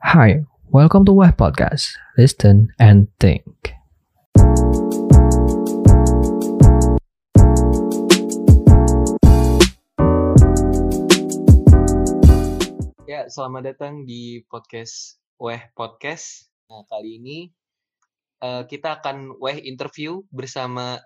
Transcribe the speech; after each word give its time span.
Hi, 0.00 0.48
welcome 0.72 1.04
to 1.04 1.12
Web 1.12 1.36
Podcast. 1.36 1.92
Listen 2.16 2.72
and 2.80 3.12
think. 3.20 3.44
Ya, 13.04 13.28
selamat 13.28 13.76
datang 13.76 14.08
di 14.08 14.40
podcast 14.48 15.20
Weh 15.36 15.60
Podcast. 15.76 16.48
Nah, 16.72 16.80
kali 16.88 17.20
ini 17.20 17.52
eh, 18.40 18.64
kita 18.64 19.04
akan 19.04 19.36
Weh 19.36 19.60
interview 19.68 20.24
bersama 20.32 20.96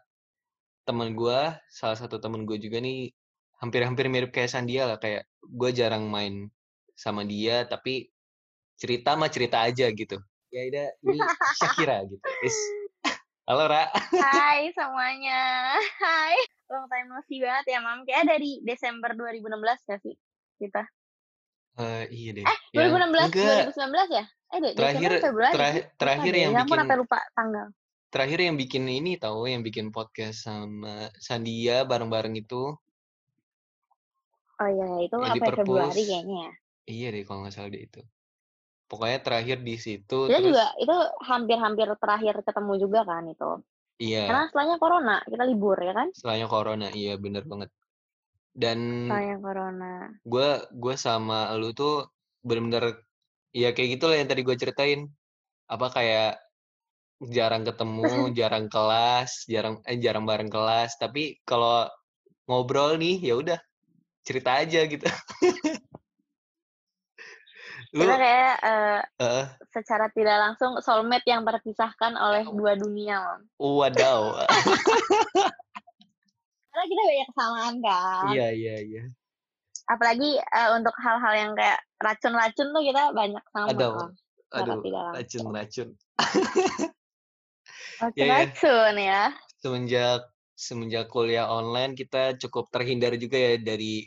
teman 0.87 1.19
gua, 1.19 1.59
salah 1.67 1.99
satu 1.99 2.23
teman 2.23 2.47
gue 2.47 2.63
juga 2.63 2.79
nih, 2.79 3.11
hampir-hampir 3.59 4.07
mirip 4.07 4.31
kayak 4.31 4.55
Sandia 4.55 4.87
lah, 4.87 5.03
kayak 5.03 5.27
gue 5.43 5.71
jarang 5.75 6.07
main 6.07 6.47
sama 6.95 7.27
dia, 7.27 7.67
tapi 7.67 8.14
cerita 8.75 9.15
mah 9.15 9.29
cerita 9.29 9.63
aja 9.63 9.87
gitu. 9.89 10.19
Ya 10.49 10.63
udah, 10.65 10.87
ini 11.03 11.19
Shakira 11.59 12.03
gitu. 12.05 12.23
Is. 12.43 12.57
Halo 13.49 13.67
Ra. 13.67 13.91
Hai 13.93 14.71
semuanya. 14.79 15.75
Hai. 15.99 16.37
Long 16.67 16.89
time 16.89 17.07
no 17.09 17.21
see 17.25 17.39
banget 17.39 17.77
ya, 17.77 17.79
Mam. 17.79 18.03
Kayak 18.03 18.25
dari 18.31 18.63
Desember 18.63 19.13
2016 19.13 19.53
gak 19.85 20.01
sih 20.01 20.15
kita? 20.57 20.83
Eh, 21.75 22.07
iya 22.09 22.31
deh. 22.33 22.45
Eh, 22.47 22.59
Ya, 22.71 22.87
2016, 22.87 23.29
enggak. 23.29 23.67
2019 23.75 24.09
ya? 24.09 24.25
Eh, 24.25 24.59
deh, 24.63 24.73
Terakhir 24.73 25.11
Februari. 25.19 25.53
terakhir, 25.53 25.83
terakhir 25.99 26.33
yang 26.33 26.53
ya 26.53 26.61
bikin 26.63 26.79
sampai 26.79 26.97
lupa 26.97 27.19
tanggal. 27.35 27.67
terakhir 28.09 28.39
yang 28.47 28.55
bikin 28.55 28.87
ini 28.87 29.19
tahu 29.19 29.51
yang 29.51 29.67
bikin 29.67 29.91
podcast 29.91 30.47
sama 30.47 31.11
Sandia 31.19 31.83
bareng-bareng 31.83 32.39
itu 32.39 32.79
Oh 34.55 34.69
iya, 34.71 34.87
itu 35.03 35.19
yang 35.19 35.35
di 35.35 35.43
sampai 35.43 35.59
Februari 35.59 36.03
kayaknya 36.07 36.37
ya. 36.39 36.53
Iya 36.87 37.07
deh 37.11 37.23
kalau 37.27 37.43
nggak 37.43 37.55
salah 37.59 37.71
deh 37.75 37.83
itu. 37.83 38.01
Pokoknya 38.85 39.19
terakhir 39.25 39.65
di 39.65 39.75
situ 39.81 40.29
Kita 40.29 40.39
terus 40.39 40.55
juga 40.55 40.67
itu 40.77 40.97
hampir-hampir 41.25 41.89
terakhir 41.97 42.35
ketemu 42.45 42.73
juga 42.79 43.01
kan 43.09 43.25
itu. 43.27 43.51
iya 43.97 44.29
Karena 44.29 44.45
setelahnya 44.51 44.77
corona, 44.77 45.17
kita 45.25 45.45
libur 45.49 45.79
ya 45.81 45.93
kan? 45.97 46.09
setelahnya 46.13 46.47
corona 46.51 46.87
iya 46.93 47.17
bener 47.17 47.43
banget. 47.49 47.71
Dan 48.55 48.79
Setelahnya 49.09 49.37
corona. 49.41 49.93
gue 50.23 50.49
gue 50.71 50.95
sama 51.01 51.51
lu 51.59 51.73
tuh 51.75 52.07
bener-bener 52.45 53.03
ya 53.57 53.73
kayak 53.73 53.99
gitu 53.99 54.05
lah 54.11 54.17
yang 54.21 54.29
tadi 54.29 54.43
gue 54.45 54.57
ceritain 54.59 55.01
apa 55.65 55.87
kayak 55.91 56.31
jarang 57.33 57.65
ketemu, 57.65 58.05
jarang 58.39 58.67
kelas, 58.69 59.49
jarang 59.49 59.81
eh 59.89 59.97
jarang 59.97 60.29
bareng 60.29 60.51
kelas. 60.53 61.01
Tapi 61.01 61.41
kalau 61.49 61.89
ngobrol 62.45 63.01
nih 63.01 63.17
ya 63.33 63.35
udah 63.41 63.59
cerita 64.25 64.61
aja 64.61 64.85
gitu. 64.85 65.09
lu 67.95 68.03
Kita 68.03 68.19
kayak 68.19 68.57
eh, 68.59 69.01
eh, 69.23 69.45
secara 69.71 70.11
tidak 70.11 70.35
langsung 70.43 70.83
soulmate 70.83 71.31
yang 71.31 71.47
terpisahkan 71.47 72.19
oleh 72.19 72.43
dua 72.51 72.75
dunia, 72.75 73.39
wadaw. 73.63 74.35
Karena 76.75 76.85
kita 76.91 77.03
banyak 77.07 77.29
kesamaan 77.31 77.75
kan. 77.87 78.35
iya 78.35 78.51
iya 78.51 78.77
iya. 78.83 79.03
apalagi 79.87 80.43
eh, 80.43 80.69
untuk 80.75 80.91
hal-hal 80.99 81.35
yang 81.39 81.53
kayak 81.55 81.79
racun-racun 82.03 82.75
tuh 82.75 82.83
kita 82.83 83.15
banyak 83.15 83.45
sama 83.55 83.71
Aduh, 83.71 83.95
kan 83.95 84.11
Aduh, 84.59 84.83
tidak 84.83 85.03
langsung. 85.07 85.15
racun-racun. 85.15 85.89
racun-racun 88.03 88.95
ya 88.99 89.23
semenjak 89.63 90.21
semenjak 90.59 91.07
kuliah 91.15 91.47
online 91.47 91.95
kita 91.95 92.35
cukup 92.43 92.67
terhindar 92.75 93.15
juga 93.23 93.39
ya 93.39 93.55
dari 93.63 94.03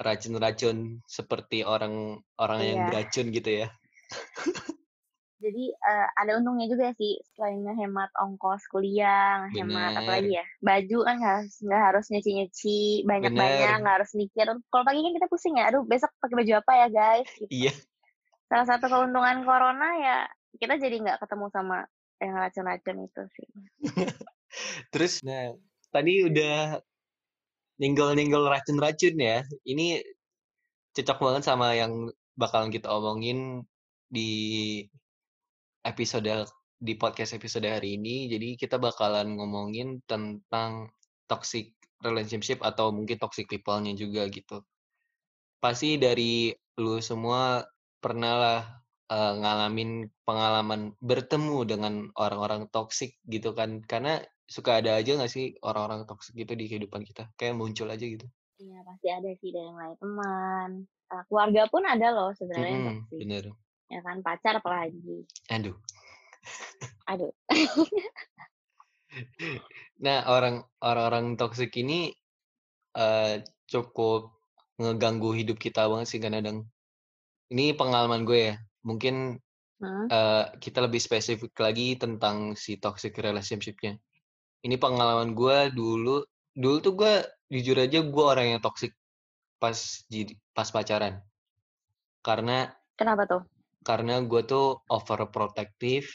racun-racun 0.00 1.00
seperti 1.06 1.62
orang 1.62 2.18
orang 2.36 2.60
yang 2.60 2.78
Iya. 2.82 2.86
beracun 2.90 3.26
gitu 3.30 3.50
ya. 3.62 3.68
jadi 5.38 5.64
eh, 5.76 6.08
ada 6.16 6.40
untungnya 6.40 6.72
juga 6.72 6.96
sih 6.96 7.20
selain 7.36 7.60
ngehemat 7.60 8.08
ongkos 8.16 8.64
kuliah 8.72 9.44
ngehemat 9.52 9.92
apa 10.00 10.10
lagi 10.16 10.40
ya 10.40 10.44
baju 10.64 10.98
kan 11.04 11.16
nggak 11.20 11.82
harus 11.92 12.04
nyuci-nyuci 12.08 13.04
banyak-banyak 13.04 13.76
nggak 13.84 13.94
harus 14.00 14.12
mikir 14.16 14.48
kalau 14.72 14.84
pagi 14.88 15.04
kan 15.04 15.12
kita 15.12 15.28
pusing 15.28 15.60
ya 15.60 15.68
aduh 15.68 15.84
besok 15.84 16.08
pakai 16.16 16.36
baju 16.40 16.52
apa 16.64 16.72
ya 16.80 16.88
guys 16.88 17.28
gitu. 17.36 17.50
Iya. 17.52 17.72
salah 18.48 18.66
satu 18.66 18.86
keuntungan 18.88 19.44
corona 19.44 19.88
ya 20.00 20.18
kita 20.56 20.80
jadi 20.80 20.96
nggak 21.02 21.18
ketemu 21.20 21.46
sama 21.52 21.78
yang 22.22 22.34
racun-racun 22.34 22.96
itu 23.04 23.22
sih 23.36 23.48
Terus 24.94 25.20
nah 25.26 25.50
tadi 25.90 26.24
udah 26.24 26.78
ninggol-ninggol 27.80 28.46
racun-racun 28.46 29.16
ya. 29.18 29.42
Ini 29.66 30.02
cocok 30.94 31.18
banget 31.18 31.42
sama 31.46 31.74
yang 31.74 32.10
bakalan 32.38 32.70
kita 32.70 32.90
omongin 32.90 33.62
di 34.10 34.30
episode 35.82 36.46
di 36.78 36.94
podcast 36.98 37.34
episode 37.34 37.66
hari 37.66 37.96
ini. 37.98 38.30
Jadi 38.30 38.48
kita 38.60 38.76
bakalan 38.78 39.34
ngomongin 39.38 40.02
tentang 40.06 40.90
toxic 41.26 41.74
relationship 42.04 42.60
atau 42.60 42.92
mungkin 42.92 43.16
toxic 43.16 43.48
people-nya 43.48 43.96
juga 43.96 44.28
gitu. 44.28 44.60
Pasti 45.58 45.96
dari 45.96 46.52
lu 46.76 47.00
semua 47.00 47.64
pernah 47.98 48.34
lah 48.36 48.60
eh, 49.08 49.32
ngalamin 49.40 50.12
pengalaman 50.28 50.92
bertemu 51.00 51.58
dengan 51.64 51.94
orang-orang 52.20 52.68
toxic 52.68 53.16
gitu 53.24 53.56
kan. 53.56 53.80
Karena 53.88 54.20
suka 54.44 54.80
ada 54.80 55.00
aja 55.00 55.16
gak 55.16 55.32
sih 55.32 55.56
orang-orang 55.64 56.04
toxic 56.04 56.36
gitu 56.36 56.52
di 56.54 56.68
kehidupan 56.68 57.02
kita. 57.02 57.28
Kayak 57.36 57.58
muncul 57.58 57.88
aja 57.88 58.04
gitu. 58.04 58.26
Iya 58.60 58.86
pasti 58.86 59.08
ada 59.10 59.30
sih 59.40 59.50
dari 59.50 59.70
mulai 59.72 59.94
teman 59.98 60.86
keluarga 61.28 61.62
pun 61.70 61.82
ada 61.86 62.08
loh 62.10 62.30
sebenarnya 62.34 62.90
toksik 62.90 63.18
bener. 63.22 63.44
ya 63.86 64.00
kan 64.02 64.18
pacar 64.24 64.58
apalagi 64.58 65.22
Aduh. 65.52 65.76
aduh 67.06 67.32
Nah, 70.02 70.26
orang 70.26 70.66
orang-orang 70.82 71.38
toksik 71.38 71.70
ini 71.78 72.10
eh 72.98 73.46
cukup 73.70 74.34
ngeganggu 74.74 75.30
hidup 75.38 75.54
kita 75.62 75.86
banget 75.86 76.10
sih 76.10 76.18
kadang. 76.18 76.66
Ini 77.54 77.78
pengalaman 77.78 78.26
gue 78.26 78.40
ya. 78.50 78.56
Mungkin 78.82 79.38
Hmm, 79.82 80.06
eh 80.06 80.46
kita 80.62 80.86
lebih 80.86 81.02
spesifik 81.02 81.50
lagi 81.58 81.98
tentang 81.98 82.58
si 82.58 82.78
toxic 82.78 83.14
relationship-nya. 83.18 83.98
Ini 84.64 84.80
pengalaman 84.80 85.36
gue 85.36 85.68
dulu. 85.76 86.24
Dulu 86.56 86.76
tuh 86.80 86.92
gue 86.96 87.12
jujur 87.52 87.76
aja 87.76 88.00
gue 88.00 88.24
orang 88.24 88.56
yang 88.56 88.60
toxic 88.64 88.96
pas 89.60 89.76
pas 90.56 90.68
pacaran. 90.72 91.20
Karena 92.24 92.72
kenapa 92.96 93.28
tuh 93.28 93.42
karena 93.84 94.24
gue 94.24 94.40
tuh 94.48 94.80
overprotective 94.88 96.08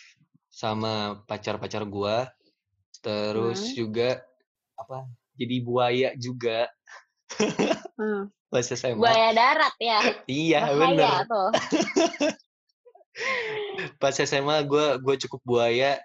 sama 0.49 1.21
pacar-pacar 1.29 1.85
gue. 1.85 2.17
Terus 3.05 3.69
Hmm. 3.69 3.75
juga 3.77 4.09
apa? 4.73 5.05
Jadi 5.37 5.55
buaya 5.61 6.09
juga 6.17 6.65
Hmm, 7.95 8.33
pas 8.51 8.65
SMA. 8.65 8.97
buaya 8.97 9.29
darat 9.31 9.75
ya 9.77 9.99
Iya 10.25 10.59
tuh 11.29 11.49
Pas 14.01 14.15
SMA 14.17 14.65
gue 14.65 14.85
gue 14.97 15.15
cukup 15.27 15.41
buaya. 15.45 16.01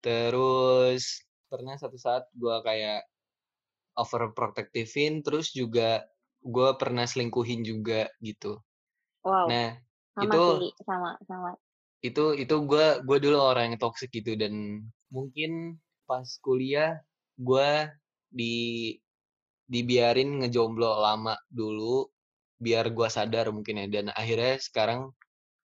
Terus 0.00 1.26
pernah 1.50 1.74
satu 1.74 1.98
saat 1.98 2.30
gue 2.32 2.56
kayak 2.62 3.02
overprotectivein. 3.98 5.26
Terus 5.26 5.50
juga 5.50 6.06
gue 6.40 6.68
pernah 6.78 7.04
selingkuhin 7.04 7.66
juga 7.66 8.08
gitu. 8.22 8.62
wow 9.26 9.50
Nah 9.50 9.76
sama 10.16 10.24
itu 10.26 10.44
sih 10.64 10.72
sama 10.82 11.10
sama 11.24 11.50
itu 12.00 12.24
itu 12.36 12.56
gue 12.64 12.86
gue 13.04 13.18
dulu 13.20 13.38
orang 13.38 13.72
yang 13.72 13.78
toxic 13.80 14.08
gitu 14.08 14.32
dan 14.34 14.84
mungkin 15.12 15.76
pas 16.08 16.26
kuliah 16.40 16.96
gue 17.36 17.92
di 18.32 18.96
dibiarin 19.68 20.42
ngejomblo 20.42 20.98
lama 20.98 21.36
dulu 21.52 22.08
biar 22.60 22.90
gue 22.90 23.08
sadar 23.08 23.52
mungkin 23.52 23.84
ya 23.84 23.86
dan 24.00 24.06
akhirnya 24.16 24.56
sekarang 24.58 25.12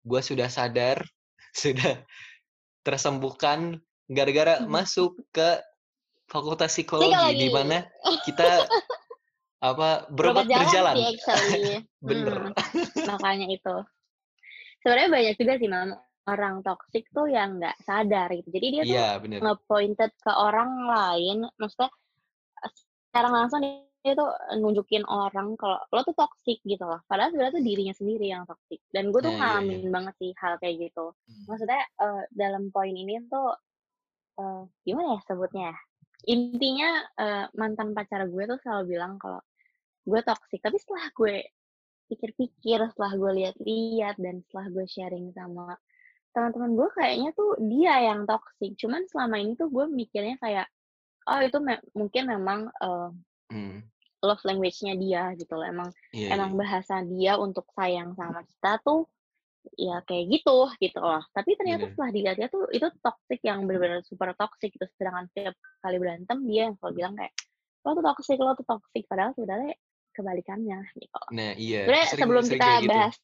gue 0.08 0.22
sudah 0.24 0.47
sadar 0.47 1.03
sudah 1.61 2.02
tersembuhkan 2.82 3.78
gara-gara 4.09 4.64
masuk 4.66 5.20
ke 5.29 5.61
fakultas 6.31 6.72
psikologi 6.72 7.35
di 7.35 7.47
mana 7.51 7.83
kita 8.23 8.63
apa 9.69 10.07
berobat 10.09 10.47
Berobat 10.47 10.63
berjalan. 10.66 10.95
sih 10.97 11.05
actually 11.11 11.63
bener. 12.07 12.37
Hmm, 12.49 13.05
makanya 13.13 13.47
itu. 13.51 13.75
Sebenarnya 14.81 15.09
banyak 15.13 15.35
juga 15.37 15.53
sih 15.61 15.69
mam 15.69 15.89
orang 16.25 16.66
toksik 16.66 17.05
tuh 17.13 17.29
yang 17.29 17.61
nggak 17.61 17.78
sadar 17.85 18.31
gitu. 18.33 18.49
Jadi 18.49 18.66
dia 18.73 18.81
tuh 18.81 18.95
iya 18.95 19.09
bener. 19.22 19.37
nge-pointed 19.43 20.11
ke 20.17 20.31
orang 20.33 20.89
lain 20.89 21.37
maksudnya 21.61 21.93
secara 23.11 23.28
langsung 23.29 23.61
dia 24.01 24.17
tuh 24.17 24.33
nunjukin 24.57 25.05
orang 25.05 25.53
kalau 25.61 25.78
lo 25.93 26.01
tuh 26.01 26.17
toxic 26.17 26.57
gitu 26.66 26.81
loh. 26.81 26.97
Padahal 27.05 27.29
sebenarnya 27.29 27.61
tuh 27.61 27.66
dirinya 27.66 27.93
sendiri 27.93 28.33
yang 28.33 28.49
toxic. 28.49 28.81
Dan 28.89 29.13
gue 29.13 29.22
tuh 29.22 29.29
Nah, 29.29 29.37
iya, 29.37 29.61
ngalamin 29.61 29.93
banget 29.93 30.13
sih 30.17 30.31
hal 30.41 30.57
kayak 30.57 30.89
gitu. 30.89 31.13
Hmm. 31.13 31.43
maksudnya 31.45 31.81
eh, 32.01 32.23
dalam 32.33 32.73
poin 32.73 32.95
ini 32.97 33.22
tuh 33.29 33.53
eh, 34.41 34.61
gimana 34.81 35.17
ya 35.17 35.22
sebutnya 35.29 35.63
ya 35.69 35.78
intinya 36.26 36.90
eh, 37.18 37.46
mantan 37.58 37.94
pacar 37.96 38.28
gue 38.29 38.44
tuh 38.46 38.59
selalu 38.62 38.97
bilang 38.97 39.18
kalau 39.18 39.41
gue 40.06 40.22
toxic 40.26 40.59
tapi 40.62 40.78
setelah 40.82 41.08
gue 41.14 41.35
pikir-pikir, 42.12 42.79
setelah 42.91 43.14
gue 43.16 43.32
lihat-lihat 43.40 44.20
dan 44.20 44.44
setelah 44.44 44.68
gue 44.68 44.85
sharing 44.85 45.32
sama 45.32 45.79
teman-teman 46.35 46.76
gue 46.76 46.90
kayaknya 46.96 47.29
tuh 47.35 47.56
dia 47.59 47.96
yang 48.12 48.28
toxic. 48.28 48.76
Cuman 48.76 49.08
selama 49.08 49.40
ini 49.40 49.56
tuh 49.56 49.72
gue 49.72 49.88
mikirnya 49.88 50.35
kayak 50.40 50.68
oh 51.32 51.40
itu 51.40 51.58
me- 51.64 51.84
mungkin 51.96 52.24
memang 52.28 52.67
uh, 52.84 53.12
Hmm. 53.52 53.84
love 54.24 54.40
language-nya 54.47 54.96
dia 54.96 55.35
gitu 55.35 55.59
loh. 55.59 55.67
Emang 55.67 55.91
Iya, 56.16 56.40
emang 56.40 56.56
iya. 56.56 56.59
bahasa 56.64 56.96
dia 57.03 57.35
untuk 57.35 57.67
sayang 57.76 58.16
sama 58.16 58.47
kita 58.47 58.79
tuh 58.79 59.03
ya 59.78 60.02
kayak 60.05 60.25
gitu 60.29 60.58
gitu 60.81 60.99
loh. 60.99 61.22
Tapi 61.34 61.53
ternyata 61.58 61.85
Bener. 61.85 61.93
setelah 61.93 62.11
dilihat 62.11 62.49
tuh 62.52 62.66
itu 62.73 62.87
toxic 63.02 63.40
yang 63.46 63.66
benar-benar 63.69 64.02
super 64.05 64.34
toxic 64.37 64.73
gitu. 64.73 64.85
Sedangkan 64.97 65.29
setiap 65.31 65.55
kali 65.81 65.97
berantem 66.02 66.37
dia 66.49 66.69
yang 66.69 66.75
selalu 66.81 66.93
bilang 66.97 67.13
kayak 67.17 67.34
lo 67.81 67.90
tuh 67.97 68.05
toxic, 68.05 68.37
lo 68.37 68.53
tuh 68.58 68.67
toxic. 68.67 69.03
Padahal 69.09 69.31
sebenarnya 69.37 69.73
kebalikannya 70.11 70.79
gitu. 70.97 71.22
Nah, 71.31 71.52
iya. 71.55 71.87
Sebenarnya 71.87 72.08
Sering 72.09 72.22
sebelum 72.22 72.43
sering 72.46 72.59
kita 72.59 72.69
gitu. 72.81 72.90
bahas 72.91 73.16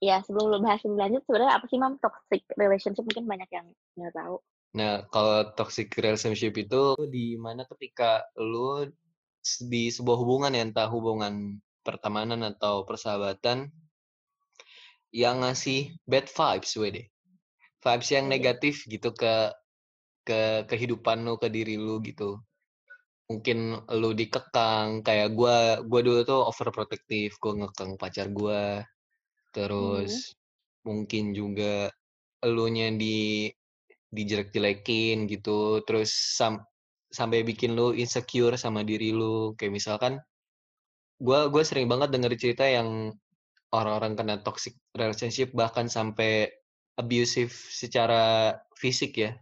ya 0.00 0.16
sebelum 0.24 0.46
lu 0.48 0.58
bahas 0.64 0.80
lebih 0.80 0.96
lanjut 0.96 1.22
sebenarnya 1.28 1.52
apa 1.60 1.66
sih 1.68 1.76
mam 1.76 1.94
toxic 2.00 2.42
relationship 2.56 3.04
mungkin 3.04 3.28
banyak 3.28 3.50
yang 3.52 3.66
nggak 4.00 4.14
tahu. 4.16 4.36
Nah, 4.70 5.04
kalau 5.10 5.50
toxic 5.58 5.90
relationship 5.98 6.54
itu 6.54 6.94
di 7.10 7.34
mana 7.36 7.66
ketika 7.66 8.22
s- 9.42 9.66
di 9.66 9.90
sebuah 9.90 10.16
hubungan 10.20 10.54
ya, 10.54 10.62
entah 10.62 10.88
hubungan 10.88 11.58
pertemanan 11.82 12.44
atau 12.44 12.84
persahabatan 12.86 13.72
yang 15.14 15.42
ngasih 15.42 15.94
bad 16.06 16.26
vibes, 16.30 16.72
wede. 16.78 17.02
Vibes 17.84 18.08
yang 18.12 18.26
Iya. 18.28 18.32
negatif 18.32 18.84
gitu 18.88 19.10
ke 19.14 19.52
ke 20.28 20.66
kehidupan 20.70 21.24
lu, 21.26 21.36
ke 21.42 21.48
diri 21.52 21.76
lu 21.80 21.98
gitu. 22.04 22.38
Mungkin 23.30 23.86
lu 24.00 24.10
dikekang, 24.16 25.02
kayak 25.06 25.34
gua 25.38 25.80
gua 25.86 26.00
dulu 26.02 26.20
tuh 26.26 26.40
overprotective, 26.50 27.32
gua 27.42 27.52
ngekang 27.66 27.92
pacar 28.00 28.28
gua. 28.34 28.84
Terus 29.54 30.34
mungkin 30.86 31.32
juga 31.36 31.90
elunya 32.44 32.90
di 32.94 33.50
dijelek-jelekin 34.14 35.26
gitu, 35.30 35.82
terus 35.86 36.10
sam 36.38 36.62
sampai 37.10 37.42
bikin 37.46 37.74
lu 37.78 37.94
insecure 37.96 38.56
sama 38.58 38.82
diri 38.86 39.10
lu. 39.14 39.54
Kayak 39.58 39.74
misalkan 39.78 40.12
gua 41.20 41.48
gua 41.52 41.62
sering 41.66 41.86
banget 41.92 42.08
denger 42.14 42.32
cerita 42.40 42.64
yang 42.66 43.14
orang-orang 43.70 44.18
kena 44.18 44.36
toxic 44.42 44.74
relationship 44.94 45.54
bahkan 45.54 45.86
sampai 45.86 46.50
abusive 46.98 47.54
secara 47.54 48.54
fisik 48.76 49.16
ya. 49.16 49.32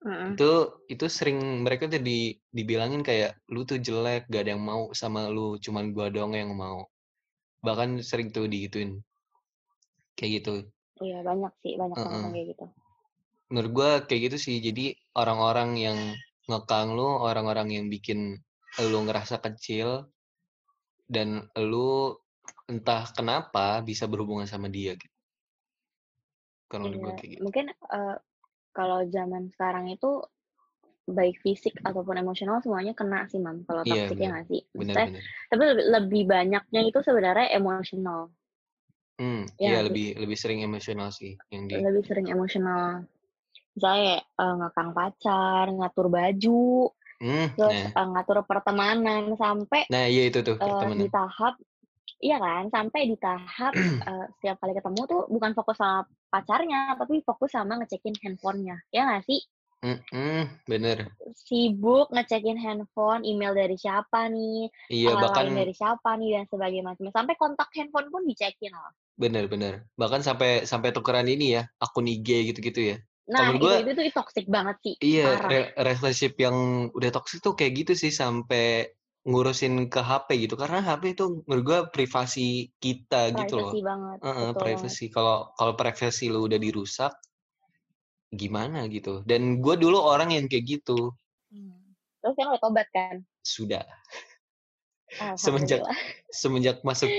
Mm-mm. 0.00 0.32
Itu 0.34 0.80
itu 0.88 1.06
sering 1.12 1.60
mereka 1.60 1.86
tuh 1.86 2.00
di 2.00 2.32
dibilangin 2.48 3.04
kayak 3.04 3.36
lu 3.52 3.68
tuh 3.68 3.78
jelek, 3.78 4.26
gak 4.32 4.48
ada 4.48 4.56
yang 4.56 4.64
mau 4.64 4.90
sama 4.96 5.28
lu, 5.28 5.60
cuman 5.60 5.92
gua 5.92 6.08
doang 6.08 6.32
yang 6.32 6.52
mau. 6.56 6.88
Bahkan 7.60 8.00
sering 8.00 8.32
tuh 8.32 8.48
digituin. 8.48 9.04
Kayak 10.16 10.30
gitu. 10.40 10.54
Iya 11.00 11.20
banyak 11.24 11.52
sih 11.64 11.76
banyak 11.76 11.96
Heeh. 11.96 12.08
ngomong 12.08 12.32
kayak 12.32 12.46
gitu. 12.56 12.66
Menurut 13.52 13.70
gua 13.76 13.90
kayak 14.08 14.32
gitu 14.32 14.36
sih. 14.40 14.56
Jadi 14.64 14.96
orang-orang 15.12 15.70
yang 15.76 15.98
ngekang 16.48 16.96
lu, 16.96 17.06
orang-orang 17.20 17.68
yang 17.68 17.86
bikin 17.92 18.40
lu 18.80 18.98
ngerasa 19.04 19.42
kecil 19.44 20.08
dan 21.10 21.44
lu 21.58 22.16
entah 22.70 23.02
kenapa 23.16 23.64
bisa 23.88 24.04
berhubungan 24.12 24.48
sama 24.52 24.68
dia 24.76 24.92
gitu. 25.02 25.16
Kalau 26.70 26.88
Iya, 26.88 27.12
kayak 27.18 27.30
gitu. 27.34 27.44
mungkin 27.44 27.64
eh, 27.96 28.16
kalau 28.76 29.00
zaman 29.14 29.42
sekarang 29.54 29.86
itu 29.94 30.10
baik 31.18 31.36
fisik 31.44 31.74
ataupun 31.88 32.16
emosional 32.22 32.58
semuanya 32.64 32.92
kena 33.00 33.20
sih 33.30 33.40
mam 33.44 33.58
kalau 33.68 33.82
Iya, 33.88 33.90
toxic 33.90 34.16
ya 34.22 34.28
nggak 34.32 34.46
sih 34.50 34.60
Maksudnya, 34.76 35.08
bener. 35.08 35.24
tapi 35.50 35.62
lebih, 35.70 35.86
lebih 35.94 36.22
banyaknya 36.34 36.80
itu 36.88 36.98
sebenarnya 37.06 37.46
emosional 37.58 38.20
Hmm, 39.20 39.42
Iya 39.60 39.70
iya 39.70 39.78
lebih 39.86 40.06
lebih 40.22 40.36
sering 40.42 40.60
emosional 40.66 41.08
sih 41.18 41.32
yang 41.54 41.64
di 41.70 41.78
lebih 41.84 42.02
sering 42.08 42.26
emosional 42.34 43.06
misalnya 43.76 44.14
eh, 44.42 44.54
ngekang 44.60 44.90
pacar 44.98 45.66
ngatur 45.78 46.06
baju 46.16 46.64
Hmm, 47.20 47.48
terus 47.56 47.78
nah. 47.86 47.92
eh, 47.98 48.06
ngatur 48.12 48.38
pertemanan 48.50 49.24
sampai 49.42 49.82
Nah, 49.92 50.04
iya 50.12 50.22
itu 50.30 50.38
tuh 50.46 50.56
eh, 50.64 50.86
di 51.00 51.06
pertemanan. 51.06 51.08
tahap 51.16 51.54
iya 52.18 52.36
kan 52.42 52.64
sampai 52.74 53.00
di 53.06 53.16
tahap 53.16 53.72
eh, 54.10 54.26
setiap 54.38 54.56
kali 54.58 54.72
ketemu 54.74 55.00
tuh 55.06 55.22
bukan 55.30 55.52
fokus 55.54 55.76
sama 55.78 56.02
pacarnya 56.32 56.98
tapi 56.98 57.22
fokus 57.22 57.50
sama 57.54 57.78
ngecekin 57.78 58.14
handphonenya 58.22 58.76
ya 58.90 59.06
nggak 59.06 59.24
sih 59.30 59.40
Hmm, 59.80 60.44
bener. 60.68 61.08
sibuk 61.32 62.12
ngecekin 62.12 62.60
handphone, 62.60 63.24
email 63.24 63.56
dari 63.56 63.80
siapa 63.80 64.28
nih, 64.28 64.68
Iya, 64.92 65.16
uh, 65.16 65.20
bahkan 65.24 65.48
dari 65.56 65.72
siapa 65.72 66.20
nih 66.20 66.36
dan 66.36 66.44
sebagainya. 66.52 66.92
Sampai 67.16 67.34
kontak 67.40 67.72
handphone 67.72 68.12
pun 68.12 68.28
dicekin 68.28 68.76
loh. 68.76 68.92
bener 69.16 69.48
bener. 69.48 69.88
Bahkan 69.96 70.20
sampai 70.20 70.68
sampai 70.68 70.92
tukeran 70.92 71.28
ini 71.32 71.56
ya, 71.56 71.62
akun 71.80 72.08
IG 72.08 72.52
gitu-gitu 72.52 72.80
ya. 72.92 72.96
Nah, 73.30 73.48
menurut 73.48 73.56
itu, 73.56 73.64
gua- 73.64 73.80
itu 73.80 74.00
itu 74.04 74.12
toxic 74.12 74.44
banget 74.52 74.76
sih. 74.84 74.94
Iya, 75.00 75.24
Parah. 75.32 75.48
re- 75.48 75.72
relationship 75.80 76.32
yang 76.36 76.56
udah 76.92 77.10
toxic 77.14 77.38
tuh 77.40 77.54
kayak 77.56 77.72
gitu 77.84 77.92
sih 77.96 78.12
sampai 78.12 78.92
ngurusin 79.24 79.92
ke 79.92 80.00
HP 80.00 80.48
gitu. 80.48 80.54
Karena 80.56 80.80
HP 80.80 81.16
itu 81.18 81.44
menurut 81.44 81.64
gua 81.64 81.78
privasi 81.92 82.72
kita 82.80 83.32
gitu 83.36 83.54
loh. 83.60 83.72
Privacy 83.72 83.80
banget. 83.84 84.18
Heeh, 84.24 84.48
betul 84.52 84.60
privacy. 84.60 85.04
Kalau 85.12 85.36
kalau 85.56 85.72
privasi 85.76 86.24
lu 86.32 86.40
udah 86.44 86.58
dirusak, 86.60 87.12
gimana 88.30 88.86
gitu. 88.86 89.26
Dan 89.26 89.58
gue 89.58 89.74
dulu 89.74 89.98
orang 89.98 90.30
yang 90.30 90.46
kayak 90.46 90.80
gitu. 90.80 91.10
banget. 91.50 91.82
Terus 92.22 92.34
kan 92.38 92.46
udah 92.54 92.60
tobat 92.62 92.88
kan? 92.94 93.26
Sudah. 93.42 93.82
Semenjak- 95.34 95.82
Alhamdulillah. 95.82 95.98
Semenjak 96.30 96.76
masuk 96.82 97.10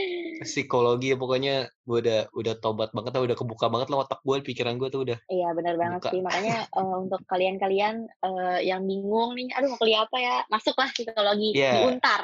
psikologi 0.41 1.13
ya 1.13 1.17
pokoknya 1.19 1.55
gue 1.85 1.97
udah 2.01 2.19
udah 2.33 2.53
tobat 2.57 2.89
banget 2.91 3.11
lah, 3.13 3.21
udah 3.27 3.37
kebuka 3.37 3.67
banget 3.67 3.87
lah 3.91 4.07
otak 4.07 4.23
gue, 4.23 4.41
pikiran 4.41 4.79
gue 4.79 4.89
tuh 4.89 5.01
udah. 5.03 5.19
Iya 5.27 5.51
benar 5.53 5.75
banget 5.75 5.99
Buka. 6.01 6.09
sih. 6.09 6.21
Makanya 6.23 6.57
eh, 6.79 6.95
untuk 6.97 7.21
kalian-kalian 7.27 7.95
eh, 8.07 8.59
yang 8.63 8.81
bingung 8.83 9.35
nih, 9.35 9.51
aduh 9.53 9.75
mau 9.75 9.77
kuliah 9.77 10.01
apa 10.03 10.17
ya? 10.17 10.35
Masuklah 10.47 10.89
psikologi 10.89 11.53
Iya. 11.53 11.71
di 11.71 11.79
Untar. 11.93 12.23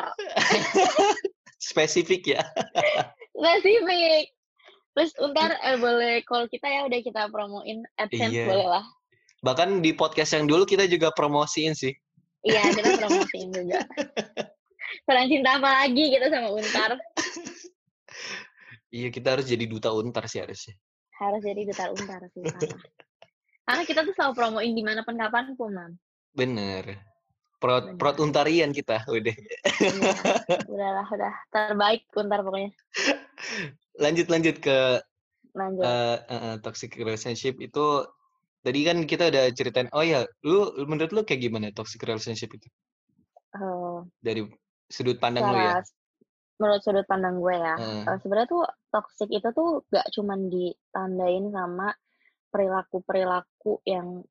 Spesifik 1.59 2.37
ya. 2.37 2.41
Spesifik. 3.37 4.33
Terus 4.97 5.11
Untar 5.21 5.53
eh, 5.61 5.77
boleh 5.77 6.25
call 6.25 6.49
kita 6.49 6.65
ya, 6.65 6.89
udah 6.89 6.99
kita 7.03 7.21
promoin 7.29 7.85
AdSense 7.95 8.33
Iya. 8.33 8.45
boleh 8.49 8.67
lah. 8.71 8.85
Bahkan 9.45 9.85
di 9.85 9.93
podcast 9.93 10.33
yang 10.33 10.49
dulu 10.49 10.65
kita 10.65 10.89
juga 10.89 11.13
promosiin 11.13 11.77
sih. 11.77 11.93
Iya, 12.41 12.65
kita 12.73 12.97
promosiin 12.97 13.49
juga. 13.53 13.85
Perang 15.07 15.27
cinta 15.31 15.55
apa 15.55 15.69
lagi 15.87 16.03
gitu 16.11 16.25
sama 16.27 16.51
Untar. 16.51 16.91
Iya, 18.87 19.07
kita 19.11 19.35
harus 19.35 19.45
jadi 19.47 19.63
duta 19.67 19.91
untar 19.91 20.27
sih 20.27 20.39
harusnya. 20.39 20.75
Harus 21.15 21.41
jadi 21.43 21.61
duta 21.63 21.91
Untar 21.91 22.21
sih. 22.31 22.43
Karena 23.67 23.83
kita 23.83 24.03
tuh 24.03 24.15
selalu 24.15 24.33
promoin 24.35 24.71
di 24.71 24.83
mana 24.83 25.03
pun 25.03 25.15
kapan 25.15 25.55
pun, 25.55 25.71
Mam. 25.75 25.91
Bener. 26.31 26.95
Prot, 27.57 27.83
Bener. 27.83 27.99
prot 27.99 28.17
untarian 28.23 28.71
kita, 28.71 29.03
udah. 29.07 29.35
Iya. 29.79 30.11
Udahlah, 30.71 31.07
udah. 31.07 31.33
Terbaik 31.51 32.07
Untar 32.15 32.39
pokoknya. 32.43 32.71
Lanjut 33.99 34.27
lanjut 34.27 34.55
ke 34.59 35.01
Lanjut. 35.51 35.83
eh, 35.83 36.17
eh, 36.29 36.55
toxic 36.61 36.93
relationship 36.95 37.57
itu 37.57 37.85
tadi 38.61 38.79
kan 38.85 38.97
kita 39.09 39.31
udah 39.33 39.49
ceritain 39.57 39.89
oh 39.89 40.05
ya 40.05 40.21
lu 40.45 40.69
menurut 40.85 41.09
lu 41.15 41.21
kayak 41.25 41.49
gimana 41.49 41.73
toxic 41.73 41.97
relationship 42.05 42.51
itu 42.53 42.67
Eh, 43.57 43.99
dari 44.21 44.45
sudut 44.89 45.17
pandang 45.19 45.45
lu 45.51 45.57
ya 45.59 45.75
menurut 46.57 46.81
sudut 46.81 47.05
pandang 47.05 47.37
gue 47.37 47.53
ya, 47.53 47.75
eh, 47.77 48.17
sebenarnya 48.21 48.49
tuh 48.49 48.65
toxic 48.89 49.29
itu 49.29 49.45
tuh 49.53 49.85
gak 49.93 50.09
cuman 50.09 50.49
ditandain 50.49 51.45
sama 51.53 51.93
perilaku-perilaku 52.49 53.85
yang 53.85 54.25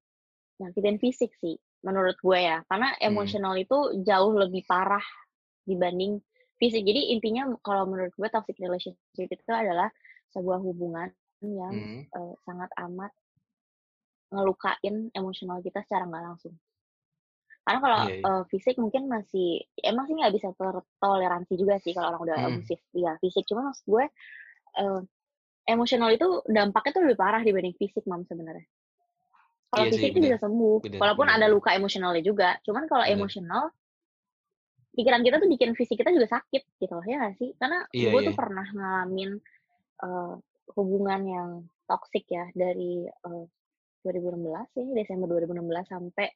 nyakitin 0.59 0.99
fisik 0.99 1.31
sih, 1.39 1.55
menurut 1.87 2.19
gue 2.19 2.39
ya. 2.39 2.67
Karena 2.67 2.91
Hmm. 2.99 3.15
emosional 3.15 3.55
itu 3.55 4.03
jauh 4.03 4.35
lebih 4.35 4.67
parah 4.67 5.03
dibanding 5.63 6.19
fisik. 6.59 6.83
Jadi 6.83 7.15
intinya 7.15 7.47
kalau 7.63 7.87
menurut 7.87 8.11
gue 8.19 8.27
toxic 8.27 8.59
relationship 8.59 8.99
itu 9.15 9.53
adalah 9.55 9.89
sebuah 10.35 10.59
hubungan 10.67 11.15
yang 11.47 11.87
Hmm, 11.87 12.03
eh, 12.11 12.35
sangat 12.43 12.71
amat 12.91 13.13
ngelukain 14.35 15.15
emosional 15.15 15.63
kita 15.63 15.87
secara 15.87 16.11
nggak 16.11 16.25
langsung. 16.27 16.55
Karena 17.66 17.80
kalau 17.82 17.99
Iya, 18.06 18.14
iya. 18.14 18.30
eh, 18.30 18.42
fisik 18.46 18.78
mungkin 18.78 19.11
masih 19.11 19.49
emang 19.82 20.06
sih 20.06 20.14
nggak 20.14 20.35
bisa 20.38 20.49
tertoleransi 20.54 21.52
juga 21.58 21.82
sih 21.82 21.90
kalau 21.90 22.14
orang 22.14 22.23
udah 22.23 22.37
Hmm. 22.38 22.46
abusif 22.54 22.78
ya 22.94 23.18
fisik. 23.18 23.42
Cuma 23.50 23.66
maksud 23.66 23.82
gue 23.90 24.06
eh, 24.76 25.00
emosional 25.66 26.14
itu 26.14 26.46
dampaknya 26.46 26.90
tuh 26.94 27.02
lebih 27.02 27.18
parah 27.18 27.42
dibanding 27.42 27.75
fisik 27.75 28.06
mam 28.06 28.23
sebenarnya. 28.23 28.62
Kalau 29.66 29.82
Iya 29.82 29.90
sih, 29.90 29.99
fisik 29.99 30.08
itu 30.14 30.18
bener. 30.23 30.26
bisa 30.30 30.38
sembuh, 30.46 30.76
Bener, 30.78 30.99
walaupun 31.02 31.26
bener, 31.26 31.37
ada 31.37 31.46
bener. 31.50 31.54
luka 31.58 31.70
emosionalnya 31.75 32.23
juga. 32.23 32.49
Cuman 32.62 32.87
kalau 32.87 33.02
Bener. 33.02 33.18
emosional, 33.18 33.64
pikiran 34.94 35.20
kita 35.20 35.37
tuh 35.37 35.49
bikin 35.50 35.70
fisik 35.75 35.96
kita 35.99 36.14
juga 36.14 36.28
sakit 36.30 36.62
gitu 36.78 36.92
loh 36.94 37.02
ya 37.04 37.18
nggak 37.18 37.35
sih? 37.37 37.50
Karena 37.58 37.82
Iya, 37.90 38.14
gue 38.14 38.20
iya. 38.23 38.28
tuh 38.30 38.35
pernah 38.38 38.66
ngalamin 38.70 39.30
eh, 40.06 40.35
hubungan 40.76 41.20
yang 41.26 41.49
toksik 41.85 42.30
ya 42.30 42.46
dari 42.54 43.04
eh, 43.11 43.44
2016 44.06 44.70
ya 44.78 44.85
Desember 44.94 45.26
2016 45.35 45.90
sampai 45.90 46.30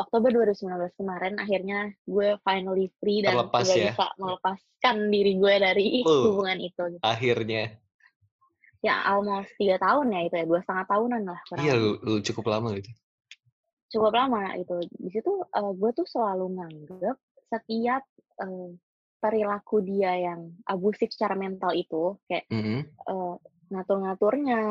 Oktober 0.00 0.30
2019 0.32 0.96
kemarin 0.96 1.34
akhirnya 1.36 1.80
gue 2.08 2.40
finally 2.40 2.88
free 2.96 3.20
dan 3.20 3.36
Terlepas 3.36 3.64
udah 3.64 3.76
ya. 3.76 3.84
bisa 3.92 4.06
melepaskan 4.16 4.96
diri 5.08 5.32
gue 5.36 5.54
dari 5.60 5.86
Uh. 6.00 6.22
hubungan 6.32 6.58
itu. 6.58 6.82
gitu. 6.96 7.04
Akhirnya. 7.04 7.76
Ya 8.80 8.96
almost 9.04 9.52
tiga 9.60 9.76
tahun 9.76 10.08
ya 10.08 10.20
itu 10.24 10.34
ya, 10.34 10.44
dua 10.48 10.60
setengah 10.64 10.86
tahunan 10.88 11.22
lah 11.28 11.40
kurang 11.44 11.64
Iya, 11.68 11.74
cukup 12.24 12.44
lama 12.48 12.68
gitu. 12.80 12.90
Cukup 13.92 14.12
lama 14.16 14.56
itu. 14.56 14.76
Di 14.88 15.10
situ 15.12 15.32
eh, 15.44 15.72
gue 15.76 15.90
tuh 15.92 16.06
selalu 16.08 16.44
nganggep 16.56 17.16
setiap 17.52 18.02
eh, 18.40 18.68
perilaku 19.20 19.84
dia 19.84 20.16
yang 20.16 20.56
abusif 20.64 21.12
secara 21.12 21.36
mental 21.36 21.76
itu 21.76 22.16
kayak 22.24 22.48
Mhm. 22.48 22.78
eh, 22.88 23.34
ngatur-ngaturnya, 23.70 24.62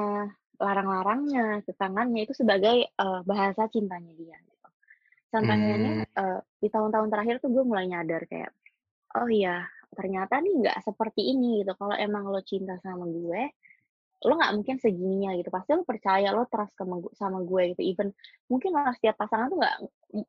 larang-larangnya, 0.60 1.62
kekangannya 1.64 2.26
itu 2.26 2.34
sebagai 2.34 2.90
eh, 2.90 3.20
bahasa 3.24 3.70
cintanya 3.70 4.10
dia. 4.18 4.40
Akhirnya 5.32 5.94
Hmm. 6.10 6.18
eh, 6.18 6.40
di 6.58 6.68
tahun-tahun 6.68 7.10
terakhir 7.10 7.36
tuh 7.40 7.50
gue 7.54 7.64
mulai 7.64 7.86
nyadar 7.86 8.26
kayak, 8.26 8.50
oh 9.16 9.30
iya 9.30 9.66
ternyata 9.90 10.38
nih 10.38 10.54
nggak 10.66 10.78
seperti 10.86 11.22
ini 11.34 11.62
gitu. 11.62 11.74
Kalau 11.74 11.94
emang 11.94 12.30
lo 12.30 12.42
cinta 12.42 12.78
sama 12.82 13.06
gue, 13.06 13.42
lo 14.26 14.34
nggak 14.36 14.54
mungkin 14.58 14.76
segininya 14.78 15.34
gitu. 15.38 15.50
Pasti 15.50 15.74
lo 15.74 15.86
percaya, 15.86 16.30
lo 16.34 16.46
trust 16.46 16.74
sama 16.78 16.98
gue, 16.98 17.14
sama 17.14 17.40
gue 17.42 17.74
gitu. 17.74 17.82
Even 17.86 18.10
mungkin 18.50 18.74
lah 18.74 18.94
setiap 18.94 19.18
pasangan 19.18 19.50
tuh 19.50 19.58
nggak 19.62 19.76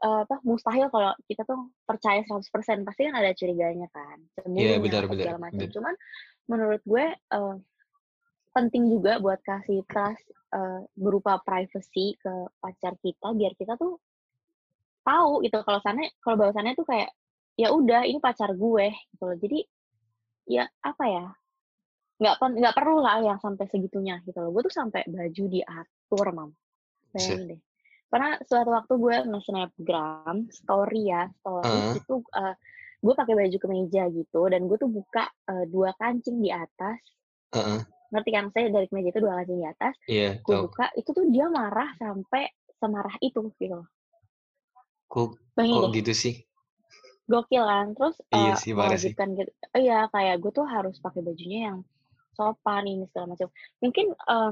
eh, 0.01 0.21
apa 0.29 0.37
mustahil 0.45 0.89
kalau 0.89 1.13
kita 1.25 1.43
tuh 1.45 1.73
percaya 1.85 2.21
100%. 2.25 2.85
Pasti 2.85 3.01
kan 3.09 3.15
ada 3.17 3.33
curiganya 3.33 3.89
kan, 3.93 4.17
Iya, 4.21 4.45
cemburunya 4.45 4.79
benar, 4.81 5.03
apa 5.05 5.09
benar, 5.13 5.21
segala 5.25 5.39
macam. 5.41 5.59
benar. 5.61 5.73
Cuman 5.77 5.95
menurut 6.49 6.83
gue 6.85 7.05
eh, 7.17 7.57
penting 8.51 8.85
juga 8.91 9.13
buat 9.23 9.41
kasih 9.41 9.85
trust 9.87 10.25
eh, 10.53 10.81
berupa 10.97 11.39
privacy 11.41 12.17
ke 12.17 12.33
pacar 12.59 12.97
kita 12.99 13.31
biar 13.33 13.55
kita 13.55 13.77
tuh 13.77 14.01
tahu 15.05 15.45
gitu 15.45 15.61
kalau 15.65 15.81
sana 15.83 16.05
kalau 16.21 16.37
bahwasannya 16.41 16.77
tuh 16.77 16.87
kayak 16.87 17.11
ya 17.59 17.73
udah 17.73 18.09
ini 18.09 18.19
pacar 18.23 18.53
gue 18.57 18.87
gitu 19.15 19.23
loh. 19.25 19.37
Jadi 19.37 19.59
ya 20.51 20.65
apa 20.81 21.05
ya 21.07 21.27
nggak 22.21 22.35
nggak 22.37 22.75
perlu 22.77 23.01
lah 23.01 23.25
yang 23.25 23.39
sampai 23.41 23.65
segitunya 23.69 24.21
gitu 24.25 24.39
loh. 24.41 24.51
Gue 24.53 24.69
tuh 24.69 24.75
sampai 24.75 25.05
baju 25.09 25.45
diatur 25.49 26.27
mam. 26.33 26.51
Bayangin 27.13 27.57
deh. 27.57 27.61
Karena 28.11 28.31
suatu 28.43 28.71
waktu 28.75 28.95
gue 28.99 29.17
nge-snapgram 29.31 30.37
story 30.51 31.15
ya 31.15 31.31
story 31.41 31.71
Heeh. 31.71 31.95
itu 32.03 32.15
eh, 32.35 32.55
gue 33.01 33.15
pakai 33.17 33.35
baju 33.39 33.57
kemeja 33.57 34.03
gitu 34.13 34.41
dan 34.51 34.67
gue 34.67 34.77
tuh 34.77 34.91
buka 34.91 35.31
eh, 35.49 35.65
dua 35.71 35.95
kancing 35.97 36.43
di 36.43 36.51
atas 36.51 36.99
Heeh. 37.55 37.81
ngerti 38.11 38.31
kan 38.35 38.51
saya 38.51 38.67
dari 38.75 38.91
kemeja 38.91 39.15
itu 39.15 39.21
dua 39.23 39.41
kancing 39.41 39.59
di 39.63 39.67
atas 39.67 39.95
Iya, 40.11 40.31
gue 40.43 40.57
buka 40.59 40.91
itu 40.99 41.11
tuh 41.15 41.25
dia 41.31 41.47
marah 41.47 41.95
sampai 41.97 42.51
semarah 42.83 43.15
itu 43.23 43.41
gitu 43.63 43.79
loh. 43.79 43.87
Kok 45.13 45.31
Bayangin 45.57 45.83
kok 45.83 45.87
deh. 45.87 45.97
gitu 45.97 46.13
sih? 46.23 46.35
gokil 47.31 47.65
kan? 47.73 47.87
Terus 47.97 48.17
Iya 48.39 48.53
eh, 48.53 48.59
sih, 48.63 48.73
parah 48.79 48.99
sih. 49.05 49.15
mewajibkan 49.15 49.29
gitu 49.39 49.51
iya 49.79 49.97
kayak 50.15 50.35
gue 50.43 50.51
tuh 50.59 50.67
harus 50.75 50.97
pakai 51.05 51.21
bajunya 51.27 51.59
yang 51.73 51.79
sopan 52.37 52.85
ini 52.91 53.05
segala 53.11 53.27
macam. 53.37 53.49
Mungkin 53.85 54.07
eh, 54.15 54.51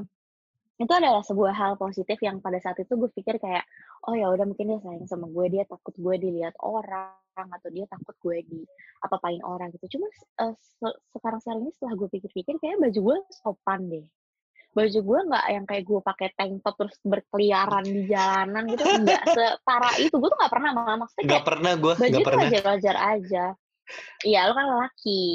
itu 0.83 0.93
adalah 0.95 1.23
sebuah 1.27 1.53
hal 1.61 1.73
positif 1.79 2.17
yang 2.23 2.37
pada 2.45 2.59
saat 2.63 2.77
itu 2.83 2.93
gue 3.01 3.09
pikir 3.17 3.35
kayak 3.43 3.63
oh 4.07 4.15
ya 4.15 4.27
udah 4.33 4.45
mungkin 4.49 4.65
dia 4.75 4.79
sayang 4.85 5.07
sama 5.11 5.27
gue 5.31 5.45
dia 5.53 5.63
takut 5.67 5.95
gue 5.97 6.15
dilihat 6.23 6.55
orang 6.63 7.15
atau 7.35 7.69
dia 7.71 7.85
takut 7.91 8.15
gue 8.23 8.37
di 8.47 8.59
apa-apain 9.05 9.41
orang 9.45 9.69
gitu. 9.75 9.99
Cuma 9.99 10.07
se- 10.79 10.99
sekarang 11.15 11.39
sekarang 11.43 11.61
ini 11.67 11.71
setelah 11.75 11.93
gue 11.99 12.09
pikir-pikir 12.15 12.55
kayak 12.63 12.77
baju 12.83 12.99
gue 13.13 13.17
sopan 13.43 13.81
deh 13.91 14.05
baju 14.69 14.99
gue 15.01 15.19
nggak 15.27 15.45
yang 15.49 15.65
kayak 15.65 15.83
gue 15.83 15.99
pakai 15.99 16.27
tank 16.33 16.61
top 16.61 16.75
terus 16.77 16.95
berkeliaran 17.01 17.83
di 17.83 18.05
jalanan 18.05 18.63
gitu 18.67 18.83
nggak 18.85 19.23
separah 19.35 19.95
itu. 19.97 20.13
Gue 20.13 20.29
tuh 20.29 20.37
nggak 20.37 20.53
pernah 20.53 20.71
malah 20.71 20.97
maksudnya 20.97 21.25
Nggak 21.25 21.45
pernah 21.45 21.73
gue, 21.73 21.93
baju 21.95 22.19
pernah. 22.21 22.41
wajar-wajar 22.45 22.95
aja. 22.95 23.45
Iya 24.21 24.39
lo 24.45 24.53
kan 24.53 24.65
lelaki. 24.67 25.25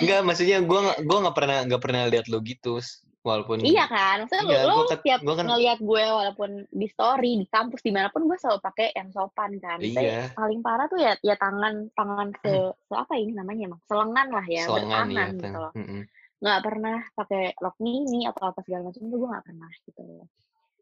Nggak, 0.00 0.20
maksudnya 0.26 0.58
gue 0.60 0.78
gue 1.02 1.18
nggak 1.18 1.36
pernah 1.36 1.58
nggak 1.66 1.82
pernah 1.82 2.02
lihat 2.06 2.26
lo 2.26 2.38
gitu, 2.40 2.78
walaupun 3.20 3.60
iya 3.60 3.84
kan? 3.84 4.24
Maksudnya 4.24 4.44
Iya, 4.46 4.60
lo, 4.62 4.72
gua 4.72 4.84
lo 4.86 4.96
tiap 4.96 5.20
gua 5.20 5.34
kan- 5.34 5.48
ngelihat 5.50 5.78
gue 5.82 6.04
walaupun 6.06 6.50
di 6.70 6.86
story 6.86 7.30
di 7.36 7.46
kampus 7.46 7.82
di 7.82 7.90
mana 7.90 8.06
pun 8.08 8.24
gue 8.24 8.38
selalu 8.38 8.62
pakai 8.62 8.94
yang 8.94 9.10
sopan 9.10 9.58
kan. 9.58 9.76
Iya. 9.76 9.92
Saya 9.92 10.14
paling 10.32 10.60
parah 10.62 10.86
tuh 10.86 10.96
ya 10.96 11.18
ya 11.20 11.34
tangan 11.34 11.90
tangan 11.92 12.30
se, 12.38 12.52
se 12.70 12.94
apa 12.94 13.12
ini 13.14 13.34
namanya 13.34 13.68
emang 13.68 13.82
selengan 13.84 14.28
lah 14.30 14.46
ya 14.46 14.62
selengan 14.64 15.04
bertangan 15.04 15.28
gitu 15.28 15.42
Tang. 15.42 15.54
loh. 15.58 15.72
Nggak 16.40 16.60
pernah 16.64 16.98
pakai 17.12 17.52
rok 17.60 17.76
mini 17.84 18.24
atau 18.24 18.48
apa 18.48 18.64
segala 18.64 18.88
macam 18.88 19.02
itu 19.04 19.16
gue 19.16 19.28
nggak 19.28 19.46
pernah 19.46 19.70
gitu 19.84 20.00
loh 20.02 20.28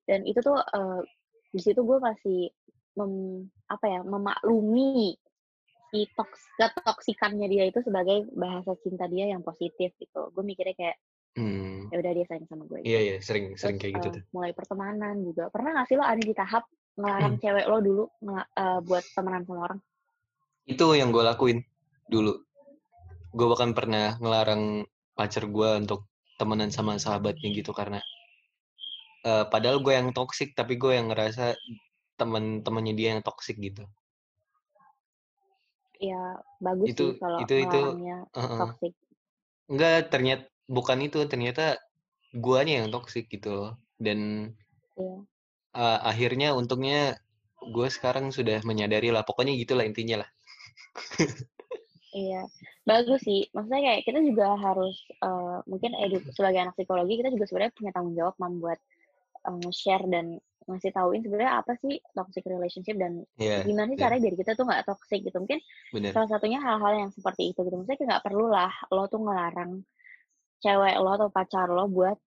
dan 0.07 0.21
itu 0.25 0.39
tuh 0.41 0.59
eh, 0.59 1.01
di 1.51 1.61
situ 1.61 1.81
gue 1.83 1.99
masih 1.99 2.41
mem, 2.95 3.13
apa 3.67 3.87
ya 3.91 4.01
memaklumi 4.07 5.19
si 5.89 6.05
toks 6.15 6.41
ketoksikannya 6.61 7.47
dia 7.49 7.65
itu 7.67 7.81
sebagai 7.81 8.29
bahasa 8.37 8.77
cinta 8.85 9.09
dia 9.09 9.33
yang 9.33 9.43
positif 9.43 9.91
gitu 9.99 10.31
gue 10.33 10.45
mikirnya 10.47 10.77
kayak 10.79 10.99
Hmm. 11.39 11.87
ya 11.95 12.03
udah 12.03 12.13
dia 12.19 12.27
sayang 12.27 12.51
sama 12.51 12.67
gue 12.67 12.83
gitu. 12.83 12.91
Iya 12.91 12.99
iya, 12.99 13.17
sering 13.23 13.55
sering 13.55 13.79
Terus, 13.79 13.95
kayak 13.95 13.95
gitu 14.03 14.09
eh, 14.11 14.15
tuh. 14.19 14.23
mulai 14.35 14.51
pertemanan 14.51 15.23
juga 15.23 15.47
pernah 15.55 15.71
nggak 15.71 15.87
sih 15.87 15.95
lo 15.95 16.03
ada 16.03 16.19
di 16.19 16.35
tahap 16.35 16.67
ngelarang 16.99 17.35
cewek 17.39 17.67
lo 17.71 17.79
dulu 17.79 18.05
eh, 18.27 18.79
buat 18.83 19.05
temenan 19.15 19.43
sama 19.47 19.61
orang 19.71 19.81
Itu 20.67 20.99
yang 20.99 21.15
gue 21.15 21.23
lakuin 21.23 21.63
dulu. 22.11 22.43
Gue 23.31 23.47
bahkan 23.55 23.71
pernah 23.71 24.19
ngelarang 24.19 24.83
pacar 25.19 25.51
gue 25.51 25.71
untuk 25.83 26.07
temenan 26.39 26.71
sama 26.71 26.95
sahabatnya 27.03 27.51
gitu 27.51 27.75
karena 27.75 27.99
eh, 29.27 29.45
padahal 29.51 29.83
gue 29.83 29.91
yang 29.91 30.15
toksik 30.15 30.55
tapi 30.55 30.79
gue 30.79 30.95
yang 30.95 31.11
ngerasa 31.11 31.59
temen-temennya 32.15 32.95
dia 32.95 33.09
yang 33.19 33.23
toksik 33.27 33.59
gitu. 33.59 33.83
ya 35.99 36.39
bagus 36.63 36.95
Itu- 36.95 37.19
sih 37.19 37.19
kalau 37.19 37.39
itu- 37.43 37.59
itu, 37.59 37.81
ngelarangnya 37.83 38.19
Heeh. 38.39 38.59
toxic 38.63 38.93
Enggak, 39.69 40.09
ternyata 40.09 40.45
bukan 40.65 40.99
itu, 41.05 41.19
ternyata 41.29 41.77
guanya 42.33 42.81
yang 42.81 42.89
toksik 42.89 43.29
gitu 43.29 43.51
loh. 43.53 43.73
Dan 44.01 44.55
Iya. 44.97 45.19
eh, 45.77 45.99
akhirnya 46.07 46.57
untungnya 46.57 47.21
gue 47.61 47.89
sekarang 47.93 48.33
sudah 48.33 48.65
menyadari 48.65 49.13
lah. 49.13 49.27
Pokoknya 49.29 49.53
gitulah 49.59 49.85
intinya 49.85 50.25
lah. 50.25 50.31
Iya, 52.19 52.43
bagus 52.83 53.21
sih. 53.23 53.47
Maksudnya 53.55 53.81
kayak 53.87 54.03
kita 54.03 54.19
juga 54.27 54.47
harus 54.59 54.97
eh, 55.23 55.59
mungkin 55.71 55.95
edu 55.95 56.19
sebagai 56.35 56.59
anak 56.67 56.75
psikologi 56.75 57.15
kita 57.23 57.31
juga 57.31 57.45
sebenarnya 57.47 57.75
punya 57.79 57.91
tanggung 57.95 58.17
jawab 58.19 58.35
membuat 58.43 58.79
nge-share 59.47 60.05
dan 60.11 60.27
ngasih 60.69 60.93
tauin 60.93 61.25
sebenarnya 61.25 61.65
apa 61.65 61.73
sih 61.81 61.97
toxic 62.13 62.45
relationship 62.45 63.01
dan 63.01 63.25
Iya, 63.41 63.65
gimana 63.65 63.89
sih 63.89 63.97
iya. 63.97 64.03
caranya 64.05 64.23
biar 64.29 64.37
kita 64.37 64.53
tuh 64.53 64.65
nggak 64.69 64.85
toxic 64.85 65.21
gitu. 65.25 65.39
Mungkin 65.41 65.61
bener. 65.95 66.11
salah 66.13 66.29
satunya 66.29 66.59
hal-hal 66.61 66.93
yang 67.07 67.11
seperti 67.15 67.55
itu 67.57 67.61
gitu. 67.65 67.75
Maksudnya 67.79 68.19
nggak 68.19 68.25
perlu 68.27 68.47
lah 68.53 68.73
lo 68.93 69.09
tuh 69.09 69.21
ngelarang 69.25 69.73
cewek 70.61 70.97
lo 71.01 71.11
atau 71.15 71.29
pacar 71.33 71.71
lo 71.71 71.87
buat 71.89 72.19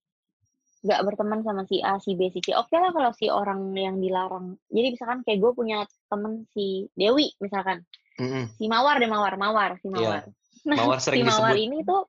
nggak 0.81 1.01
berteman 1.05 1.45
sama 1.45 1.61
si 1.69 1.77
A, 1.79 2.01
si 2.01 2.17
B, 2.17 2.33
si 2.33 2.41
C. 2.41 2.57
Oke 2.57 2.73
lah 2.73 2.89
kalau 2.89 3.13
si 3.13 3.29
orang 3.29 3.69
yang 3.77 4.01
dilarang. 4.01 4.57
Jadi 4.67 4.97
misalkan 4.97 5.21
kayak 5.21 5.37
gue 5.37 5.51
punya 5.53 5.77
temen 6.09 6.49
si 6.53 6.89
Dewi 6.97 7.29
misalkan. 7.37 7.85
Mm-mm. 8.17 8.49
Si 8.57 8.65
Mawar 8.65 8.97
deh 8.97 9.05
Mawar, 9.05 9.37
Mawar, 9.37 9.77
si 9.77 9.87
Iya. 9.89 9.95
Mawar. 9.97 10.23
Nah, 10.65 10.77
Mawar 10.81 10.97
si 10.97 11.05
sering 11.09 11.25
Mawar 11.25 11.53
disebut. 11.53 11.65
ini 11.69 11.77
tuh 11.85 12.01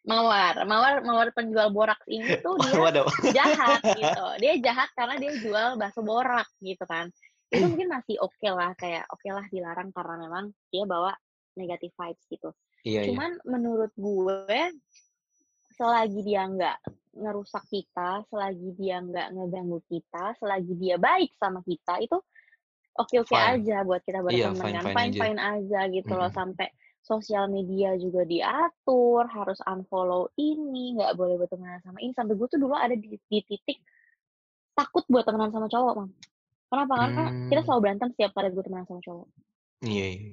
Mawar, 0.00 0.54
Mawar, 0.64 0.94
Mawar 1.04 1.28
penjual 1.34 1.68
boraks 1.70 2.06
ini 2.08 2.40
tuh 2.40 2.56
dia 2.56 2.78
Waduh. 2.78 3.06
jahat 3.34 3.82
gitu. 4.00 4.26
Dia 4.40 4.52
jahat 4.62 4.88
karena 4.94 5.14
dia 5.18 5.32
jual 5.36 5.68
bakso 5.76 6.00
borak 6.00 6.46
gitu 6.62 6.86
kan. 6.86 7.10
Itu 7.50 7.66
mungkin 7.66 7.90
masih 7.90 8.14
oke 8.22 8.46
lah 8.46 8.72
kayak 8.78 9.10
oke 9.10 9.26
lah 9.26 9.42
dilarang 9.50 9.90
karena 9.90 10.14
memang 10.22 10.44
dia 10.70 10.86
bawa 10.86 11.12
negative 11.58 11.90
vibes 11.92 12.24
gitu. 12.30 12.50
Iya, 12.86 13.04
iya. 13.04 13.08
Cuman 13.10 13.30
menurut 13.44 13.90
gue 13.92 14.70
selagi 15.74 16.20
dia 16.22 16.46
nggak 16.46 16.78
ngerusak 17.10 17.64
kita, 17.66 18.22
selagi 18.30 18.74
dia 18.78 19.02
nggak 19.02 19.34
ngeganggu 19.34 19.82
kita, 19.90 20.38
selagi 20.38 20.72
dia 20.78 20.96
baik 20.96 21.34
sama 21.36 21.60
kita 21.66 21.98
itu 21.98 22.18
oke-oke 22.94 23.32
Fine. 23.32 23.64
aja 23.64 23.76
buat 23.82 24.02
kita 24.04 24.20
Iya, 24.28 24.52
berteman 24.54 24.70
kan. 24.70 24.84
fine-fine 24.94 25.40
aja. 25.40 25.48
Aja 25.50 25.80
gitu 25.90 26.12
loh 26.14 26.30
Mm-mm. 26.30 26.38
sampai 26.38 26.68
sosial 27.00 27.48
media 27.48 27.96
juga 27.96 28.22
diatur, 28.28 29.24
harus 29.26 29.58
unfollow 29.64 30.30
ini, 30.36 30.94
nggak 31.00 31.16
boleh 31.16 31.40
berteman 31.40 31.80
sama 31.82 31.98
ini. 32.04 32.12
Sampai 32.12 32.36
gue 32.36 32.46
tuh 32.46 32.60
dulu 32.60 32.76
ada 32.76 32.92
di, 32.94 33.16
di 33.16 33.38
titik 33.42 33.80
takut 34.76 35.04
buat 35.08 35.24
temenan 35.26 35.50
sama 35.50 35.66
cowok, 35.66 35.92
Mam. 35.96 36.10
Kenapa? 36.70 36.94
Karena 36.94 37.24
kita 37.50 37.60
Hmm. 37.60 37.66
selalu 37.66 37.80
berantem 37.82 38.08
setiap 38.14 38.30
kali 38.36 38.48
gue 38.54 38.62
temenan 38.62 38.86
sama 38.86 39.00
cowok. 39.02 39.26
Iya, 39.82 40.06
iya. 40.12 40.32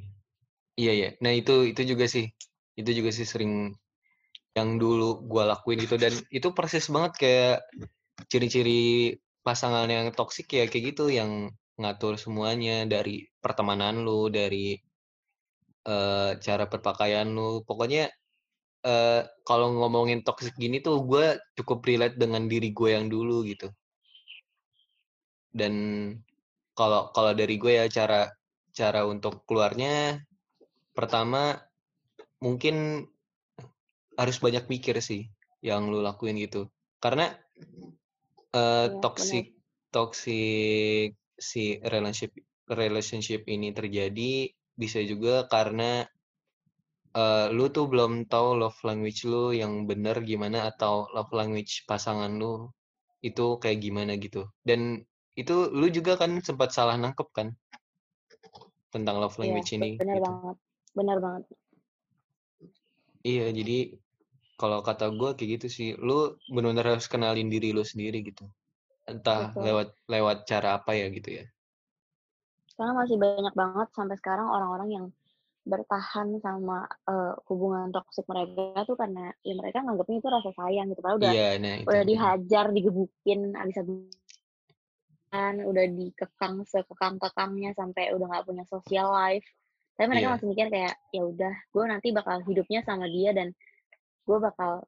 Iya, 0.78 0.92
iya. 0.94 1.10
Nah, 1.24 1.32
itu 1.34 1.54
itu 1.74 1.82
juga 1.88 2.06
sih. 2.06 2.30
Itu 2.78 2.94
juga 2.94 3.10
sih 3.10 3.26
sering 3.26 3.74
yang 4.58 4.82
dulu 4.82 5.22
gua 5.30 5.44
lakuin 5.54 5.78
gitu 5.86 5.96
dan 6.02 6.14
itu 6.34 6.50
persis 6.58 6.90
banget 6.90 7.14
kayak 7.22 7.56
ciri-ciri 8.32 9.14
pasangan 9.46 9.88
yang 9.88 10.10
toksik 10.12 10.50
ya 10.52 10.66
kayak 10.66 10.98
gitu 10.98 11.14
yang 11.14 11.54
ngatur 11.78 12.18
semuanya 12.18 12.84
dari 12.90 13.30
pertemanan 13.40 14.02
lu, 14.02 14.28
dari 14.34 14.76
eh, 15.88 16.32
cara 16.46 16.64
berpakaian 16.72 17.30
lu. 17.38 17.62
Pokoknya 17.64 18.10
eh, 18.84 19.22
kalau 19.48 19.68
ngomongin 19.78 20.20
toksik 20.28 20.56
gini 20.58 20.82
tuh 20.82 21.06
gue 21.10 21.26
cukup 21.58 21.80
relate 21.88 22.18
dengan 22.18 22.44
diri 22.52 22.70
gue 22.74 22.90
yang 22.98 23.08
dulu 23.08 23.46
gitu. 23.48 23.70
Dan 25.54 25.74
kalau 26.78 27.10
kalau 27.16 27.32
dari 27.34 27.56
gue 27.62 27.74
ya 27.82 27.86
cara 27.90 28.30
cara 28.78 29.02
untuk 29.10 29.42
keluarnya 29.50 30.22
pertama 30.94 31.58
mungkin 32.44 33.06
harus 34.20 34.38
banyak 34.44 34.66
mikir 34.74 34.96
sih 35.10 35.22
yang 35.62 35.90
lu 35.92 36.00
lakuin 36.08 36.38
gitu. 36.42 36.68
Karena 37.04 37.26
uh, 38.60 38.88
Iya, 38.88 39.02
toxic 39.04 39.46
toxic 39.94 41.16
si 41.38 41.64
relationship 41.94 42.34
relationship 42.68 43.42
ini 43.48 43.72
terjadi 43.72 44.52
bisa 44.78 45.00
juga 45.06 45.46
karena 45.54 46.06
uh, 47.18 47.48
lu 47.56 47.66
tuh 47.76 47.86
belum 47.92 48.28
tahu 48.32 48.48
love 48.62 48.80
language 48.88 49.22
lu 49.32 49.54
yang 49.62 49.86
bener 49.90 50.18
gimana 50.26 50.70
atau 50.72 51.08
love 51.16 51.32
language 51.40 51.86
pasangan 51.90 52.32
lu 52.42 52.70
itu 53.26 53.58
kayak 53.62 53.80
gimana 53.86 54.12
gitu. 54.26 54.46
Dan 54.68 55.02
itu 55.38 55.56
lu 55.80 55.88
juga 55.94 56.18
kan 56.22 56.32
sempat 56.42 56.70
salah 56.74 56.96
nangkep 56.98 57.30
kan 57.38 57.48
tentang 58.94 59.16
love 59.22 59.38
Iya, 59.38 59.42
language 59.42 59.72
ini 59.78 59.92
benar 60.00 60.18
gitu. 60.18 60.32
banget. 60.32 60.58
Benar 60.98 61.18
banget. 61.24 61.44
Iya, 63.28 63.46
jadi 63.52 63.78
kalau 64.58 64.82
kata 64.82 65.14
gue 65.14 65.38
kayak 65.38 65.62
gitu 65.62 65.68
sih, 65.70 65.90
lu 66.02 66.34
benar-benar 66.50 66.98
harus 66.98 67.06
kenalin 67.06 67.48
diri 67.48 67.72
lu 67.72 67.86
sendiri 67.86 68.26
gitu. 68.26 68.50
Entah 69.06 69.54
Betul. 69.54 69.64
lewat 69.64 69.88
lewat 70.10 70.38
cara 70.50 70.82
apa 70.82 70.98
ya 70.98 71.08
gitu 71.14 71.30
ya. 71.42 71.46
Karena 72.76 72.94
masih 72.94 73.18
banyak 73.18 73.54
banget 73.54 73.88
sampai 73.94 74.18
sekarang 74.18 74.48
orang-orang 74.50 74.90
yang 74.92 75.06
bertahan 75.68 76.40
sama 76.40 76.88
uh, 77.12 77.36
hubungan 77.52 77.92
toksik 77.92 78.24
mereka 78.32 78.88
tuh 78.88 78.96
karena 78.96 79.36
ya 79.44 79.54
mereka 79.54 79.84
nganggapnya 79.84 80.18
itu 80.24 80.30
rasa 80.32 80.50
sayang 80.56 80.88
gitu. 80.90 81.02
Padahal 81.04 81.20
udah 81.20 81.34
Iya, 81.36 81.50
nah 81.60 81.76
itu. 81.78 81.88
udah 81.92 82.04
dihajar, 82.08 82.66
digebukin, 82.72 83.52
abis-abisan, 83.52 85.56
udah 85.68 85.86
dikekang 85.92 86.64
sekekang-kekangnya 86.66 87.76
sampai 87.76 88.16
udah 88.16 88.26
nggak 88.32 88.46
punya 88.48 88.64
social 88.72 89.12
life. 89.12 89.44
Tapi 90.00 90.08
mereka 90.08 90.28
Iya. 90.30 90.34
masih 90.40 90.48
mikir 90.48 90.68
kayak 90.72 90.96
ya 91.12 91.22
udah, 91.26 91.54
gue 91.74 91.84
nanti 91.90 92.08
bakal 92.16 92.38
hidupnya 92.48 92.80
sama 92.88 93.10
dia 93.12 93.36
dan 93.36 93.52
gue 94.28 94.38
bakal 94.44 94.84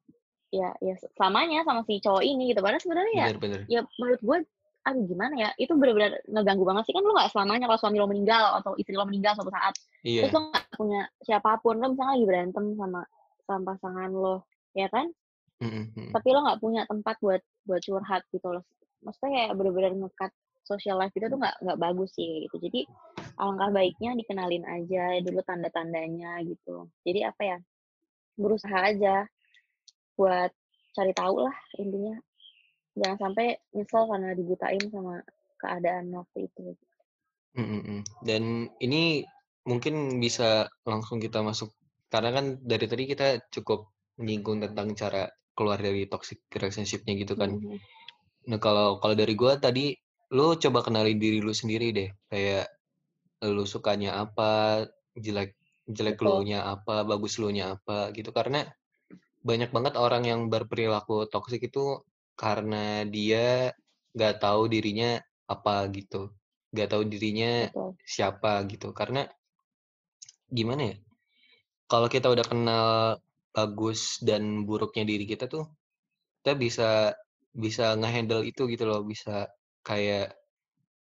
ya 0.51 0.73
ya 0.83 0.95
selamanya 1.15 1.63
sama 1.63 1.87
si 1.87 2.03
cowok 2.03 2.23
ini 2.25 2.51
gitu. 2.51 2.59
Padahal 2.59 2.83
sebenarnya 2.83 3.13
ya 3.15 3.27
ya 3.69 3.81
menurut 3.95 4.21
gue 4.21 4.37
aduh 4.79 5.03
gimana 5.05 5.33
ya 5.35 5.49
itu 5.59 5.71
benar-benar 5.75 6.19
ngeganggu 6.27 6.63
banget 6.67 6.83
sih. 6.89 6.93
Kan 6.93 7.03
lu 7.07 7.15
nggak 7.15 7.31
selamanya 7.31 7.65
kalau 7.71 7.79
suami 7.79 7.97
lo 8.01 8.07
meninggal 8.09 8.59
atau 8.59 8.75
istri 8.75 8.93
lo 8.97 9.07
meninggal 9.07 9.33
suatu 9.39 9.51
saat 9.53 9.75
Iya. 10.03 10.27
terus 10.27 10.33
lo 10.35 10.41
nggak 10.51 10.65
punya 10.75 11.01
siapa 11.23 11.51
pun. 11.63 11.75
Lo 11.79 11.87
misalnya 11.95 12.11
lagi 12.19 12.25
berantem 12.27 12.65
sama 12.75 13.01
sama 13.47 13.61
pasangan 13.73 14.11
lo 14.11 14.35
ya 14.75 14.91
kan? 14.91 15.07
Mm-mm, 15.59 15.91
mm. 15.91 16.11
tapi 16.15 16.27
lo 16.31 16.39
nggak 16.47 16.59
punya 16.63 16.81
tempat 16.87 17.15
buat 17.19 17.41
buat 17.67 17.81
curhat 17.83 18.23
gitu 18.31 18.47
loh. 18.47 18.63
Maksudnya 19.03 19.29
kayak 19.31 19.51
bener-bener 19.59 19.91
ngekat 19.95 20.31
social 20.63 20.95
life 21.01 21.11
itu 21.17 21.27
tuh 21.27 21.39
nggak 21.39 21.55
nggak 21.65 21.79
bagus 21.79 22.09
sih 22.15 22.47
gitu. 22.47 22.55
Jadi 22.63 22.87
alangkah 23.35 23.69
baiknya 23.75 24.15
dikenalin 24.15 24.63
aja 24.63 25.19
dulu 25.19 25.43
tanda-tandanya 25.43 26.39
gitu. 26.47 26.87
Jadi 27.03 27.19
apa 27.27 27.41
ya 27.43 27.57
berusaha 28.39 28.79
aja 28.79 29.27
buat 30.15 30.51
cari 30.95 31.11
tahu 31.11 31.43
lah 31.43 31.55
intinya 31.75 32.15
jangan 32.95 33.29
sampai 33.29 33.59
nyesel 33.75 34.07
karena 34.07 34.31
dibutain 34.31 34.83
sama 34.87 35.19
keadaan 35.59 36.11
waktu 36.15 36.47
itu 36.47 36.73
Mm-mm, 37.57 37.81
mm. 37.81 38.01
Dan 38.21 38.69
ini 38.79 39.25
mungkin 39.65 40.21
bisa 40.21 40.69
langsung 40.85 41.17
kita 41.17 41.41
masuk 41.41 41.73
karena 42.09 42.33
kan 42.33 42.45
dari 42.61 42.85
tadi 42.89 43.03
kita 43.05 43.41
cukup 43.53 43.89
menyinggung 44.17 44.63
tentang 44.63 44.95
cara 44.97 45.29
keluar 45.53 45.77
dari 45.77 46.07
toxic 46.07 46.41
relationship-nya 46.49 47.13
gitu 47.19 47.35
kan. 47.35 47.59
Mhm. 47.59 47.77
Nah, 48.49 48.59
kalau 48.63 48.97
kalau 49.03 49.13
dari 49.13 49.35
gua 49.35 49.59
tadi 49.59 49.93
lu 50.31 50.55
coba 50.55 50.85
kenalin 50.85 51.19
diri 51.19 51.43
lu 51.43 51.51
sendiri 51.51 51.91
deh. 51.91 52.09
Kayak 52.31 52.71
lu 53.43 53.67
sukanya 53.67 54.23
apa, 54.23 54.85
jelek 55.19 55.58
jelek 55.89 56.21
Betul. 56.21 56.45
lu 56.45 56.53
nya 56.53 56.59
apa, 56.73 57.01
bagus 57.03 57.41
lu 57.41 57.49
nya 57.49 57.75
apa 57.75 58.13
gitu. 58.13 58.29
Karena 58.29 58.65
banyak 59.41 59.69
banget 59.75 59.93
orang 59.97 60.23
yang 60.27 60.41
berperilaku 60.53 61.25
toksik 61.31 61.69
itu 61.69 62.05
karena 62.37 63.03
dia 63.07 63.73
nggak 64.15 64.39
tahu 64.43 64.69
dirinya 64.69 65.19
apa 65.49 65.89
gitu. 65.91 66.31
Nggak 66.71 66.89
tahu 66.93 67.03
dirinya 67.09 67.67
betul 67.73 67.89
siapa 68.09 68.65
gitu. 68.65 68.89
Karena 68.89 69.29
gimana 70.49 70.81
ya? 70.89 70.95
Kalau 71.85 72.09
kita 72.09 72.33
udah 72.33 72.45
kenal 72.45 72.87
bagus 73.53 74.17
dan 74.21 74.65
buruknya 74.65 75.05
diri 75.05 75.25
kita 75.29 75.45
tuh, 75.45 75.69
kita 76.41 76.57
bisa 76.57 76.89
bisa 77.53 77.93
ngehandle 77.97 78.45
itu 78.45 78.65
gitu 78.69 78.85
loh, 78.89 79.01
bisa 79.05 79.49
kayak 79.85 80.33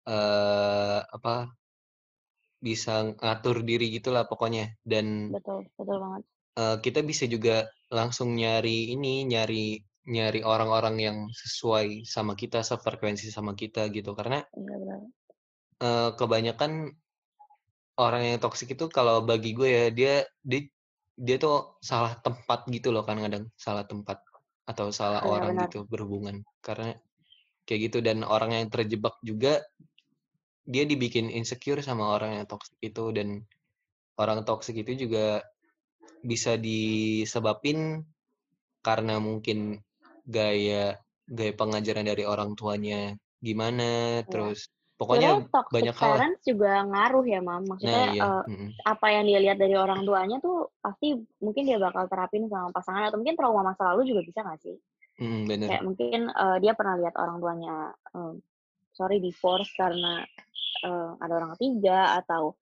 eh 0.09 1.01
apa? 1.01 1.53
Bisa 2.65 2.95
ngatur 3.21 3.57
diri 3.69 3.87
gitulah 3.97 4.25
pokoknya. 4.31 4.65
Dan 4.81 5.29
betul 5.35 5.69
betul 5.77 5.97
banget 6.01 6.23
eh, 6.63 6.77
kita 6.85 7.01
bisa 7.11 7.25
juga 7.35 7.69
langsung 7.93 8.33
nyari 8.41 8.97
ini, 8.97 9.29
nyari 9.29 9.65
nyari 10.05 10.41
orang-orang 10.45 10.97
yang 11.07 11.19
sesuai 11.33 12.05
sama 12.05 12.33
kita, 12.41 12.61
sefrekuensi 12.65 13.29
sama 13.29 13.53
kita 13.53 13.89
gitu. 13.97 14.11
Karena 14.19 14.41
iya 14.57 14.75
benar 14.81 15.01
eh, 15.85 16.11
kebanyakan 16.19 16.73
orang 17.95 18.23
yang 18.27 18.39
toksik 18.43 18.75
itu 18.75 18.91
kalau 18.91 19.23
bagi 19.23 19.55
gue 19.55 19.69
ya 19.71 19.85
dia 19.95 20.15
dia 20.43 20.61
dia 21.15 21.37
tuh 21.39 21.79
salah 21.79 22.19
tempat 22.19 22.67
gitu 22.75 22.91
loh 22.91 23.07
kan 23.07 23.17
kadang 23.23 23.45
salah 23.55 23.87
tempat 23.87 24.19
atau 24.67 24.91
salah 24.91 25.23
Iya, 25.23 25.31
orang 25.31 25.53
benar. 25.55 25.65
gitu 25.71 25.79
berhubungan 25.87 26.37
karena 26.65 26.99
kayak 27.69 27.81
gitu 27.91 27.99
dan 28.03 28.27
orang 28.27 28.51
yang 28.57 28.67
terjebak 28.73 29.15
juga 29.23 29.63
dia 30.65 30.85
dibikin 30.89 31.29
insecure 31.29 31.85
sama 31.85 32.17
orang 32.17 32.41
yang 32.41 32.47
toksik 32.49 32.77
itu 32.81 33.13
dan 33.13 33.45
orang 34.17 34.43
toksik 34.49 34.81
itu 34.81 35.07
juga 35.09 35.45
bisa 36.25 36.57
disebabin 36.57 38.01
karena 38.81 39.21
mungkin 39.21 39.81
gaya 40.25 40.97
gaya 41.29 41.53
pengajaran 41.53 42.09
dari 42.09 42.25
orang 42.25 42.57
tuanya 42.57 43.13
gimana 43.45 44.21
Iya. 44.25 44.29
terus 44.29 44.73
pokoknya 44.97 45.45
toxic 45.53 45.75
banyak 45.75 45.97
hal. 46.01 46.09
parents 46.17 46.43
juga 46.49 46.73
ngaruh 46.89 47.25
ya 47.29 47.41
mam. 47.45 47.61
Nah 47.61 47.69
maksudnya 47.77 48.05
iya. 48.15 48.23
eh, 48.25 48.43
mm-mm. 48.49 48.69
apa 48.89 49.07
yang 49.13 49.25
dia 49.29 49.39
lihat 49.45 49.59
dari 49.61 49.77
orang 49.77 50.01
tuanya 50.09 50.37
tuh 50.41 50.73
pasti 50.81 51.13
mungkin 51.45 51.63
dia 51.69 51.77
bakal 51.77 52.09
terapin 52.09 52.49
sama 52.49 52.73
pasangan 52.73 53.13
atau 53.13 53.21
mungkin 53.21 53.37
trauma 53.37 53.61
masa 53.61 53.93
lalu 53.93 54.09
juga 54.09 54.25
bisa 54.25 54.41
nggak 54.41 54.61
sih? 54.65 54.77
Bener. 55.21 55.69
Kayak 55.69 55.85
mungkin 55.85 56.21
eh, 56.33 56.57
dia 56.65 56.73
pernah 56.73 56.95
lihat 56.97 57.15
orang 57.21 57.37
tuanya 57.43 57.77
eh, 58.17 58.35
sorry 58.95 59.19
divorce 59.21 59.71
karena 59.77 60.23
eh, 60.87 61.11
ada 61.21 61.33
orang 61.35 61.53
ketiga 61.59 62.19
atau 62.23 62.55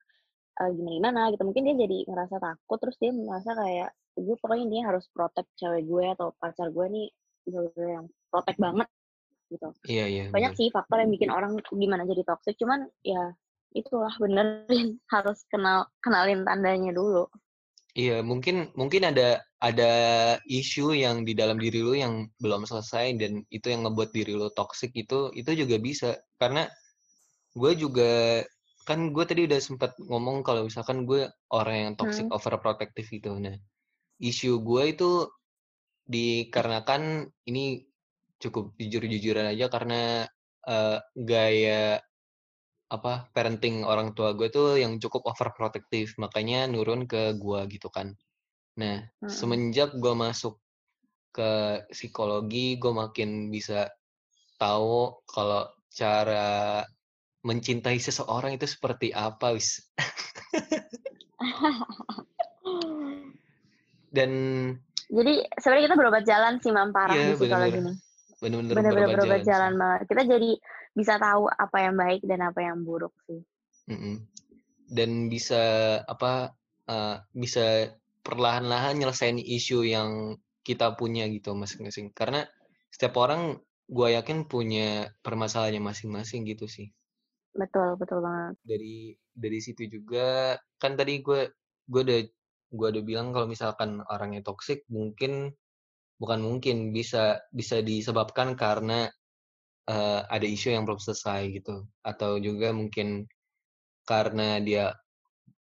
eh, 0.61 0.71
gimana 0.73 0.97
gimana 0.99 1.21
gitu. 1.33 1.43
Mungkin 1.47 1.63
dia 1.69 1.77
jadi 1.87 1.99
ngerasa 2.09 2.37
takut 2.41 2.79
terus 2.81 2.97
dia 2.99 3.13
merasa 3.13 3.53
kayak 3.55 3.91
gue 4.13 4.37
pokoknya 4.37 4.63
intinya 4.69 4.85
harus 4.93 5.05
protect 5.13 5.49
cewek 5.57 5.89
gue 5.89 6.05
atau 6.13 6.37
pacar 6.37 6.69
gue 6.69 6.87
nih 6.89 7.09
yang 7.77 8.07
protect 8.29 8.59
banget 8.61 8.89
gitu. 9.53 9.69
Iya 9.89 10.05
iya 10.09 10.25
banyak 10.33 10.53
bener. 10.57 10.61
sih 10.61 10.69
faktor 10.73 10.97
yang 11.05 11.13
bikin 11.13 11.31
orang 11.33 11.61
gimana 11.73 12.09
jadi 12.09 12.25
toxic 12.25 12.57
cuman 12.57 12.89
ya 13.05 13.37
itulah 13.73 14.13
benerin 14.21 14.97
harus 15.15 15.45
kenal 15.49 15.89
kenalin 16.01 16.45
tandanya 16.45 16.93
dulu 16.93 17.29
Iya, 17.93 18.25
mungkin 18.25 18.73
mungkin 18.73 19.03
ada 19.05 19.45
ada 19.61 19.91
isu 20.49 20.97
yang 20.97 21.29
di 21.29 21.37
dalam 21.37 21.61
diri 21.61 21.85
lu 21.85 21.93
yang 21.93 22.25
belum 22.41 22.65
selesai 22.65 23.21
dan 23.21 23.33
itu 23.53 23.67
yang 23.69 23.85
ngebuat 23.85 24.11
diri 24.17 24.33
lu 24.33 24.49
toxic 24.57 24.91
itu 24.97 25.29
itu 25.37 25.51
juga 25.61 25.77
bisa 25.77 26.09
karena 26.41 26.73
gue 27.61 27.73
juga 27.83 28.43
kan 28.89 29.01
gue 29.15 29.25
tadi 29.31 29.41
udah 29.49 29.61
sempat 29.63 29.93
ngomong 30.11 30.43
kalau 30.47 30.63
misalkan 30.69 31.05
gue 31.11 31.29
orang 31.53 31.77
yang 31.85 31.93
toxic 32.01 32.27
Hmm. 32.27 32.33
overprotective 32.33 33.09
gitu. 33.13 33.31
Nah, 33.45 33.57
isu 34.23 34.61
gue 34.69 34.83
itu 34.95 35.11
dikarenakan 36.07 37.31
ini 37.49 37.87
cukup 38.43 38.75
jujur-jujuran 38.79 39.47
aja 39.55 39.67
karena 39.71 40.27
eh, 40.67 40.99
gaya 41.17 42.03
apa 42.93 43.25
parenting 43.33 43.89
orang 43.89 44.13
tua 44.13 44.37
gue 44.37 44.53
tuh 44.53 44.77
yang 44.77 45.01
cukup 45.01 45.25
overprotective 45.25 46.13
makanya 46.21 46.69
nurun 46.69 47.09
ke 47.09 47.33
gue 47.41 47.61
gitu 47.73 47.89
kan. 47.89 48.13
Nah 48.77 49.01
Mm-mm. 49.25 49.33
semenjak 49.33 49.97
gue 49.97 50.13
masuk 50.13 50.61
ke 51.33 51.81
psikologi 51.89 52.77
gue 52.77 52.93
makin 52.93 53.49
bisa 53.49 53.89
tahu 54.61 55.25
kalau 55.25 55.73
cara 55.89 56.85
mencintai 57.43 57.97
seseorang 57.97 58.61
itu 58.61 58.69
seperti 58.69 59.09
apa 59.17 59.57
wis. 59.57 59.81
Dan 64.13 64.31
jadi 65.13 65.45
sebenarnya 65.61 65.85
kita 65.89 65.97
berobat 65.97 66.25
jalan 66.29 66.61
sih 66.61 66.69
mam 66.73 66.93
parah 66.93 67.17
Iya, 67.17 67.33
di 67.33 67.37
psikologi 67.41 67.81
bener-bener. 67.81 67.89
nih. 67.89 67.97
Bener-bener 68.43 68.75
bener-bener 68.77 68.93
berobat 68.93 69.17
berobat 69.17 69.41
jalan 69.41 69.49
jalan 69.49 69.73
banget. 69.81 70.01
Kita 70.09 70.23
jadi 70.37 70.51
bisa 70.93 71.17
tahu 71.17 71.49
apa 71.49 71.77
yang 71.81 71.95
baik 71.97 72.23
dan 72.25 72.41
apa 72.45 72.61
yang 72.61 72.85
buruk 72.85 73.13
sih 73.29 73.41
Mm-mm. 73.89 74.23
dan 74.93 75.33
bisa 75.33 75.63
apa 76.05 76.53
eh, 76.89 77.17
bisa 77.33 77.97
perlahan-lahan 78.23 79.01
nyelesain 79.01 79.41
isu 79.41 79.83
yang 79.83 80.39
kita 80.63 80.95
punya 80.95 81.27
gitu 81.27 81.59
masing-masing 81.59 82.15
karena 82.15 82.47
setiap 82.93 83.19
orang 83.19 83.59
gue 83.91 84.09
yakin 84.15 84.47
punya 84.47 85.11
permasalahannya 85.27 85.83
masing-masing 85.83 86.47
gitu 86.47 86.71
sih 86.71 86.93
Betul 87.53 88.01
betul 88.01 88.25
banget. 88.25 88.57
Dari 88.65 89.13
dari 89.33 89.59
situ 89.61 89.85
juga 89.89 90.57
kan 90.81 90.97
tadi 90.97 91.21
gue 91.21 91.53
gue 91.85 92.01
udah 92.01 92.21
gue 92.73 92.87
udah 92.97 93.05
bilang 93.05 93.29
kalau 93.37 93.45
misalkan 93.45 94.01
orangnya 94.09 94.41
toksik 94.41 94.89
mungkin 94.89 95.53
bukan 96.17 96.41
mungkin 96.41 96.97
bisa 96.97 97.45
bisa 97.53 97.85
disebabkan 97.85 98.57
karena 98.57 99.13
uh, 99.89 100.21
ada 100.29 100.47
isu 100.47 100.75
yang 100.75 100.85
belum 100.87 101.01
selesai 101.01 101.51
gitu. 101.63 101.87
Atau 102.05 102.39
juga 102.43 102.71
mungkin 102.75 103.27
karena 104.07 104.59
dia 104.63 104.95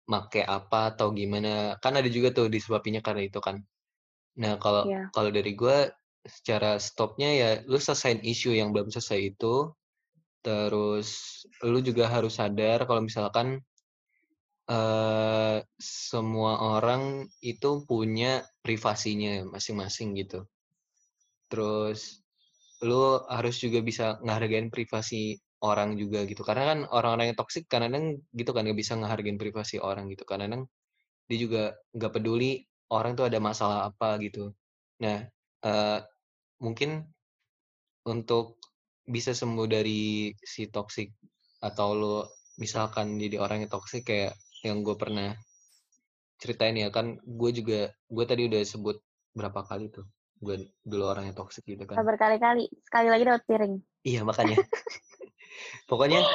make 0.06 0.42
apa 0.44 0.94
atau 0.94 1.14
gimana. 1.14 1.78
Kan 1.80 1.96
ada 1.98 2.08
juga 2.10 2.34
tuh 2.34 2.50
disebabinnya 2.50 3.00
karena 3.00 3.26
itu 3.26 3.38
kan. 3.38 3.62
Nah 4.38 4.56
kalau 4.58 4.88
Iya. 4.88 5.12
kalau 5.14 5.30
dari 5.30 5.52
gue 5.54 5.92
secara 6.22 6.78
stopnya 6.78 7.30
ya 7.34 7.50
lu 7.66 7.78
selesaiin 7.82 8.22
isu 8.22 8.54
yang 8.54 8.70
belum 8.70 8.94
selesai 8.94 9.34
itu 9.34 9.74
terus 10.42 11.42
lu 11.66 11.78
juga 11.82 12.06
harus 12.10 12.38
sadar 12.38 12.86
kalau 12.86 13.02
misalkan 13.02 13.62
uh, 14.70 15.58
semua 15.78 16.78
orang 16.78 17.26
itu 17.42 17.82
punya 17.86 18.46
privasinya 18.62 19.46
masing-masing 19.50 20.14
gitu. 20.18 20.46
Terus 21.50 22.21
lu 22.82 23.22
harus 23.30 23.56
juga 23.62 23.78
bisa 23.80 24.18
ngehargain 24.22 24.68
privasi 24.74 25.38
orang 25.62 25.94
juga 25.94 26.26
gitu. 26.26 26.42
Karena 26.42 26.64
kan 26.74 26.78
orang-orang 26.90 27.32
yang 27.32 27.38
toksik 27.38 27.70
kadang 27.70 28.18
gitu 28.34 28.50
kan 28.50 28.66
nggak 28.66 28.78
bisa 28.78 28.98
ngehargain 28.98 29.38
privasi 29.38 29.78
orang 29.78 30.10
gitu. 30.10 30.26
Kadang 30.26 30.66
dia 31.30 31.38
juga 31.38 31.62
nggak 31.94 32.12
peduli 32.18 32.66
orang 32.90 33.14
tuh 33.14 33.26
ada 33.30 33.38
masalah 33.38 33.88
apa 33.88 34.18
gitu. 34.20 34.52
Nah 35.00 35.24
uh, 35.64 35.98
mungkin 36.58 37.06
untuk 38.06 38.58
bisa 39.06 39.34
sembuh 39.34 39.66
dari 39.66 40.30
si 40.38 40.66
toksik 40.70 41.10
atau 41.62 41.88
lo 41.94 42.16
misalkan 42.58 43.18
jadi 43.18 43.38
orang 43.38 43.66
yang 43.66 43.70
toksik 43.70 44.06
kayak 44.06 44.34
yang 44.66 44.82
gue 44.86 44.94
pernah 44.94 45.34
ceritain 46.38 46.74
ya 46.74 46.90
kan 46.90 47.18
gue 47.22 47.50
juga 47.54 47.90
gue 48.10 48.24
tadi 48.26 48.50
udah 48.50 48.62
sebut 48.66 48.98
berapa 49.34 49.62
kali 49.66 49.90
tuh 49.90 50.06
gue 50.42 50.56
dulu 50.82 51.04
orang 51.06 51.30
yang 51.30 51.36
toksik 51.38 51.62
gitu 51.64 51.86
kan 51.86 52.02
Berkali-kali, 52.02 52.66
sekali 52.82 53.08
lagi 53.08 53.22
dapat 53.22 53.42
piring. 53.46 53.74
iya 54.02 54.26
makanya 54.26 54.58
pokoknya 55.90 56.26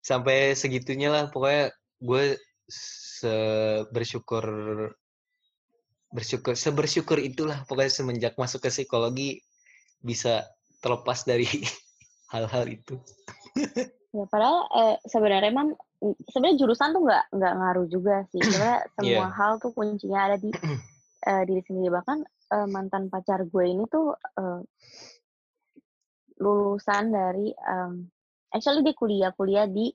sampai 0.00 0.54
segitunya 0.54 1.10
lah 1.10 1.28
pokoknya 1.28 1.74
gue 1.98 2.38
se 2.70 3.34
bersyukur 3.90 4.44
bersyukur 6.10 6.54
sebersyukur 6.54 7.18
itulah 7.18 7.62
pokoknya 7.66 7.92
semenjak 7.92 8.34
masuk 8.34 8.62
ke 8.62 8.70
psikologi 8.70 9.42
bisa 10.00 10.46
terlepas 10.80 11.22
dari 11.22 11.46
hal-hal 12.32 12.66
itu 12.66 12.98
Ya 14.10 14.26
padahal 14.26 14.66
eh, 14.74 14.96
sebenarnya 15.06 15.54
emang 15.54 15.78
sebenarnya 16.34 16.58
jurusan 16.58 16.90
tuh 16.90 17.06
nggak 17.06 17.30
nggak 17.30 17.54
ngaruh 17.62 17.86
juga 17.86 18.26
sih. 18.34 18.42
Sebenarnya 18.42 18.82
semua 18.98 19.06
Iya. 19.30 19.36
hal 19.38 19.52
tuh 19.62 19.70
kuncinya 19.70 20.20
ada 20.26 20.34
di 20.34 20.50
eh, 21.30 21.42
diri 21.46 21.62
sendiri. 21.62 21.94
Bahkan 21.94 22.18
eh, 22.50 22.66
mantan 22.68 23.06
pacar 23.08 23.46
gue 23.46 23.64
ini 23.64 23.84
tuh 23.86 24.14
eh, 24.14 24.60
lulusan 26.40 27.04
dari 27.12 27.52
em, 27.52 28.08
actually 28.50 28.82
dia 28.82 28.96
kuliah 28.96 29.30
kuliah 29.36 29.66
di 29.68 29.92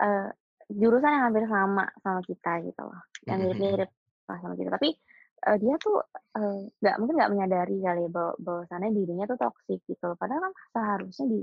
eh, 0.00 0.30
jurusan 0.68 1.10
yang 1.10 1.24
hampir 1.30 1.44
sama 1.48 1.84
sama 2.00 2.20
kita 2.24 2.52
gitu 2.64 2.82
loh. 2.84 3.00
Yang 3.24 3.38
mirip-mirip 3.40 3.90
lah 4.28 4.38
sama 4.40 4.54
kita. 4.58 4.70
Tapi 4.74 4.90
eh, 5.46 5.56
dia 5.60 5.74
tuh 5.80 5.96
nggak 6.82 6.96
mungkin 6.98 7.14
nggak 7.14 7.32
menyadari 7.32 7.76
kali 7.78 8.00
ya 8.06 8.10
bahwa 8.10 8.32
bahwasannya 8.42 8.90
dirinya 8.90 9.24
tuh 9.30 9.38
toksik 9.38 9.80
gitu 9.86 10.04
loh. 10.10 10.16
Padahal 10.18 10.50
kan 10.50 10.54
seharusnya 10.74 11.26
di 11.30 11.40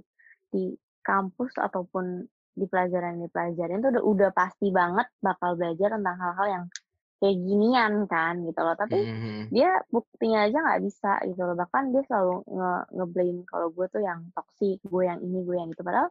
di 0.51 0.63
kampus 1.01 1.57
ataupun 1.57 2.27
di 2.51 2.65
pelajaran 2.67 3.17
yang 3.17 3.31
dipelajarin 3.31 3.79
tuh 3.79 3.89
udah, 3.95 4.03
udah 4.03 4.29
pasti 4.35 4.67
banget 4.69 5.07
bakal 5.23 5.55
belajar 5.55 5.95
tentang 5.95 6.17
hal-hal 6.19 6.47
yang 6.51 6.65
kayak 7.21 7.37
ginian 7.47 7.93
kan 8.09 8.33
gitu 8.47 8.59
loh. 8.65 8.75
Tapi 8.75 8.97
Mhm. 8.97 9.53
dia 9.53 9.69
buktinya 9.93 10.39
aja 10.49 10.57
nggak 10.65 10.81
bisa 10.87 11.11
gitu 11.29 11.41
loh. 11.47 11.55
Bahkan 11.61 11.83
dia 11.93 12.01
selalu 12.09 12.33
nge 12.49 12.71
ngeblame 12.97 13.39
kalau 13.51 13.67
gue 13.75 13.85
tuh 13.93 14.01
yang 14.03 14.19
toksik 14.35 14.77
gue 14.83 15.03
yang 15.05 15.19
ini 15.21 15.39
gue 15.47 15.55
yang 15.61 15.69
itu. 15.71 15.83
Padahal 15.85 16.09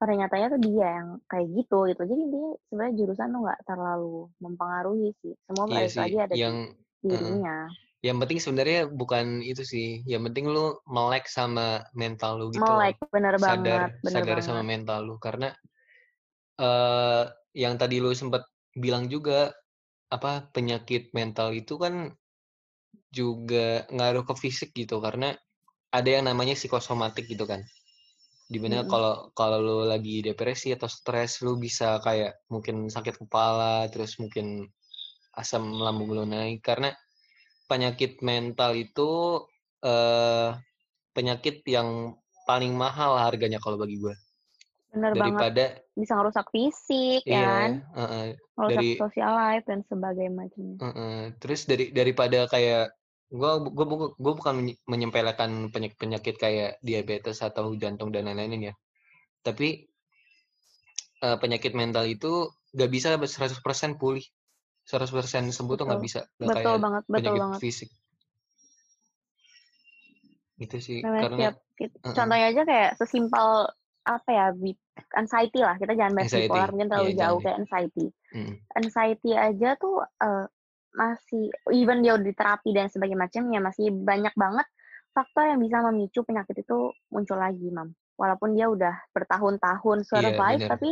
pada 0.00 0.12
nyatanya 0.18 0.46
tuh 0.54 0.60
dia 0.66 0.86
yang 0.98 1.08
kayak 1.30 1.46
gitu 1.56 1.78
gitu. 1.90 2.02
Jadi 2.04 2.22
dia 2.34 2.46
sebenarnya 2.68 2.94
jurusan 3.00 3.28
tuh 3.34 3.40
nggak 3.46 3.60
terlalu 3.68 4.14
mempengaruhi 4.44 5.08
sih. 5.22 5.34
Semua 5.46 5.66
Iya 5.70 5.74
balik 5.78 5.94
sih, 5.94 6.04
lagi 6.04 6.16
ada 6.20 6.36
yang 6.36 6.56
di 7.02 7.16
dirinya. 7.16 7.56
Yang 8.02 8.16
penting 8.26 8.38
sebenarnya 8.42 8.80
bukan 8.90 9.26
itu 9.46 9.62
sih, 9.62 10.02
yang 10.10 10.26
penting 10.26 10.50
lu 10.50 10.74
melek 10.90 11.24
sama 11.30 11.86
mental 11.94 12.34
lu 12.34 12.50
gitu 12.50 12.66
melek 12.66 12.96
bener 13.14 13.34
Sadar 13.38 13.80
banget 13.80 13.90
bener 14.04 14.22
sadar 14.22 14.38
banget. 14.38 14.46
sama 14.46 14.62
mental 14.66 14.98
lu. 15.06 15.14
Karena 15.22 15.54
eh 16.60 17.24
yang 17.62 17.74
tadi 17.80 17.96
lu 18.02 18.10
sempat 18.16 18.42
bilang 18.74 19.06
juga 19.06 19.52
apa 20.12 20.52
penyakit 20.52 21.08
mental 21.16 21.56
itu 21.56 21.80
kan 21.80 22.12
juga 23.08 23.88
ngaruh 23.88 24.28
ke 24.28 24.34
fisik 24.36 24.76
gitu 24.76 25.00
karena 25.00 25.32
ada 25.88 26.08
yang 26.08 26.28
namanya 26.28 26.52
psikosomatik 26.52 27.28
gitu 27.28 27.48
kan. 27.48 27.64
Di 28.52 28.60
mana 28.60 28.84
kalau 28.84 29.32
kalau 29.32 29.58
lu 29.64 29.78
lagi 29.88 30.20
depresi 30.20 30.76
atau 30.76 30.88
stres 30.88 31.40
lu 31.40 31.56
bisa 31.56 31.96
kayak 32.04 32.44
mungkin 32.52 32.92
sakit 32.92 33.24
kepala 33.24 33.88
terus 33.88 34.20
mungkin 34.20 34.68
asam 35.32 35.80
lambung 35.80 36.12
lu 36.12 36.24
naik. 36.28 36.60
Karena 36.60 36.92
penyakit 37.68 38.20
mental 38.20 38.76
itu 38.76 39.40
eh 39.80 40.52
penyakit 41.16 41.64
yang 41.68 42.16
paling 42.48 42.72
mahal 42.76 43.16
harganya 43.20 43.60
kalau 43.60 43.76
bagi 43.80 44.00
gue 44.00 44.14
bener 44.92 45.12
banget. 45.16 45.40
Daripada 45.40 45.64
bisa 45.92 46.12
ngerusak 46.14 46.46
fisik 46.52 47.22
ya 47.24 47.40
kan? 47.40 47.70
iya 47.80 47.96
heeh, 47.96 48.26
ngerusak 48.54 48.70
dari 48.76 48.88
social 49.00 49.32
life 49.32 49.64
dan 49.64 49.80
sebagainya 49.88 50.32
macamnya. 50.32 50.76
Heeh. 50.78 51.18
terus 51.40 51.60
dari 51.64 51.84
daripada 51.90 52.44
kayak 52.46 52.92
gue 53.32 53.52
gue 53.72 53.86
gue 54.20 54.32
bukan 54.36 54.54
menye- 54.60 54.80
menyempelekan 54.84 55.72
penyakit 55.72 55.96
penyakit 55.96 56.36
kayak 56.36 56.76
diabetes 56.84 57.40
atau 57.40 57.72
jantung 57.74 58.12
dan 58.12 58.28
lain-lain 58.28 58.68
ya. 58.68 58.74
Tapi 59.40 59.88
eh, 61.22 61.36
penyakit 61.40 61.72
mental 61.72 62.04
itu 62.04 62.52
gak 62.72 62.90
bisa 62.92 63.16
100% 63.16 63.96
pulih. 63.96 64.24
100% 64.84 65.48
sembuh 65.48 65.76
tuh 65.78 65.86
nggak 65.86 66.00
betul. 66.02 66.08
bisa. 66.10 66.20
Nggak 66.36 66.48
betul 66.52 66.60
kayak 66.68 66.82
banget 66.82 67.02
betul 67.06 67.16
penyakit 67.16 67.40
banget. 67.40 67.60
fisik. 67.62 67.90
Itu 70.60 70.76
sih 70.78 70.98
namanya 71.02 71.22
karena 71.22 71.36
setiap 71.38 71.54
kit- 71.78 71.96
Heeh. 72.02 72.14
contohnya 72.14 72.46
aja 72.52 72.62
kayak 72.68 72.90
sesimpel 73.00 73.48
apa 74.02 74.30
ya 74.30 74.46
anxiety 75.14 75.62
lah 75.62 75.78
kita 75.78 75.94
jangan 75.94 76.12
bahas 76.18 76.26
Anxiety. 76.28 76.46
bipolar 76.50 76.68
mungkin 76.74 76.88
terlalu 76.90 77.10
Iya, 77.14 77.18
jauh 77.22 77.38
kayak 77.40 77.58
anxiety 77.62 78.06
Mm. 78.32 78.54
anxiety 78.74 79.30
aja 79.36 79.70
tuh 79.76 80.00
eh, 80.02 80.46
masih 80.92 81.48
even 81.68 82.00
dia 82.00 82.16
udah 82.16 82.24
diterapi 82.24 82.72
dan 82.72 82.88
sebagainya 82.88 83.20
macamnya 83.20 83.60
masih 83.60 83.92
banyak 83.92 84.32
banget 84.36 84.66
faktor 85.12 85.44
yang 85.48 85.60
bisa 85.60 85.80
memicu 85.84 86.24
penyakit 86.24 86.64
itu 86.64 86.92
muncul 87.08 87.36
lagi 87.36 87.68
mam 87.68 87.92
walaupun 88.16 88.56
dia 88.56 88.68
udah 88.68 88.92
bertahun-tahun 89.12 90.04
survive 90.04 90.60
bener. 90.64 90.70
tapi 90.72 90.90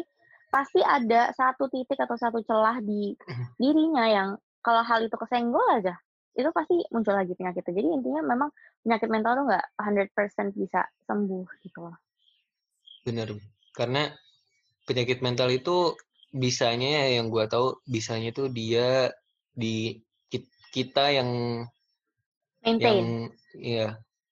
pasti 0.51 0.81
ada 0.81 1.33
satu 1.33 1.69
titik 1.69 1.97
atau 1.97 2.17
satu 2.17 2.41
celah 2.45 2.81
di 2.81 3.17
dirinya 3.57 4.05
yang 4.05 4.29
kalau 4.61 4.85
hal 4.85 5.01
itu 5.01 5.17
kesenggol 5.17 5.65
aja 5.73 5.97
itu 6.37 6.49
pasti 6.53 6.77
muncul 6.93 7.17
lagi 7.17 7.33
penyakitnya 7.33 7.73
jadi 7.73 7.89
intinya 7.91 8.23
memang 8.25 8.49
penyakit 8.85 9.09
mental 9.09 9.33
tuh 9.37 9.45
nggak 9.49 9.65
100% 9.81 10.53
bisa 10.57 10.85
sembuh 11.05 11.47
gitu 11.65 11.89
loh 11.89 11.97
Bener, 13.07 13.29
karena 13.79 14.03
penyakit 14.87 15.19
mental 15.27 15.49
itu 15.53 15.97
bisanya 16.31 17.09
yang 17.17 17.27
gua 17.33 17.45
tahu 17.51 17.67
bisanya 17.95 18.31
tuh 18.31 18.47
dia 18.53 19.11
di 19.63 19.99
kit- 20.31 20.53
kita 20.75 21.05
yang 21.19 21.31
yang 22.79 22.99
maintain. 22.99 23.07
ya 23.57 23.87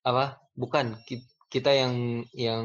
apa 0.05 0.25
bukan 0.55 0.87
ki- 1.07 1.27
kita 1.49 1.71
yang 1.73 1.95
yang 2.37 2.65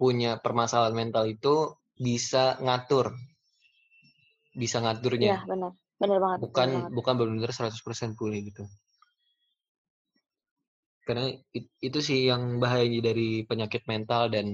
punya 0.00 0.30
permasalahan 0.42 0.94
mental 0.94 1.24
itu 1.30 1.54
bisa 1.96 2.58
ngatur. 2.64 3.14
Bisa 4.56 4.76
iya 4.80 4.84
ngaturnya 4.84 5.34
benar 5.48 5.70
benar 6.00 6.18
banget 6.24 6.38
benar 6.40 6.40
bukan 6.42 6.68
banget. 6.72 6.90
bukan 6.96 7.12
benar-benar 7.18 7.52
100% 7.56 8.10
pulih 8.18 8.40
gitu. 8.48 8.64
Karena 11.06 11.30
it- 11.54 11.72
itu 11.78 11.98
sih 12.02 12.18
yang 12.30 12.58
bahaya 12.62 12.98
dari 13.08 13.46
penyakit 13.46 13.82
mental 13.86 14.26
dan 14.34 14.46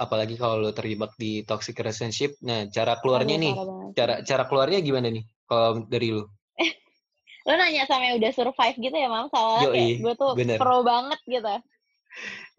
apalagi 0.00 0.40
kalau 0.40 0.56
lo 0.56 0.72
terjebak 0.72 1.12
di 1.20 1.44
toxic 1.44 1.76
relationship 1.76 2.32
nah 2.40 2.64
cara 2.72 2.96
keluarnya 3.04 3.36
Aduh, 3.36 3.44
nih 3.44 3.54
cara 3.92 4.14
cara 4.24 4.48
keluarnya 4.48 4.80
gimana 4.80 5.12
nih 5.12 5.28
kalau 5.44 5.84
dari 5.84 6.08
lu 6.16 6.24
lo 7.48 7.52
nanya 7.56 7.84
sama 7.84 8.08
yang 8.08 8.16
udah 8.20 8.32
survive 8.36 8.76
gitu 8.76 8.96
ya 8.96 9.08
mam? 9.08 9.26
Soalnya 9.32 9.64
Yoi, 9.64 9.72
kayak 9.72 9.96
gue 10.04 10.14
tuh 10.16 10.30
bener. 10.36 10.58
pro 10.60 10.84
banget 10.84 11.20
gitu. 11.24 11.54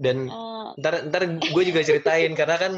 Dan 0.02 0.18
Eh, 0.26 0.68
ntar 0.82 1.06
ntar 1.06 1.22
gue 1.38 1.64
juga 1.70 1.82
ceritain 1.86 2.34
karena 2.34 2.58
kan 2.58 2.74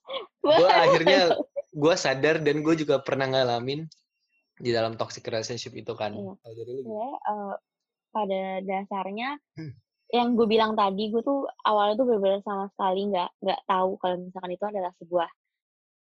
gue 0.48 0.68
akhirnya 0.68 1.36
gue 1.72 1.94
sadar 1.94 2.40
dan 2.40 2.64
gue 2.64 2.74
juga 2.76 3.04
pernah 3.04 3.28
ngalamin 3.28 3.84
di 4.56 4.70
dalam 4.72 4.96
toxic 4.96 5.28
relationship 5.28 5.76
itu 5.76 5.92
kan. 5.92 6.16
Iya. 6.16 6.32
Kalau 6.40 6.54
dari 6.56 6.72
lu 6.72 6.88
eh, 6.88 7.54
pada 8.12 8.40
dasarnya 8.64 9.36
Hmm. 9.56 9.72
Yang 10.12 10.36
gue 10.36 10.44
bilang 10.44 10.76
tadi 10.76 11.08
gue 11.08 11.22
tuh 11.24 11.48
awalnya 11.64 11.96
tuh 11.96 12.06
benar-benar 12.06 12.40
sama 12.44 12.68
sekali 12.68 13.08
nggak 13.08 13.30
nggak 13.40 13.60
tahu 13.64 13.90
kalau 13.96 14.16
misalkan 14.20 14.52
itu 14.52 14.64
adalah 14.68 14.92
sebuah 15.00 15.28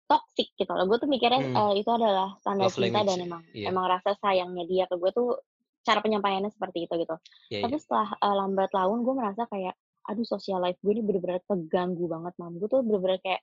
toxic 0.05 0.51
gitu 0.59 0.71
loh. 0.75 0.85
Gue 0.85 0.99
tuh 0.99 1.07
mikirnya 1.07 1.39
Hmm. 1.39 1.55
eh, 1.71 1.73
itu 1.79 1.87
adalah 1.89 2.35
tanda 2.43 2.67
Love 2.67 2.75
cinta 2.75 2.99
language 2.99 3.07
dan 3.15 3.19
emang 3.23 3.41
Iya. 3.55 3.65
emang 3.71 3.85
rasa 3.87 4.11
sayangnya 4.19 4.63
dia 4.67 4.83
ke 4.85 4.95
gue 4.99 5.11
tuh 5.15 5.39
cara 5.81 6.03
penyampaiannya 6.03 6.51
seperti 6.51 6.85
itu 6.85 6.93
gitu. 6.99 7.15
Iya, 7.49 7.63
Tapi 7.65 7.75
iya. 7.79 7.81
setelah 7.81 8.09
eh, 8.19 8.35
lambat 8.35 8.71
laun 8.75 8.99
gue 9.01 9.13
merasa 9.15 9.47
kayak 9.47 9.73
aduh 10.01 10.27
social 10.27 10.59
life 10.59 10.75
gue 10.83 10.91
ini 10.91 11.01
bener-bener 11.01 11.39
keganggu 11.47 12.05
banget 12.11 12.33
mam. 12.35 12.59
Gue 12.59 12.67
tuh 12.67 12.83
bener-bener 12.83 13.23
kayak 13.23 13.39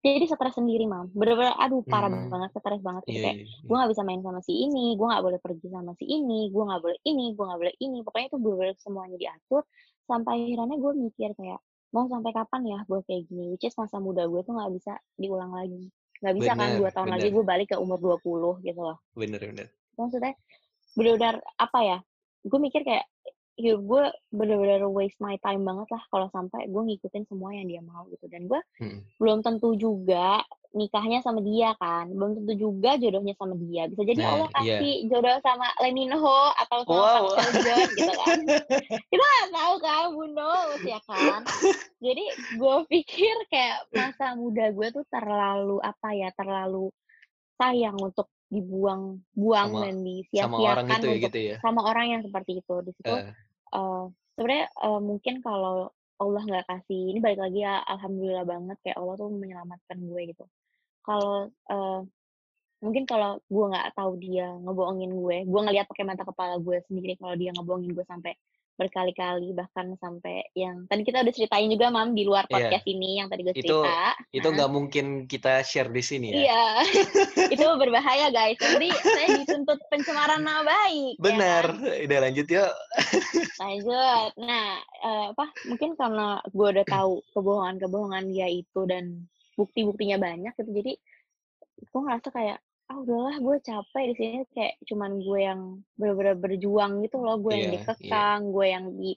jadi 0.00 0.24
stres 0.24 0.54
sendiri 0.56 0.86
mam. 0.86 1.10
Bener-bener 1.12 1.52
aduh 1.58 1.82
parah 1.84 2.08
Hmm. 2.08 2.30
banget 2.32 2.54
stres 2.54 2.80
banget 2.80 3.02
gitu 3.04 3.20
Iya, 3.20 3.24
kayak 3.26 3.36
iya, 3.36 3.44
gue 3.44 3.68
iya. 3.68 3.76
nggak 3.76 3.90
bisa 3.92 4.02
main 4.06 4.22
sama 4.24 4.40
si 4.40 4.52
ini, 4.56 4.86
gue 4.96 5.06
nggak 5.06 5.24
boleh 5.24 5.40
pergi 5.42 5.66
sama 5.68 5.92
si 5.98 6.04
ini, 6.08 6.40
gue 6.48 6.62
nggak 6.64 6.80
boleh 6.80 6.98
ini, 7.04 7.24
gue 7.36 7.44
nggak 7.44 7.60
boleh 7.60 7.74
ini. 7.76 7.98
Pokoknya 8.00 8.26
itu 8.32 8.38
bener-bener 8.40 8.76
semuanya 8.80 9.16
diatur 9.20 9.62
sampai 10.06 10.46
akhirnya 10.46 10.76
gue 10.78 10.92
mikir 10.96 11.30
kayak 11.34 11.60
mau 11.94 12.06
sampai 12.10 12.30
kapan 12.34 12.62
ya 12.66 12.78
gue 12.86 13.00
kayak 13.06 13.22
gini. 13.30 13.44
Which 13.54 13.66
is 13.66 13.76
masa 13.78 13.98
muda 14.02 14.26
gue 14.26 14.40
tuh 14.42 14.54
nggak 14.54 14.72
bisa 14.74 14.92
diulang 15.18 15.52
lagi. 15.54 15.90
Nggak 16.22 16.34
bisa 16.40 16.50
kan 16.56 16.68
Bener, 16.72 16.78
dua 16.80 16.90
tahun 16.94 17.08
lagi 17.12 17.28
bener. 17.28 17.34
gue 17.36 17.44
balik 17.44 17.68
ke 17.72 17.76
umur 17.76 17.98
20 18.00 18.64
gitu 18.64 18.80
loh. 18.80 18.98
Bener, 19.12 19.40
bener. 19.40 19.66
Maksudnya 19.98 20.32
bener-bener 20.96 21.36
apa 21.60 21.78
ya? 21.84 21.98
Gue 22.46 22.58
mikir 22.62 22.82
kayak 22.86 23.04
hidup 23.56 23.80
gue 23.82 24.04
bener-bener 24.30 24.84
waste 24.86 25.16
my 25.16 25.36
time 25.38 25.60
banget 25.60 25.88
lah 25.88 26.02
kalau 26.06 26.28
sampai 26.28 26.64
gue 26.66 26.82
ngikutin 26.84 27.24
semua 27.24 27.50
yang 27.50 27.64
dia 27.64 27.80
mau 27.80 28.04
gitu. 28.06 28.24
Dan 28.26 28.46
gue 28.46 28.60
Mm. 28.76 29.00
belum 29.16 29.38
tentu 29.40 29.72
juga 29.72 30.44
nikahnya 30.70 31.20
sama 31.20 31.40
dia 31.40 31.72
kan. 31.74 32.08
Belum 32.08 32.36
tentu 32.36 32.52
juga 32.54 32.94
jodohnya 32.94 33.32
sama 33.32 33.56
dia. 33.56 33.88
Bisa 33.88 34.02
jadi 34.02 34.20
Nah, 34.20 34.28
Allah 34.30 34.48
iya. 34.60 34.76
kasih 34.76 34.94
jodoh 35.08 35.36
sama 35.40 35.66
Lee 35.80 35.90
Min 35.90 36.12
Ho 36.12 36.40
atau 36.54 36.78
sama 36.84 37.00
Wow. 37.00 37.24
Park 37.32 37.52
gitu 37.90 38.12
kan. 38.14 38.38
Kita 39.10 39.24
nggak 39.24 39.50
tahu 39.50 39.74
kan, 39.80 40.04
knows 40.28 40.82
ya 40.82 41.00
kan. 41.02 41.40
Jadi 41.96 42.24
gue 42.54 42.76
pikir 42.86 43.34
kayak 43.48 43.88
masa 43.90 44.36
muda 44.36 44.68
gue 44.68 44.88
tuh 44.92 45.04
terlalu 45.08 45.80
apa 45.80 46.08
ya, 46.12 46.28
terlalu 46.32 46.92
sayang 47.56 47.96
untuk 47.96 48.28
dibuang 48.46 49.18
buang 49.32 49.74
Sama- 49.74 49.82
dan 49.82 49.96
sama 49.96 50.54
orang 50.54 50.86
disia-siakan 50.86 50.86
itu 50.86 50.94
ya 51.02 51.10
untuk 51.10 51.24
gitu 51.26 51.38
ya. 51.42 51.56
sama 51.58 51.80
orang 51.82 52.06
yang 52.06 52.22
seperti 52.22 52.52
itu 52.62 52.74
di 52.78 52.92
situ 52.94 53.10
Eh, 53.10 53.26
eh 53.76 54.02
sebenarnya 54.36 54.66
eh, 54.72 55.00
mungkin 55.08 55.34
kalau 55.44 55.92
Allah 56.16 56.42
nggak 56.48 56.66
kasih 56.70 57.00
ini 57.12 57.18
balik 57.20 57.40
lagi 57.44 57.58
ya 57.60 57.84
alhamdulillah 57.84 58.44
banget 58.48 58.76
kayak 58.84 58.96
Allah 59.00 59.14
tuh 59.20 59.28
menyelamatkan 59.32 59.98
gue 60.00 60.20
gitu. 60.32 60.44
Kalau 61.04 61.48
eh, 61.72 62.00
mungkin 62.84 63.04
kalau 63.08 63.40
gue 63.48 63.64
nggak 63.72 63.96
tahu 63.96 64.12
dia 64.20 64.52
ngebohongin 64.60 65.10
gue 65.16 65.36
gue 65.48 65.60
ngeliat 65.64 65.88
pakai 65.88 66.04
mata 66.04 66.22
kepala 66.28 66.60
gue 66.60 66.76
sendiri 66.88 67.16
kalau 67.16 67.32
dia 67.34 67.50
ngebohongin 67.56 67.92
gue 67.96 68.04
sampai 68.04 68.36
berkali-kali 68.76 69.56
bahkan 69.56 69.96
sampai 69.96 70.44
yang 70.52 70.84
tadi 70.86 71.00
kita 71.02 71.24
udah 71.24 71.32
ceritain 71.32 71.66
juga 71.66 71.88
mam 71.88 72.12
di 72.12 72.22
luar 72.22 72.44
Iya. 72.46 72.52
podcast 72.52 72.86
ini 72.86 73.18
yang 73.18 73.28
tadi 73.28 73.40
gue 73.42 73.54
Itu 73.56 73.80
cerita 73.82 74.12
itu 74.30 74.46
nggak 74.46 74.70
mungkin 74.70 75.06
kita 75.24 75.64
share 75.64 75.88
di 75.88 76.04
sini 76.04 76.28
ya. 76.28 76.36
iya 76.44 76.64
itu 77.56 77.64
berbahaya 77.80 78.28
guys 78.28 78.60
nanti 78.60 78.92
saya 78.92 79.28
dituntut 79.40 79.80
pencemaran 79.88 80.44
nama 80.44 80.60
baik 80.62 81.16
ya 81.16 81.24
Benar. 81.24 81.64
kan? 81.72 82.04
Udah 82.04 82.18
lanjut 82.20 82.46
yuk. 82.46 82.72
lanjut 83.56 84.30
nah 84.36 84.68
eh, 85.00 85.24
apa 85.32 85.46
mungkin 85.66 85.96
karena 85.96 86.26
gue 86.44 86.68
udah 86.76 86.86
tahu 86.86 87.12
kebohongan-kebohongan 87.32 88.24
dia 88.28 88.48
itu 88.48 88.80
dan 88.84 89.24
bukti-buktinya 89.56 90.20
banyak 90.20 90.52
gitu 90.52 90.70
jadi 90.70 90.92
gue 91.76 92.00
ngerasa 92.00 92.28
kayak 92.28 92.58
ah 92.86 92.96
udahlah 92.96 93.36
gue 93.36 93.56
capek 93.60 94.04
di 94.10 94.14
sini 94.14 94.36
kayak 94.50 94.78
cuman 94.86 95.18
gue 95.18 95.40
yang 95.42 95.60
bener-bener 95.94 96.38
berjuang 96.38 97.02
gitu 97.02 97.18
loh 97.18 97.34
gue 97.36 97.50
yang 97.50 97.66
Iya, 97.66 97.70
iya. 97.70 97.76
dikekang 97.82 98.40
gue 98.50 98.66
yang 98.66 98.84
di 98.94 99.10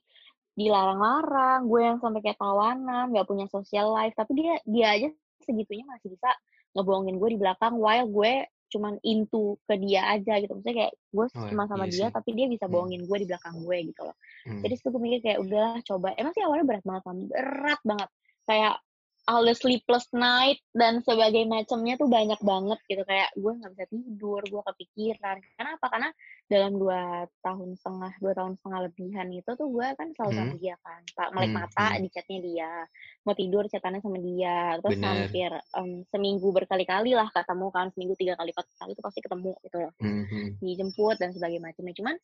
dilarang-larang 0.56 1.70
gue 1.70 1.82
yang 1.82 1.98
sampai 1.98 2.20
kayak 2.20 2.36
tawanan 2.36 3.14
nggak 3.14 3.24
punya 3.24 3.46
social 3.48 3.94
life 3.94 4.12
tapi 4.14 4.36
dia 4.36 4.58
dia 4.66 4.88
aja 4.92 5.08
segitunya 5.40 5.86
masih 5.86 6.12
bisa 6.12 6.30
ngebohongin 6.74 7.16
gue 7.16 7.30
di 7.32 7.40
belakang 7.40 7.78
while 7.78 8.10
gue 8.10 8.44
cuman 8.70 9.02
into 9.02 9.58
ke 9.66 9.82
dia 9.82 10.06
aja 10.14 10.38
gitu 10.38 10.54
maksudnya 10.54 10.76
kayak 10.86 10.94
gue 11.10 11.26
Oh, 11.26 11.48
cuma 11.50 11.66
sama 11.66 11.86
iya 11.86 11.92
dia 11.92 12.08
sih. 12.10 12.14
tapi 12.14 12.30
dia 12.34 12.46
bisa 12.46 12.66
Hmm. 12.66 12.74
bohongin 12.76 13.02
gue 13.02 13.18
di 13.18 13.28
belakang 13.28 13.56
gue 13.60 13.78
gitu 13.88 14.02
loh 14.04 14.16
Hmm. 14.46 14.62
jadi 14.62 14.74
situ 14.76 14.88
gue 14.90 15.02
mikir 15.02 15.20
kayak 15.22 15.40
udah 15.42 15.68
coba 15.84 16.08
emang 16.16 16.34
sih 16.34 16.42
awalnya 16.42 16.66
berat 16.66 16.84
banget 16.84 17.04
berat 17.30 17.82
banget 17.82 18.10
kayak 18.46 18.74
all 19.30 19.46
the 19.46 19.54
sleepless 19.54 20.10
night 20.10 20.58
dan 20.74 21.06
sebagai 21.06 21.46
macamnya 21.46 21.94
tuh 22.02 22.10
banyak 22.10 22.42
banget 22.42 22.80
gitu. 22.90 23.06
Kayak 23.06 23.30
gue 23.38 23.52
nggak 23.62 23.72
bisa 23.78 23.86
tidur 23.94 24.42
gue 24.42 24.62
kepikiran. 24.74 25.38
Kenapa 25.54 25.86
karena 25.94 26.10
dalam 26.50 26.74
dua 26.82 27.30
tahun 27.46 27.78
setengah 27.78 28.14
dua 28.18 28.34
tahun 28.34 28.58
setengah 28.58 28.80
lebihan 28.90 29.28
itu 29.30 29.52
tuh 29.54 29.70
gue 29.70 29.88
kan 29.94 30.10
selalu 30.18 30.32
sama 30.34 30.50
Hmm. 30.50 30.58
dia 30.58 30.76
kan. 30.82 31.02
Pak 31.14 31.30
melek 31.38 31.52
Hmm, 31.54 31.60
mata 31.62 31.88
hmm. 31.94 32.02
di 32.02 32.08
chatnya 32.10 32.40
dia. 32.42 32.74
Mau 33.22 33.36
tidur 33.38 33.64
chatannya 33.70 34.02
sama 34.02 34.18
dia. 34.18 34.58
Terus 34.82 34.98
Bener. 34.98 35.10
hampir 35.14 35.52
em, 35.54 35.90
seminggu 36.10 36.48
berkali-kali 36.50 37.12
lah 37.14 37.30
ketemu 37.30 37.68
kan. 37.70 37.86
Seminggu 37.94 38.18
tiga 38.18 38.34
kali 38.34 38.50
empat 38.50 38.66
kali 38.82 38.92
itu 38.98 39.04
pasti 39.06 39.20
ketemu 39.22 39.54
gitu 39.62 39.78
loh. 39.78 39.94
Hmm, 40.02 40.26
hmm. 40.26 40.48
dijemput 40.58 41.16
dan 41.22 41.30
sebagainya 41.38 41.70
macamnya. 41.70 41.94
Cuman 41.94 42.16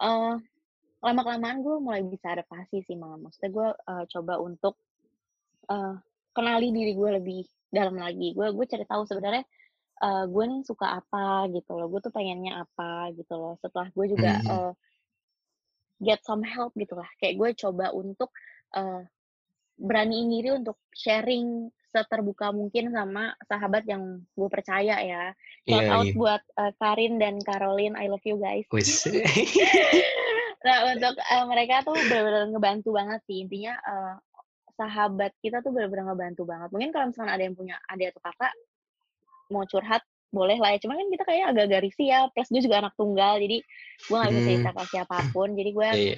eh 0.00 0.34
lama 1.00 1.20
kelamaan 1.24 1.64
gue 1.64 1.76
mulai 1.80 2.04
bisa 2.04 2.36
adaptasi 2.36 2.84
sih 2.84 2.96
mam 2.96 3.24
maksudnya 3.24 3.50
gue 3.50 3.68
eh, 3.72 4.04
coba 4.14 4.36
untuk 4.38 4.76
eh, 5.66 5.96
kenali 6.30 6.70
diri 6.70 6.92
gue 6.94 7.10
lebih 7.20 7.42
dalam 7.70 7.96
lagi. 7.96 8.34
Gue 8.34 8.50
gue 8.50 8.66
cari 8.66 8.84
tahu 8.84 9.02
sebenarnya 9.06 9.44
eh, 10.00 10.24
gue 10.26 10.44
nih 10.46 10.62
suka 10.64 10.86
apa 10.98 11.50
gitu 11.52 11.76
loh. 11.76 11.86
Gue 11.90 12.00
tuh 12.00 12.12
pengennya 12.12 12.64
apa 12.64 13.12
gitu 13.14 13.34
loh. 13.36 13.54
Setelah 13.60 13.88
gue 13.90 14.06
juga 14.08 14.32
Hmm. 14.40 14.50
eh, 14.50 14.72
get 16.00 16.20
some 16.24 16.40
help 16.42 16.72
gitu 16.74 16.96
lah. 16.96 17.08
Kayak 17.20 17.34
gue 17.36 17.50
coba 17.66 17.92
untuk 17.92 18.30
eh, 18.74 19.02
beraniin 19.80 20.28
diri 20.28 20.52
untuk 20.52 20.76
sharing 20.92 21.72
seterbuka 21.90 22.54
mungkin 22.54 22.94
sama 22.94 23.34
sahabat 23.50 23.82
yang 23.84 24.22
gue 24.38 24.48
percaya 24.48 25.02
ya. 25.02 25.34
Shout 25.66 25.82
Iya, 25.82 25.90
out 25.90 26.06
iya. 26.06 26.14
buat 26.14 26.42
eh, 26.56 26.72
Karin 26.78 27.14
dan 27.18 27.34
Caroline 27.42 27.98
I 27.98 28.06
love 28.06 28.22
you 28.24 28.38
guys. 28.38 28.64
Nah 30.60 30.92
untuk 30.92 31.16
eh, 31.16 31.44
mereka 31.48 31.80
tuh 31.80 31.96
benar-benar 31.96 32.52
ngebantu 32.52 32.92
banget 32.92 33.20
sih. 33.24 33.40
Intinya 33.40 33.74
eh, 33.80 34.14
sahabat 34.80 35.36
kita 35.44 35.60
tuh 35.60 35.76
benar-benar 35.76 36.08
ngebantu 36.08 36.48
banget. 36.48 36.68
Mungkin 36.72 36.90
kalau 36.96 37.06
misalnya 37.12 37.32
ada 37.36 37.44
yang 37.44 37.56
punya 37.56 37.76
adik 37.92 38.16
atau 38.16 38.22
kakak 38.24 38.52
mau 39.52 39.64
curhat 39.68 40.00
boleh 40.32 40.56
lah 40.56 40.72
ya. 40.72 40.78
Cuman 40.80 40.96
kan 40.96 41.08
kita 41.12 41.24
kayak 41.28 41.44
agak-agak 41.52 41.80
risih 41.84 42.08
ya. 42.08 42.20
Plus 42.32 42.48
gue 42.48 42.62
juga 42.64 42.80
anak 42.80 42.94
tunggal 42.96 43.36
jadi 43.36 43.58
gue 44.08 44.16
nggak 44.16 44.30
bisa 44.32 44.40
Hmm. 44.40 44.48
cerita 44.48 44.68
ke 44.72 44.82
siapa 44.88 45.16
pun. 45.34 45.48
Jadi 45.52 45.70
gue 45.76 45.88
Iya. 45.92 46.16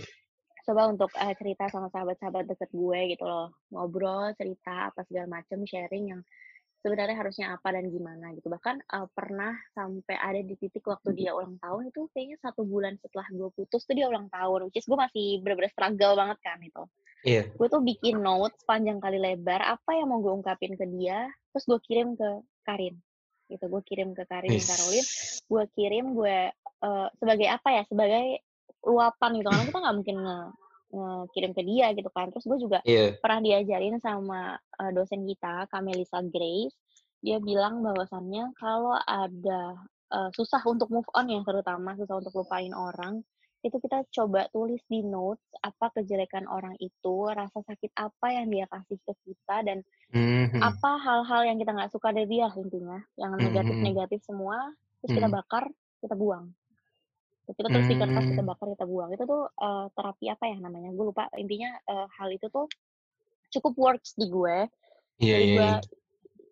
coba 0.62 0.82
untuk 0.86 1.10
eh, 1.18 1.34
cerita 1.34 1.64
sama 1.74 1.90
sahabat-sahabat 1.90 2.44
deket 2.46 2.70
gue 2.70 2.98
gitu 3.16 3.24
loh. 3.26 3.50
Ngobrol 3.74 4.30
cerita 4.38 4.94
apa 4.94 5.02
segala 5.10 5.26
macem 5.26 5.58
sharing 5.66 6.04
yang 6.14 6.20
sebenarnya 6.82 7.16
harusnya 7.16 7.46
apa 7.54 7.72
dan 7.72 7.88
gimana 7.88 8.34
gitu. 8.34 8.50
Bahkan 8.50 8.76
eh, 8.82 9.08
pernah 9.14 9.54
sampai 9.72 10.16
ada 10.18 10.40
di 10.42 10.58
titik 10.58 10.84
waktu 10.84 11.14
dia 11.14 11.32
ulang 11.32 11.56
tahun 11.62 11.94
itu 11.94 12.10
kayaknya 12.10 12.36
satu 12.42 12.66
bulan 12.66 12.98
setelah 12.98 13.26
gue 13.30 13.48
putus 13.54 13.86
tuh 13.86 13.94
dia 13.94 14.10
ulang 14.10 14.26
tahun 14.28 14.68
which 14.68 14.82
is 14.82 14.86
gue 14.90 14.98
masih 14.98 15.40
bener-bener 15.40 15.70
struggle 15.70 16.18
banget 16.18 16.38
kan 16.42 16.58
itu. 16.60 16.84
Iya. 17.22 17.46
gue 17.54 17.68
tuh 17.70 17.78
bikin 17.86 18.18
notes 18.18 18.66
panjang 18.66 18.98
kali 18.98 19.14
lebar 19.14 19.62
apa 19.62 19.94
yang 19.94 20.10
mau 20.10 20.18
gue 20.18 20.42
ungkapin 20.42 20.74
ke 20.74 20.82
dia 20.90 21.30
terus 21.54 21.70
gue 21.70 21.78
kirim 21.86 22.18
ke 22.18 22.42
Karin 22.66 22.98
gitu. 23.46 23.64
Gue 23.70 23.82
kirim 23.86 24.10
ke 24.10 24.26
Karin 24.26 24.50
dan 24.50 24.58
Wis. 24.58 24.66
Caroline 24.66 25.08
gue 25.46 25.64
kirim 25.78 26.06
gue 26.18 26.38
eh, 26.58 27.08
sebagai 27.22 27.48
apa 27.48 27.68
ya 27.70 27.82
sebagai 27.86 28.42
luapan 28.82 29.30
gitu. 29.38 29.48
Karena 29.54 29.66
kita 29.70 29.78
nggak 29.78 29.96
mungkin 30.02 30.16
nge, 30.26 30.38
ngirim 30.92 31.52
ke 31.56 31.62
dia 31.64 31.90
gitu 31.96 32.12
kan 32.12 32.28
terus 32.28 32.44
gue 32.44 32.58
juga 32.60 32.78
Iya. 32.84 33.16
pernah 33.18 33.40
diajarin 33.40 33.96
sama 33.98 34.54
eh, 34.56 34.92
dosen 34.92 35.24
kita 35.24 35.66
Kamelisa 35.72 36.20
Grace 36.28 36.76
dia 37.22 37.40
bilang 37.40 37.80
bahwasannya 37.80 38.52
kalau 38.54 38.94
ada 39.00 39.80
eh, 40.12 40.30
susah 40.36 40.60
untuk 40.68 40.92
move 40.92 41.08
on 41.16 41.32
ya 41.32 41.40
terutama 41.42 41.96
susah 41.96 42.20
untuk 42.20 42.36
lupain 42.36 42.70
orang 42.72 43.24
itu 43.62 43.78
kita 43.78 44.02
coba 44.10 44.50
tulis 44.50 44.82
di 44.90 45.00
notes 45.00 45.40
apa 45.62 45.94
kejelekan 45.94 46.50
orang 46.50 46.74
itu 46.82 47.30
rasa 47.30 47.62
sakit 47.62 47.94
apa 47.94 48.26
yang 48.34 48.50
dia 48.50 48.66
kasih 48.68 48.98
ke 49.00 49.12
kita 49.24 49.56
dan 49.64 49.80
Hmm, 50.12 50.44
hmm. 50.44 50.60
apa 50.60 51.00
hal-hal 51.00 51.48
yang 51.48 51.56
kita 51.56 51.72
nggak 51.72 51.88
suka 51.88 52.12
dari 52.12 52.28
dia 52.28 52.52
intinya 52.52 53.00
yang 53.16 53.32
Hmm, 53.32 53.40
hmm, 53.40 53.48
negatif-negatif 53.48 54.20
semua 54.28 54.60
terus 55.00 55.16
kita 55.16 55.24
Hmm. 55.24 55.36
bakar 55.40 55.64
kita 56.04 56.12
buang 56.12 56.52
kita 57.52 57.68
tulis 57.68 57.86
di 57.86 57.96
kertas 57.96 58.24
kita 58.24 58.40
Hmm. 58.40 58.50
bakar 58.50 58.66
kita 58.70 58.84
buang. 58.84 59.10
Itu 59.10 59.24
tuh 59.24 59.42
eh, 59.48 59.86
terapi 59.92 60.26
apa 60.28 60.44
ya 60.46 60.56
namanya? 60.58 60.90
Gue 60.90 61.10
lupa. 61.10 61.28
Intinya 61.36 61.70
eh, 61.82 62.06
hal 62.16 62.28
itu 62.30 62.46
tuh 62.48 62.66
cukup 63.50 63.72
works 63.76 64.16
di 64.16 64.26
gue 64.26 64.68
Iya, 65.20 65.36
jadi 65.36 65.44
iya, 65.44 65.54
gue 65.54 65.68
iya. 65.68 65.76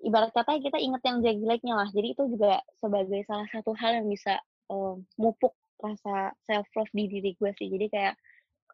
ibarat 0.04 0.30
kata 0.30 0.60
kita 0.60 0.78
inget 0.78 1.02
yang 1.02 1.16
jelek-jeleknya 1.20 1.74
lah. 1.74 1.88
Jadi 1.90 2.08
itu 2.12 2.22
juga 2.28 2.52
sebagai 2.78 3.20
salah 3.24 3.48
satu 3.48 3.72
hal 3.74 4.04
yang 4.04 4.06
bisa 4.06 4.36
eh, 4.70 4.94
mupuk 5.16 5.52
rasa 5.80 6.36
self 6.44 6.68
love 6.76 6.92
di 6.92 7.08
diri 7.08 7.32
gue 7.34 7.50
sih. 7.56 7.66
Jadi 7.66 7.88
kayak 7.88 8.14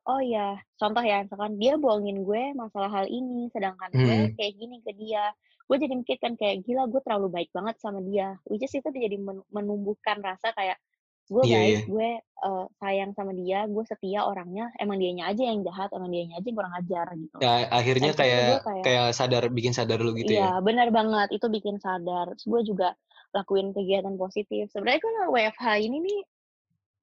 oh 0.06 0.22
ya 0.22 0.54
contoh 0.78 1.02
ya 1.02 1.22
misalkan 1.22 1.58
dia 1.58 1.74
bohongin 1.74 2.22
gue 2.22 2.54
masalah 2.54 2.90
hal 2.92 3.06
ini 3.06 3.50
sedangkan 3.50 3.90
gue 3.90 4.16
Hmm. 4.22 4.34
kayak 4.34 4.54
gini 4.54 4.78
ke 4.82 4.94
dia. 4.94 5.34
Gue 5.66 5.82
jadi 5.82 5.98
mikir 5.98 6.22
kan 6.22 6.38
kayak 6.38 6.62
gila 6.62 6.86
gue 6.86 7.02
terlalu 7.02 7.26
baik 7.26 7.50
banget 7.50 7.74
sama 7.78 7.98
dia. 7.98 8.38
Which 8.46 8.62
is 8.62 8.70
itu 8.70 8.86
jadi 8.86 9.18
men- 9.18 9.42
menumbuhkan 9.50 10.22
rasa 10.22 10.54
kayak 10.54 10.78
gue 11.26 11.42
Iya 11.42 11.56
baik 11.58 11.74
iya. 11.74 11.80
gue 11.90 12.08
eh, 12.22 12.64
sayang 12.78 13.10
sama 13.18 13.32
dia 13.34 13.66
gue 13.66 13.84
setia 13.84 14.22
orangnya 14.22 14.70
emang 14.78 15.02
dianya 15.02 15.26
aja 15.26 15.42
yang 15.42 15.66
jahat 15.66 15.90
emang 15.90 16.14
dianya 16.14 16.38
aja 16.38 16.46
yang 16.46 16.58
kurang 16.58 16.74
ajar 16.78 17.06
gitu 17.18 17.36
Ya, 17.42 17.52
akhirnya 17.66 18.10
terus 18.14 18.16
gue 18.16 18.22
kayak 18.22 18.46
kayak 18.62 18.82
kayak 18.86 19.06
sadar 19.10 19.42
bikin 19.50 19.72
sadar 19.74 19.98
lu 19.98 20.14
gitu 20.14 20.30
ya. 20.30 20.38
Iya, 20.38 20.52
benar 20.62 20.88
banget. 20.94 21.28
Itu 21.34 21.50
bikin 21.50 21.82
sadar. 21.82 22.30
Terus 22.38 22.46
gue 22.46 22.60
juga 22.74 22.88
lakuin 23.34 23.74
kegiatan 23.74 24.14
positif. 24.14 24.70
Sebenarnya 24.70 25.00
kalau 25.02 25.34
WFH 25.34 25.66
ini 25.82 25.98
nih 26.00 26.20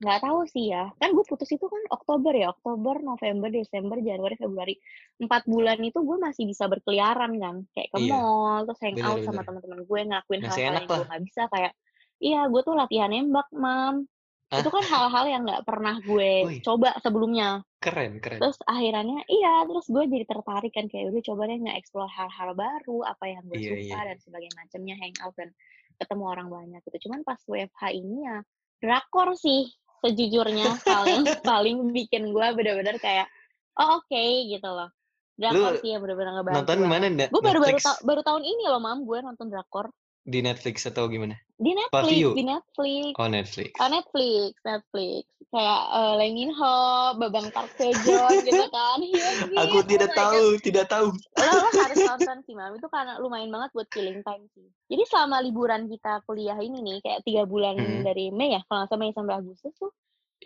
nggak 0.04 0.20
tahu 0.24 0.40
sih 0.48 0.72
ya. 0.72 0.88
Kan 1.00 1.16
gue 1.16 1.26
putus 1.28 1.48
itu 1.52 1.64
kan 1.68 1.84
Oktober 1.92 2.32
ya. 2.32 2.52
Oktober, 2.52 3.00
November, 3.00 3.52
Desember, 3.52 4.00
Januari, 4.00 4.36
Februari. 4.36 4.76
Empat 5.20 5.44
bulan 5.48 5.80
itu 5.80 6.00
gue 6.00 6.18
masih 6.20 6.44
bisa 6.48 6.68
berkeliaran 6.72 7.36
kan. 7.40 7.56
Kayak 7.76 7.90
ke 7.92 7.98
Iya. 8.00 8.12
mall, 8.16 8.60
terus 8.68 8.80
hang 8.84 8.98
out 9.00 9.20
Benar 9.20 9.28
sama 9.28 9.42
teman-teman 9.44 9.80
gue. 9.84 10.00
Ngelakuin 10.08 10.42
hal-hal 10.44 10.74
yang 10.80 10.88
gue 10.88 11.08
nggak 11.12 11.24
bisa. 11.28 11.42
Kayak, 11.52 11.72
iya 12.20 12.42
gue 12.48 12.62
tuh 12.64 12.76
latihan 12.76 13.12
nembak, 13.12 13.48
mam. 13.52 14.08
Itu 14.46 14.66
Ah, 14.66 14.74
kan 14.74 14.86
hal-hal 14.86 15.26
yang 15.28 15.42
nggak 15.44 15.64
pernah 15.64 15.96
gue 16.00 16.32
wih, 16.46 16.60
coba 16.62 16.94
sebelumnya. 17.00 17.64
keren 17.78 18.18
keren. 18.18 18.40
Terus 18.40 18.56
akhirnya 18.64 19.24
iya, 19.26 19.64
terus 19.64 19.86
gue 19.86 20.04
jadi 20.06 20.24
tertarik 20.24 20.72
kan 20.72 20.86
kayak 20.86 21.10
udah 21.10 21.24
coba 21.24 21.42
deh 21.46 21.60
nge-explore 21.60 22.08
hal-hal 22.08 22.50
baru, 22.54 22.98
apa 23.04 23.26
yang 23.26 23.44
gue 23.44 23.58
Iya 23.58 23.70
suka 23.72 23.82
iya. 23.98 24.00
dan 24.06 24.18
sebagainya 24.20 24.56
macamnya, 24.56 24.96
hangout 24.96 25.36
dan 25.36 25.50
ketemu 25.96 26.24
orang 26.26 26.48
banyak 26.50 26.82
gitu. 26.82 26.98
Cuman 27.04 27.20
pas 27.22 27.40
WFH 27.42 27.84
ini 27.94 28.18
ya 28.24 28.38
drakor 28.78 29.36
sih 29.36 29.68
sejujurnya 30.00 30.70
hal 30.88 31.04
yang 31.06 31.24
paling 31.42 31.92
bikin 31.92 32.30
gue 32.30 32.48
bener-bener 32.54 32.96
kayak 32.98 33.28
oh 33.76 34.00
oke 34.00 34.24
gitu 34.48 34.70
loh. 34.70 34.88
Drakor 35.34 35.74
Lu 35.74 35.82
sih 35.82 35.90
yang 35.90 36.00
bener-bener 36.00 36.32
ngebantu 36.36 36.58
nonton 36.62 36.78
banget. 36.78 36.92
mana 36.94 37.06
Na- 37.10 37.28
Gue 37.28 37.42
baru-baru 37.42 37.74
Netflix 37.74 37.90
ta- 37.90 38.02
baru 38.02 38.22
tahun 38.22 38.44
ini 38.44 38.64
loh 38.66 38.80
mam 38.80 39.02
gue 39.02 39.18
nonton 39.20 39.48
drakor 39.50 39.90
di 40.22 40.40
Netflix 40.40 40.86
atau 40.86 41.04
gimana? 41.06 41.36
Di 41.64 41.72
Netflix, 41.72 42.28
Pavio. 42.28 42.30
di 42.36 42.44
Netflix. 42.44 43.14
Oh 43.16 43.30
Netflix. 43.32 43.72
Oh 43.80 43.90
Netflix, 43.90 44.52
Netflix. 44.68 45.24
Kayak 45.54 45.82
uh, 45.94 46.14
Lee 46.20 46.34
Min 46.36 46.52
Ho, 46.52 46.76
Babang 47.16 47.48
Park 47.56 47.72
Sejong 47.80 48.36
gitu 48.48 48.66
kan. 48.74 49.00
Iya 49.00 49.30
Aku 49.64 49.78
oh 49.80 49.84
tidak 49.86 50.10
my 50.10 50.18
god. 50.30 50.32
tahu, 50.34 50.44
tidak 50.60 50.86
tahu. 50.90 51.08
Lo, 51.40 51.52
lo 51.64 51.70
harus 51.82 52.00
nonton 52.04 52.38
sih, 52.44 52.54
Mam. 52.58 52.76
Itu 52.76 52.88
karena 52.90 53.22
lumayan 53.22 53.54
banget 53.54 53.70
buat 53.72 53.88
killing 53.90 54.20
time 54.22 54.46
sih. 54.54 54.68
Jadi 54.92 55.04
selama 55.08 55.40
liburan 55.46 55.88
kita 55.88 56.22
kuliah 56.28 56.58
ini 56.60 56.82
nih, 56.82 56.98
kayak 57.06 57.22
tiga 57.24 57.44
bulan 57.48 57.78
Hmm, 57.78 58.04
dari 58.04 58.30
Mei 58.34 58.58
ya, 58.58 58.62
kalau 58.68 58.86
salah 58.90 59.00
Mei 59.02 59.14
sampai 59.16 59.36
Agustus 59.40 59.74
tuh, 59.78 59.92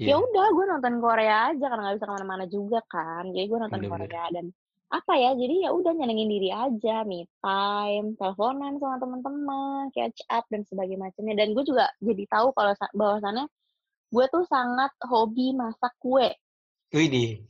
ya 0.06 0.14
iya, 0.14 0.16
udah 0.20 0.46
gue 0.54 0.66
nonton 0.70 0.94
Korea 1.02 1.38
aja 1.52 1.66
karena 1.68 1.82
nggak 1.88 1.96
bisa 2.00 2.08
ke 2.08 2.14
mana-mana 2.16 2.46
juga 2.48 2.80
kan. 2.86 3.24
Jadi 3.34 3.46
gue 3.48 3.60
nonton 3.60 3.82
benar-benar. 3.82 4.08
Korea 4.08 4.24
dan 4.36 4.46
apa 4.88 5.20
ya 5.20 5.36
jadi 5.36 5.68
ya 5.68 5.70
udah 5.76 5.92
nyenengin 5.92 6.32
diri 6.32 6.48
aja 6.48 7.04
me 7.04 7.28
time 7.44 8.16
teleponan 8.16 8.80
sama 8.80 8.96
teman-teman 8.96 9.92
catch 9.92 10.24
up 10.32 10.48
dan 10.48 10.64
sebagainya 10.64 11.12
macamnya. 11.12 11.36
Dan 11.36 11.52
gue 11.52 11.64
juga 11.68 11.92
jadi 12.00 12.24
tahu 12.32 12.56
kalau 12.56 12.72
sa- 12.74 12.94
bahwasannya 12.96 13.52
gue 14.08 14.26
tuh 14.32 14.48
sangat 14.48 14.92
hobi 15.04 15.52
masak 15.52 15.92
kue. 16.00 16.32
Widih, 16.96 17.44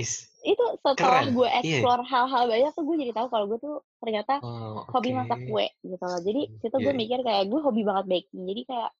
is 0.00 0.32
itu 0.40 0.64
setelah 0.80 1.28
gue 1.28 1.44
Iya. 1.44 1.60
explore 1.60 2.00
hal-hal 2.08 2.48
banyak 2.48 2.72
tuh 2.72 2.84
gue 2.88 2.96
jadi 3.04 3.12
tahu 3.12 3.26
kalau 3.28 3.44
gue 3.44 3.58
tuh 3.60 3.76
ternyata 4.00 4.40
Oh 4.40 4.88
hobi 4.88 5.12
oke. 5.12 5.18
masak 5.20 5.40
kue 5.44 5.68
gitu 5.84 6.00
loh. 6.00 6.20
Jadi 6.24 6.40
situ 6.64 6.72
Iya 6.72 6.84
gue 6.88 6.92
iya. 6.96 7.00
mikir 7.04 7.18
kayak 7.20 7.44
gue 7.52 7.60
hobi 7.60 7.82
banget 7.84 8.04
baking. 8.08 8.48
Jadi 8.48 8.62
kayak 8.64 8.90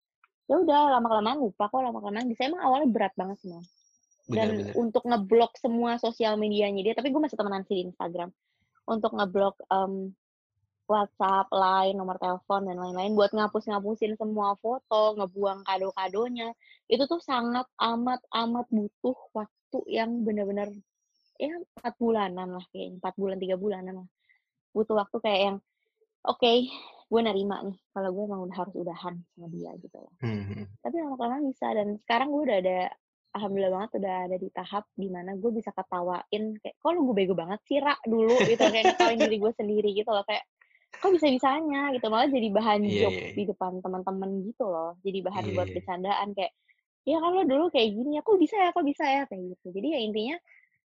ya 0.44 0.55
udah 0.61 0.81
lama 0.92 1.09
kelamaan 1.09 1.38
lupa 1.40 1.72
kok 1.72 1.81
lama 1.81 1.98
kelamaan 2.05 2.29
bisa. 2.29 2.44
Emang 2.44 2.61
awalnya 2.61 2.88
berat 2.92 3.16
banget 3.16 3.40
sih 3.40 3.48
Dan 4.28 4.61
Benar-benar. 4.61 4.74
untuk 4.76 5.02
ngeblok 5.06 5.52
semua 5.59 5.96
sosial 5.96 6.37
medianya 6.37 6.83
dia 6.85 6.94
tapi 6.94 7.09
gue 7.09 7.20
masih 7.20 7.38
temenan 7.38 7.64
sih 7.64 7.80
di 7.80 7.83
Instagram 7.88 8.30
untuk 8.90 9.14
ngeblok 9.14 9.56
em, 9.70 10.12
WhatsApp, 10.90 11.46
Line, 11.54 11.94
nomor 11.94 12.18
telepon 12.18 12.66
dan 12.66 12.83
lain-lain 12.83 13.14
buat 13.14 13.30
ngapus-ngapusin 13.30 14.18
semua 14.18 14.59
foto, 14.59 15.14
ngebuang 15.14 15.62
kado-kadonya. 15.62 16.50
Itu 16.90 17.06
tuh 17.06 17.22
sangat 17.22 17.70
amat 17.78 18.18
amat 18.35 18.66
butuh 18.74 19.14
waktu 19.30 19.78
yang 19.87 20.26
benar-benar 20.26 20.66
ya 21.38 21.54
empat 21.54 21.94
bulanan 21.94 22.59
lah 22.59 22.64
kayaknya, 22.74 22.98
empat 22.98 23.14
bulan 23.14 23.38
tiga 23.38 23.54
bulanan 23.54 23.94
lah. 24.02 24.09
Butuh 24.74 24.98
waktu 24.98 25.16
kayak 25.22 25.40
yang 25.46 25.56
oke, 26.26 26.52
gue 27.06 27.20
nerima 27.22 27.62
nih 27.62 27.78
kalau 27.94 28.11
gue 28.11 28.24
emang 28.26 28.40
udah 28.50 28.56
harus 28.59 28.74
udahan 28.74 29.14
sama 29.30 29.46
dia 29.46 29.70
gitu 29.78 29.94
loh. 29.94 30.14
Hmm, 30.18 30.42
hmm. 30.42 30.66
Tapi 30.83 30.94
lama-kelamaan 30.98 31.46
bisa 31.46 31.70
dan 31.70 32.02
sekarang 32.02 32.35
gue 32.35 32.42
udah 32.50 32.59
ada 32.66 32.78
alhamdulillah 33.34 33.72
banget 33.72 33.90
udah 34.02 34.14
ada 34.26 34.36
di 34.36 34.48
tahap 34.50 34.84
di 34.94 35.08
mana 35.08 35.38
gue 35.38 35.50
bisa 35.54 35.70
ketawain 35.70 36.44
kayak 36.58 36.74
kok 36.78 36.90
lu 36.90 37.00
gue 37.10 37.16
bego 37.16 37.34
banget 37.38 37.60
sih 37.66 37.78
rak 37.78 38.00
dulu? 38.06 38.34
Gitu 38.46 38.60
kayak 38.60 38.84
ngetawain 38.94 39.18
diri 39.18 39.36
gue 39.38 39.52
sendiri 39.54 39.90
gitu 39.94 40.10
loh 40.10 40.24
kayak 40.26 40.44
kok 40.90 41.10
bisa 41.14 41.26
bisanya 41.30 41.94
gitu 41.94 42.06
malah 42.10 42.26
jadi 42.26 42.48
bahan 42.50 42.82
Iya 42.82 42.98
jokes 43.06 43.26
iya. 43.30 43.36
di 43.38 43.44
depan 43.46 43.72
teman-teman 43.78 44.30
gitu 44.42 44.66
loh 44.66 44.98
jadi 45.06 45.18
bahan 45.22 45.44
iya 45.46 45.54
buat 45.54 45.68
iya. 45.70 45.74
bercandaan 45.78 46.28
kayak 46.34 46.52
ya 47.06 47.16
kan 47.22 47.30
lo 47.32 47.42
dulu 47.46 47.64
kayak 47.70 47.88
gini 47.94 48.10
ya 48.18 48.22
kok 48.26 48.36
bisa 48.36 48.56
ya 48.58 48.70
kok 48.74 48.86
bisa 48.86 49.04
ya? 49.06 49.22
Kayak 49.30 49.42
gitu. 49.56 49.66
Jadi 49.72 49.88
ya 49.88 49.98
intinya 50.02 50.36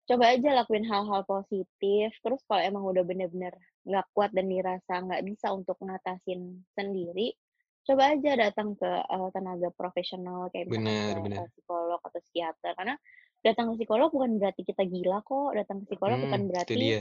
coba 0.02 0.24
aja 0.34 0.48
lakuin 0.58 0.84
hal-hal 0.84 1.22
positif 1.22 2.10
terus 2.20 2.42
kalau 2.50 2.58
emang 2.58 2.82
udah 2.82 3.06
bener-bener 3.06 3.54
nggak 3.86 4.06
kuat 4.10 4.34
dan 4.34 4.50
dirasa 4.50 4.98
nggak 4.98 5.22
bisa 5.22 5.54
untuk 5.54 5.78
ngatasin 5.78 6.66
sendiri 6.74 7.38
coba 7.82 8.02
aja 8.10 8.30
datang 8.38 8.74
ke 8.74 8.86
eh, 8.86 9.28
tenaga 9.30 9.68
profesional 9.72 10.46
kayak 10.48 10.70
ke 10.70 10.74
benar. 10.78 11.14
eh, 11.18 11.48
psikolog 11.52 11.98
atau 11.98 12.20
psikiater 12.22 12.72
karena 12.74 12.94
datang 13.42 13.74
ke 13.74 13.82
psikolog 13.82 14.08
bukan 14.08 14.38
berarti 14.38 14.62
kita 14.62 14.82
gila 14.84 15.18
kok 15.20 15.50
datang 15.52 15.82
ke 15.82 15.90
psikolog 15.90 16.18
bukan 16.20 16.40
Hmm, 16.40 16.46
itu 16.46 16.50
berarti 16.54 16.74
dia. 16.76 17.00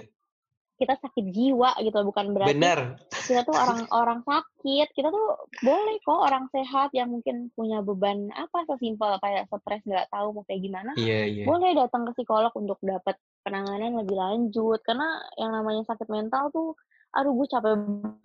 kita 0.76 0.94
sakit 0.98 1.26
jiwa 1.30 1.78
gitu 1.78 2.00
bukan 2.02 2.26
berarti 2.34 2.58
Benar. 2.58 2.80
kita 3.22 3.46
tuh 3.46 3.54
orang 3.54 3.80
orang 3.94 4.20
sakit 4.26 4.88
kita 4.92 5.14
tuh 5.14 5.28
boleh 5.62 6.02
kok 6.02 6.18
orang 6.18 6.50
sehat 6.50 6.90
yang 6.92 7.14
mungkin 7.14 7.54
punya 7.54 7.86
beban 7.86 8.34
apa 8.34 8.66
sesimpel 8.66 9.22
kayak 9.22 9.46
stres 9.48 9.86
nggak 9.86 10.10
tahu 10.10 10.34
mau 10.34 10.42
kayak 10.42 10.66
gimana 10.66 10.92
Iya 10.98 11.20
iya. 11.30 11.44
boleh 11.46 11.78
datang 11.78 12.10
ke 12.10 12.18
psikolog 12.18 12.50
untuk 12.58 12.82
dapat 12.82 13.14
penanganan 13.46 14.02
lebih 14.02 14.18
lanjut 14.18 14.82
karena 14.82 15.06
yang 15.38 15.54
namanya 15.54 15.86
sakit 15.86 16.10
mental 16.10 16.50
tuh 16.50 16.74
aduh 17.18 17.34
gue 17.38 17.48
capek 17.54 17.74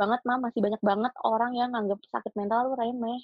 banget 0.00 0.20
mah 0.28 0.38
masih 0.44 0.60
banyak 0.64 0.82
banget 0.90 1.12
orang 1.32 1.52
yang 1.60 1.68
nganggap 1.72 1.98
sakit 2.14 2.32
mental 2.38 2.60
tuh 2.68 2.76
remeh 2.82 3.20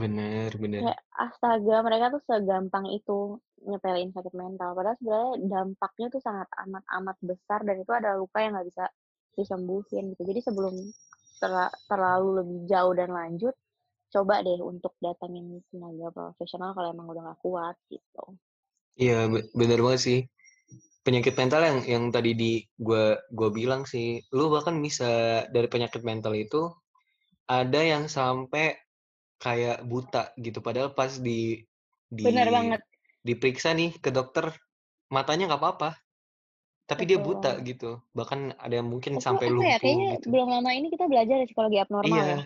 Benar 0.00 0.52
benar. 0.62 0.86
kayak 0.86 0.98
astaga 1.26 1.76
mereka 1.86 2.06
tuh 2.14 2.22
segampang 2.28 2.86
itu 2.98 3.18
nyepelin 3.68 4.10
sakit 4.16 4.34
mental. 4.42 4.70
Padahal 4.76 4.96
sebenarnya 4.98 5.30
dampaknya 5.54 6.06
tuh 6.14 6.22
sangat 6.26 6.48
amat 6.64 6.84
amat 6.98 7.16
besar 7.30 7.60
dan 7.68 7.76
itu 7.82 7.92
ada 8.00 8.10
luka 8.20 8.38
yang 8.44 8.52
nggak 8.56 8.68
bisa 8.70 8.84
disembuhin 9.38 10.04
gitu. 10.12 10.22
Jadi 10.30 10.40
sebelum 10.46 10.74
terla- 11.40 11.76
terlalu 11.90 12.28
lebih 12.40 12.58
jauh 12.72 12.92
dan 13.00 13.10
lanjut 13.18 13.54
coba 14.14 14.34
deh 14.46 14.60
untuk 14.72 14.92
datangin 15.06 15.46
tenaga 15.70 16.08
profesional 16.18 16.70
kalau 16.76 16.88
emang 16.94 17.08
udah 17.12 17.22
nggak 17.26 17.40
kuat 17.46 17.76
gitu. 17.94 18.24
Iya 19.02 19.14
be- 19.32 19.48
benar 19.60 19.78
banget 19.84 20.00
sih. 20.06 20.18
Penyakit 21.02 21.34
mental 21.34 21.62
yang 21.66 21.78
yang 21.82 22.04
tadi 22.14 22.30
di 22.38 22.52
gua 22.78 23.18
gua 23.34 23.50
bilang 23.50 23.82
sih, 23.82 24.22
lu 24.30 24.46
bahkan 24.54 24.78
bisa 24.78 25.42
dari 25.50 25.66
penyakit 25.66 26.02
mental 26.06 26.34
itu 26.38 26.70
ada 27.50 27.80
yang 27.82 28.06
sampai 28.06 28.78
kayak 29.42 29.82
buta 29.82 30.30
gitu. 30.38 30.62
Padahal 30.62 30.94
pas 30.94 31.10
di 31.18 31.58
bener 32.14 32.46
di 32.46 32.54
banget. 32.54 32.80
diperiksa 33.22 33.74
nih 33.74 33.98
ke 33.98 34.10
dokter 34.14 34.54
matanya 35.10 35.50
nggak 35.50 35.62
apa-apa 35.62 35.90
tapi 36.86 37.02
dia 37.08 37.18
betul. 37.18 37.26
buta 37.34 37.52
gitu. 37.64 37.90
Bahkan 38.12 38.40
ada 38.58 38.74
yang 38.78 38.88
mungkin 38.90 39.16
itu 39.16 39.24
sampai 39.24 39.46
apa 39.48 39.64
ya 39.64 39.76
kayaknya 39.80 40.08
gitu. 40.18 40.26
belum 40.30 40.48
lama 40.50 40.70
ini 40.76 40.86
kita 40.92 41.04
belajar 41.08 41.34
dari 41.40 41.48
psikologi 41.48 41.78
abnormal 41.80 42.06
iya 42.10 42.22
ya? 42.22 42.38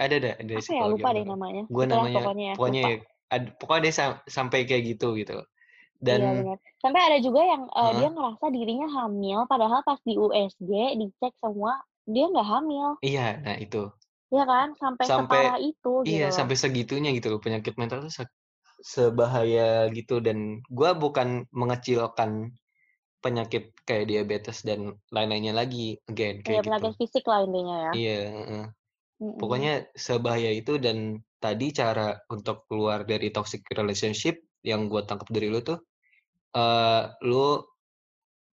ada 0.00 0.14
ada 0.16 0.30
ada 0.40 0.54
apa 0.54 0.70
ya 0.72 0.82
lupa 0.86 1.08
deh 1.14 1.24
abnormal. 1.24 1.32
namanya. 1.34 1.62
Gue 1.70 1.84
namanya 1.88 2.14
pokoknya 2.20 2.44
ya 2.44 2.54
pokoknya 2.54 2.82
lupa. 2.82 2.90
ya, 2.90 2.98
ad- 3.34 3.52
pokoknya 3.58 3.82
dia 3.86 3.94
sam- 3.94 4.22
sampai 4.28 4.58
kayak 4.68 4.82
gitu 4.94 5.08
gitu 5.18 5.36
iya 6.06 6.28
dan 6.28 6.36
benar. 6.38 6.58
Sampai 6.82 7.00
ada 7.08 7.18
juga 7.26 7.40
yang 7.52 7.62
eh, 7.70 7.92
dia 7.98 8.08
ngerasa 8.14 8.46
dirinya 8.56 8.88
hamil 8.96 9.38
padahal 9.50 9.80
pas 9.88 10.00
di 10.04 10.14
USG 10.20 10.70
dicek 11.00 11.32
semua 11.42 11.72
dia 12.04 12.24
nggak 12.28 12.48
hamil. 12.52 12.88
Iya 13.04 13.26
nah 13.44 13.56
itu. 13.64 13.76
Ya 14.34 14.44
kan? 14.44 14.68
Sampai 14.76 15.06
sampai 15.06 15.40
separah 15.40 15.58
itu 15.60 15.92
gitu 16.04 16.10
iya 16.10 16.24
loh. 16.28 16.36
sampai 16.38 16.56
segitunya 16.62 17.10
gitu 17.16 17.28
loh 17.32 17.40
penyakit 17.44 17.74
mental 17.80 17.98
tuh 18.06 18.12
se- 18.12 18.36
sebahaya 18.80 19.88
gitu. 19.96 20.20
Dan 20.26 20.38
gua 20.68 20.90
bukan 20.96 21.28
mengecilkan 21.60 22.30
penyakit 23.24 23.72
kayak 23.88 24.04
diabetes 24.10 24.58
dan 24.68 25.00
lain-lainnya 25.08 25.54
lagi 25.56 25.96
again 26.12 26.44
ya 26.44 26.44
kayak 26.44 26.60
gitu. 26.60 26.68
penyakit 26.68 26.92
fisik 27.00 27.24
lah 27.24 27.40
intinya 27.46 27.76
ya. 27.80 27.92
Iya 27.96 28.16
heeh. 28.36 28.64
Mm-mm. 29.22 29.38
pokoknya 29.40 29.72
sebahaya 29.96 30.50
itu 30.60 30.72
dan 30.82 30.98
tadi 31.40 31.66
cara 31.80 32.18
untuk 32.34 32.66
keluar 32.68 33.06
dari 33.06 33.28
toxic 33.36 33.62
relationship 33.72 34.36
yang 34.64 34.88
gue 34.92 35.02
tangkap 35.08 35.28
dari 35.30 35.48
lu 35.52 35.60
tuh 35.64 35.78
eh 36.54 37.02
lu 37.26 37.60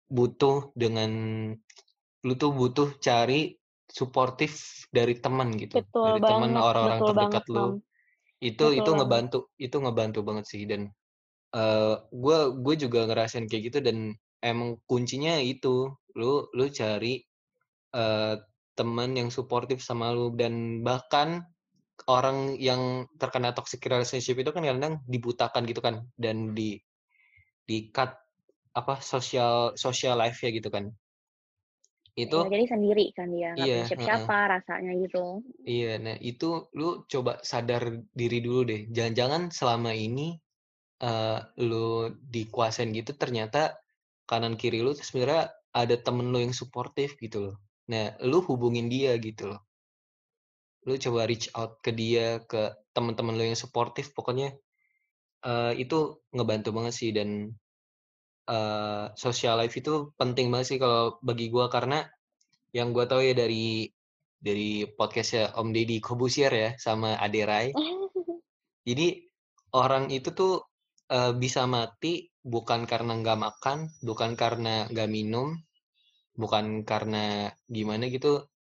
butuh 0.09 0.73
dengan 0.73 1.11
lu 2.25 2.33
tuh 2.35 2.51
butuh 2.51 2.97
cari 2.97 3.53
suportif 3.89 4.85
dari 4.89 5.17
teman 5.21 5.53
gitu 5.55 5.81
betul 5.81 6.17
dari 6.17 6.21
teman 6.23 6.51
banget 6.55 6.63
orang-orang 6.65 6.99
terdekat 7.03 7.45
banget 7.45 7.45
lu. 7.49 7.59
Mam. 7.59 7.73
Itu 8.39 8.65
betul 8.71 8.77
itu 8.79 8.89
banget. 8.89 8.97
ngebantu 8.97 9.39
itu 9.59 9.77
ngebantu 9.77 10.19
banget 10.23 10.45
sih 10.47 10.63
dan 10.63 10.81
gue 12.13 12.39
gue 12.61 12.75
juga 12.77 13.09
ngerasain 13.09 13.49
kayak 13.49 13.63
gitu 13.73 13.79
dan 13.81 14.13
emang 14.45 14.77
kuncinya 14.85 15.41
itu 15.41 15.89
lu 16.15 16.45
lu 16.53 16.65
cari 16.69 17.25
eh 17.95 18.35
teman 18.77 19.11
yang 19.17 19.27
suportif 19.27 19.83
sama 19.83 20.15
lu 20.15 20.31
dan 20.39 20.85
bahkan 20.85 21.43
orang 22.07 22.55
yang 22.55 23.03
terkena 23.19 23.51
toxic 23.51 23.83
relationship 23.83 24.39
itu 24.39 24.55
kan 24.55 24.63
kadang 24.63 25.03
dibutakan 25.03 25.67
gitu 25.67 25.83
kan 25.83 26.07
dan 26.15 26.55
di 26.55 26.79
di 27.69 27.77
cut 27.95 28.11
apa 28.79 28.95
sosial 29.13 29.53
social 29.83 30.15
life 30.21 30.39
ya 30.45 30.49
gitu 30.57 30.69
kan. 30.75 30.85
Itu 32.15 32.39
Ya, 32.39 32.47
jadi 32.53 32.65
sendiri 32.71 33.05
kan 33.17 33.27
dia, 33.35 33.49
nggak 33.55 33.69
Iya, 33.69 33.75
siapa-siapa 33.75 34.35
rasanya 34.53 34.91
gitu. 35.03 35.43
Iya, 35.73 35.89
nah 36.05 36.15
itu 36.29 36.45
lu 36.79 36.89
coba 37.11 37.31
sadar 37.51 37.83
diri 38.19 38.37
dulu 38.45 38.59
deh. 38.71 38.81
Jangan-jangan 38.95 39.43
selama 39.57 39.91
ini, 40.07 40.27
eee, 41.07 41.39
lu 41.69 41.87
dikuasain 42.35 42.89
gitu 42.99 43.11
ternyata 43.23 43.61
kanan 44.29 44.55
kiri 44.61 44.79
lu 44.85 44.91
sebenarnya 45.09 45.43
ada 45.81 45.95
temen 46.05 46.27
lu 46.33 46.39
yang 46.45 46.55
suportif 46.61 47.09
gitu 47.25 47.37
loh. 47.45 47.55
Nah, 47.91 48.05
lu 48.29 48.39
hubungin 48.49 48.87
dia 48.95 49.13
gitu 49.27 49.43
loh. 49.51 49.61
Lu 50.87 50.93
coba 51.03 51.21
reach 51.29 51.47
out 51.59 51.71
ke 51.85 51.91
dia, 51.99 52.27
ke 52.51 52.61
temen-temen 52.95 53.35
lu 53.39 53.43
yang 53.49 53.59
suportif 53.63 54.05
pokoknya, 54.17 54.47
eee, 55.47 55.71
itu 55.83 55.97
ngebantu 56.35 56.69
banget 56.77 56.93
sih 56.99 57.09
dan, 57.17 57.29
eee, 58.53 59.03
social 59.23 59.55
life 59.61 59.75
itu 59.81 59.93
penting 60.19 60.47
banget 60.51 60.67
sih 60.75 60.79
kalau 60.83 61.03
bagi 61.27 61.45
gua 61.53 61.65
karena 61.75 61.97
yang 62.77 62.89
gua 62.95 63.05
tahu 63.11 63.21
ya 63.29 63.33
dari 63.43 63.89
dari 64.47 64.69
podcast-nya 64.97 65.43
Om 65.59 65.69
Deddy 65.75 65.97
Corbuzier 66.05 66.51
ya 66.63 66.69
sama 66.85 67.09
Ade 67.25 67.41
Rai. 67.51 67.67
Jadi 68.87 69.07
orang 69.75 70.05
itu 70.17 70.29
tuh, 70.39 70.53
eee, 71.13 71.31
bisa 71.43 71.61
mati 71.75 72.13
bukan 72.53 72.81
karena 72.91 73.13
nggak 73.21 73.39
makan, 73.45 73.77
bukan 74.07 74.31
karena 74.41 74.73
nggak 74.91 75.09
minum, 75.17 75.47
bukan 76.41 76.65
karena 76.89 77.53
gimana 77.69 78.05
gitu, 78.15 78.31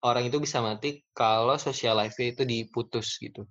orang 0.07 0.23
itu 0.29 0.37
bisa 0.45 0.59
mati 0.67 0.89
kalau 1.19 1.55
social 1.61 1.95
life-nya 1.99 2.27
itu 2.35 2.43
diputus 2.53 3.07
gitu. 3.23 3.43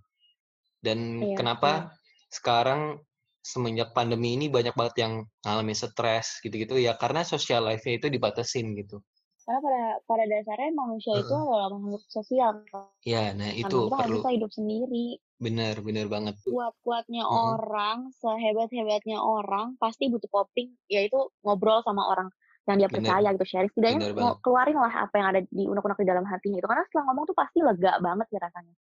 Dan 0.85 0.99
Iya, 1.21 1.37
kenapa 1.37 1.95
sekarang 2.35 2.99
semenjak 3.45 3.93
pandemi 3.95 4.35
ini 4.35 4.49
banyak 4.49 4.75
banget 4.75 4.97
yang 5.05 5.13
ngalamin 5.45 5.77
stres 5.77 6.41
gitu-gitu 6.41 6.81
ya 6.81 6.97
karena 6.97 7.23
social 7.23 7.63
life-nya 7.63 8.01
itu 8.01 8.09
dibatasin 8.09 8.75
gitu. 8.75 8.99
Karena 9.45 9.61
pada 9.61 9.83
pada 10.09 10.25
dasarnya 10.25 10.73
manusia 10.73 11.21
itu 11.21 11.37
Heeh. 11.37 11.53
adalah 11.53 11.69
makhluk 11.77 12.05
sosial 12.09 12.65
kan. 12.73 12.89
Ya, 13.05 13.37
nah 13.37 13.53
Kita 13.53 13.69
itu 13.69 13.77
nggak 13.77 14.01
perlu. 14.09 14.19
bisa 14.25 14.31
hidup 14.33 14.51
sendiri. 14.57 15.07
Bener 15.37 15.75
bener 15.85 16.07
banget. 16.09 16.41
Kuat-kuatnya 16.49 17.29
Heeh. 17.29 17.37
orang, 17.53 18.09
sehebat-hebatnya 18.17 19.21
orang, 19.21 19.77
pasti 19.77 20.09
butuh 20.09 20.33
coping, 20.33 20.73
yaitu 20.89 21.21
ngobrol 21.45 21.85
sama 21.85 22.09
orang 22.09 22.33
yang 22.65 22.81
dia 22.81 22.89
Bener. 22.89 23.05
percaya 23.05 23.29
gitu, 23.37 23.45
sharing. 23.45 23.69
Setidaknya 23.77 24.17
banget. 24.17 24.37
keluarin 24.41 24.79
lah 24.81 24.93
apa 25.05 25.15
yang 25.21 25.29
ada 25.37 25.41
di 25.45 25.69
unek-unek 25.69 26.01
di 26.01 26.09
dalam 26.09 26.25
hatinya 26.25 26.57
itu, 26.57 26.65
karena 26.65 26.85
setelah 26.89 27.05
ngomong 27.13 27.25
tuh 27.29 27.37
pasti 27.37 27.59
lega 27.61 27.93
banget 28.01 28.27
sih 28.33 28.41
rasanya. 28.41 28.75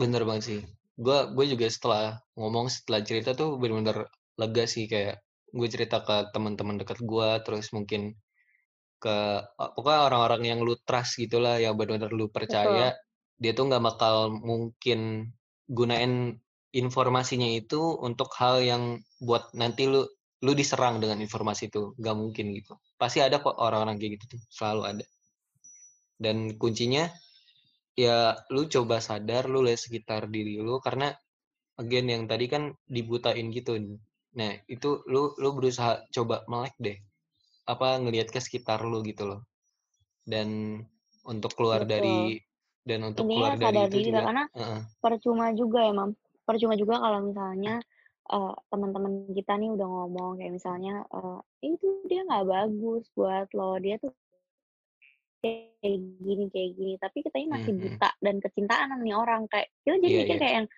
Bener 0.00 0.22
banget 0.24 0.42
sih. 0.48 0.60
Gua 0.98 1.30
gue 1.30 1.46
juga 1.50 1.66
setelah 1.70 2.18
ngomong, 2.34 2.66
setelah 2.72 3.00
cerita 3.04 3.30
tuh 3.36 3.60
bener-bener 3.60 4.08
lega 4.40 4.64
sih 4.64 4.88
kayak 4.90 5.20
gue 5.50 5.68
cerita 5.70 6.02
ke 6.06 6.30
teman-teman 6.34 6.78
dekat 6.80 7.02
gua, 7.02 7.42
terus 7.42 7.70
mungkin 7.74 8.14
ke 9.00 9.16
pokoknya 9.56 10.00
orang-orang 10.12 10.42
yang 10.44 10.60
lu 10.60 10.76
trust 10.84 11.16
gitulah, 11.18 11.56
yang 11.56 11.74
bener-bener 11.78 12.12
lu 12.12 12.28
Betul. 12.28 12.34
percaya, 12.36 12.88
dia 13.40 13.52
tuh 13.56 13.64
nggak 13.68 13.82
bakal 13.82 14.28
mungkin 14.32 15.32
gunain 15.70 16.36
informasinya 16.70 17.48
itu 17.48 17.80
untuk 17.98 18.30
hal 18.38 18.62
yang 18.62 18.82
buat 19.18 19.50
nanti 19.56 19.88
lu 19.90 20.06
lu 20.40 20.52
diserang 20.56 21.00
dengan 21.00 21.20
informasi 21.20 21.68
itu, 21.68 21.92
nggak 22.00 22.16
mungkin 22.16 22.52
gitu. 22.56 22.76
Pasti 22.96 23.20
ada 23.20 23.40
kok 23.40 23.56
orang-orang 23.60 23.96
kayak 24.00 24.20
gitu 24.20 24.36
tuh, 24.36 24.40
selalu 24.48 24.82
ada. 24.96 25.04
Dan 26.20 26.56
kuncinya, 26.60 27.08
ya 28.04 28.16
lu 28.54 28.62
coba 28.74 28.96
sadar, 29.08 29.44
lu 29.52 29.58
lihat 29.66 29.80
sekitar 29.86 30.22
diri 30.34 30.54
lu 30.66 30.74
karena 30.86 31.06
again 31.82 32.06
yang 32.14 32.24
tadi 32.32 32.46
kan 32.54 32.62
dibutain 32.96 33.46
gitu. 33.58 33.72
Nah, 34.40 34.52
itu 34.74 34.90
lu 35.12 35.22
lu 35.42 35.50
berusaha 35.58 35.92
coba 36.16 36.36
melek 36.52 36.74
deh, 36.86 36.98
apa, 37.72 37.88
ngelihat 38.02 38.28
ke 38.34 38.40
sekitar 38.46 38.80
lu 38.90 38.98
gitu 39.10 39.24
loh. 39.30 39.40
Dan 40.32 40.48
untuk 41.32 41.52
keluar 41.58 41.82
Betul. 41.82 42.34
dari 42.34 42.38
dan 42.88 43.00
untuk 43.10 43.26
Intinya 43.26 43.34
keluar 43.34 43.54
dari 43.64 43.80
sadar 43.80 43.88
itu 43.88 43.98
diri 43.98 44.12
lah, 44.16 44.24
juga 44.24 44.28
karena 44.28 44.44
heeh. 44.58 44.82
percuma 45.02 45.52
juga 45.56 45.80
ya, 45.86 45.92
Mam, 45.94 46.12
percuma 46.48 46.74
juga 46.78 47.00
kalau 47.02 47.20
misalnya, 47.28 47.80
eee, 48.32 48.54
teman-teman 48.72 49.14
kita 49.36 49.52
nih 49.60 49.70
udah 49.76 49.88
ngomong 49.88 50.30
kayak 50.40 50.54
misalnya, 50.58 50.94
eee, 51.14 51.38
"Itu 51.76 51.88
dia 52.10 52.22
nggak 52.28 52.46
bagus 52.48 53.04
buat 53.16 53.48
lo, 53.58 53.76
dia 53.82 53.96
tuh 54.02 54.12
kayak 55.42 56.00
gini 56.22 56.44
kayak 56.52 56.70
gini," 56.78 56.94
tapi 57.00 57.18
kitanya 57.26 57.58
masih 57.60 57.72
Mhm. 57.78 57.80
buta 57.80 58.10
dan 58.24 58.38
kecintaan 58.44 58.88
sama 58.92 59.02
nih 59.04 59.16
orang. 59.18 59.42
Kayak 59.52 59.68
kita 59.86 59.96
jadi 60.04 60.14
Iya 60.14 60.22
mikir 60.22 60.36
iya. 60.36 60.40
kayak 60.40 60.54
yang 60.64 60.68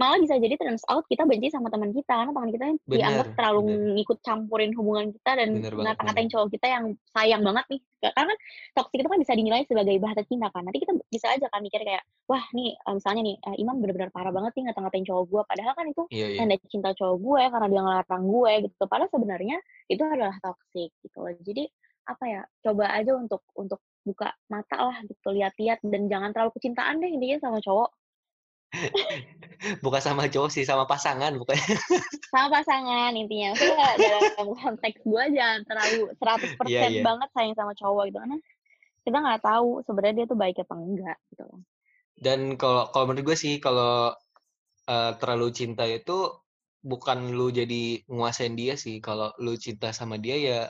malah 0.00 0.16
bisa 0.16 0.40
jadi 0.40 0.56
turns 0.56 0.80
out 0.88 1.04
kita 1.12 1.28
benci 1.28 1.52
sama 1.52 1.68
teman 1.68 1.92
kita, 1.92 2.08
karena 2.16 2.32
teman 2.32 2.50
kita 2.50 2.66
dianggap 2.88 3.28
Bener 3.28 3.36
terlalu 3.36 3.60
bener. 3.60 3.80
ngikut 4.00 4.18
campurin 4.24 4.72
hubungan 4.74 5.12
kita 5.12 5.32
dan 5.36 5.50
Bener 5.50 5.72
banget 5.76 5.98
ngata-ngatain 6.00 6.28
cowok 6.32 6.48
kita 6.56 6.66
yang 6.72 6.84
sayang 7.12 7.42
banget 7.44 7.64
nih. 7.70 7.80
Ka 8.00 8.08
karena 8.16 8.32
kan 8.32 8.38
toxic 8.80 8.98
itu 9.04 9.08
kan 9.12 9.20
bisa 9.20 9.34
dinilai 9.36 9.62
sebagai 9.68 9.96
bahasa 10.00 10.22
cinta 10.24 10.48
kan. 10.50 10.64
Nanti 10.64 10.80
kita 10.82 10.92
bisa 11.12 11.28
aja 11.36 11.46
kan 11.52 11.60
mikir 11.60 11.84
kayak, 11.84 12.02
"Wah 12.32 12.44
nih," 12.56 12.74
eee, 12.80 12.94
misalnya 12.96 13.22
nih, 13.28 13.36
eee, 13.44 13.56
"Imam 13.60 13.76
bener-bener 13.84 14.10
parah 14.10 14.32
banget 14.32 14.52
nih 14.56 14.64
ngata-ngatain 14.72 15.04
cowok 15.06 15.24
gua," 15.28 15.42
padahal 15.46 15.72
kan 15.76 15.86
itu 15.92 16.02
Iya 16.10 16.26
iya. 16.28 16.40
tanda 16.40 16.56
cinta 16.72 16.90
cowok 16.96 17.16
gue 17.20 17.42
karena 17.52 17.66
dia 17.68 17.80
ngelarang 17.84 18.24
gue 18.26 18.52
gitu. 18.72 18.82
Padahal 18.88 19.10
sebenarnya 19.12 19.56
itu 19.92 20.02
adalah 20.08 20.36
toxic 20.40 20.90
gitu 21.04 21.18
loh. 21.20 21.32
Jadi 21.44 21.64
apa 22.08 22.24
ya, 22.26 22.42
coba 22.64 22.84
aja 22.96 23.12
untuk 23.20 23.44
untuk 23.54 23.80
buka 24.06 24.32
mata 24.48 24.76
lah 24.80 24.96
gitu, 25.04 25.28
lihat-lihat 25.34 25.84
dan 25.84 26.08
jangan 26.08 26.30
terlalu 26.32 26.52
kecintaan 26.56 27.00
deh 27.04 27.10
intinya 27.12 27.38
sama 27.38 27.58
cowok. 27.60 27.90
Bukan 29.84 30.00
sama 30.00 30.30
cowok 30.30 30.50
sih, 30.54 30.64
sama 30.64 30.86
pasangan 30.88 31.34
pokoknya. 31.36 31.66
Sama 32.30 32.62
pasangan 32.62 33.10
intinya. 33.18 33.50
Maksudnya 33.52 33.90
dalam 33.98 34.54
konteks 34.54 35.02
gue 35.02 35.24
jangan 35.34 35.60
terlalu 35.66 36.14
100% 36.14 36.70
Iya 36.70 36.86
iya. 36.86 37.02
banget 37.02 37.28
sayang 37.34 37.56
sama 37.58 37.72
cowok 37.74 38.02
gitu, 38.06 38.18
karena 38.22 38.38
kita 39.02 39.16
nggak 39.18 39.42
tahu 39.42 39.68
sebenarnya 39.82 40.14
dia 40.14 40.26
tuh 40.30 40.38
baik 40.38 40.56
apa 40.62 40.74
enggak 40.78 41.18
gitu. 41.34 41.46
Dan 42.14 42.54
kalau 42.54 42.86
kalau 42.94 43.04
menurut 43.10 43.34
gue 43.34 43.36
sih 43.36 43.58
kalau, 43.58 44.14
eee, 44.86 45.10
terlalu 45.18 45.48
cinta 45.50 45.84
itu 45.90 46.30
bukan 46.86 47.34
lu 47.34 47.50
jadi 47.50 48.06
nguasain 48.06 48.54
dia 48.54 48.78
sih, 48.78 49.02
kalau 49.02 49.34
lu 49.42 49.58
cinta 49.58 49.90
sama 49.90 50.14
dia 50.14 50.38
ya 50.38 50.60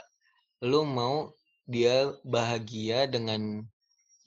lu 0.64 0.88
mau 0.88 1.28
dia 1.74 1.94
bahagia 2.36 2.98
dengan 3.14 3.42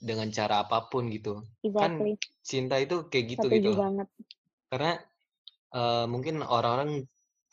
dengan 0.08 0.28
cara 0.38 0.54
apa 0.64 0.78
pun 0.92 1.04
gitu. 1.16 1.34
Kan 1.80 1.92
Exactly. 2.02 2.18
cinta 2.50 2.76
itu 2.84 2.96
kayak 3.10 3.26
gitu 3.38 3.46
Setuju 3.46 3.58
gitu 3.58 3.72
banget. 3.78 4.08
Karena, 4.70 4.92
eee, 5.76 6.04
mungkin 6.12 6.36
orang-orang 6.44 6.90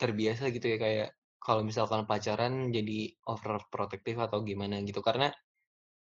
terbiasa 0.02 0.50
gitu 0.56 0.68
ya 0.74 0.78
kayak 0.86 1.10
kalau 1.46 1.62
misalkan 1.66 2.04
pacaran 2.10 2.54
jadi 2.76 3.00
overprotective 3.30 4.20
atau 4.28 4.40
gimana 4.50 4.82
gitu 4.88 5.02
karena, 5.06 5.28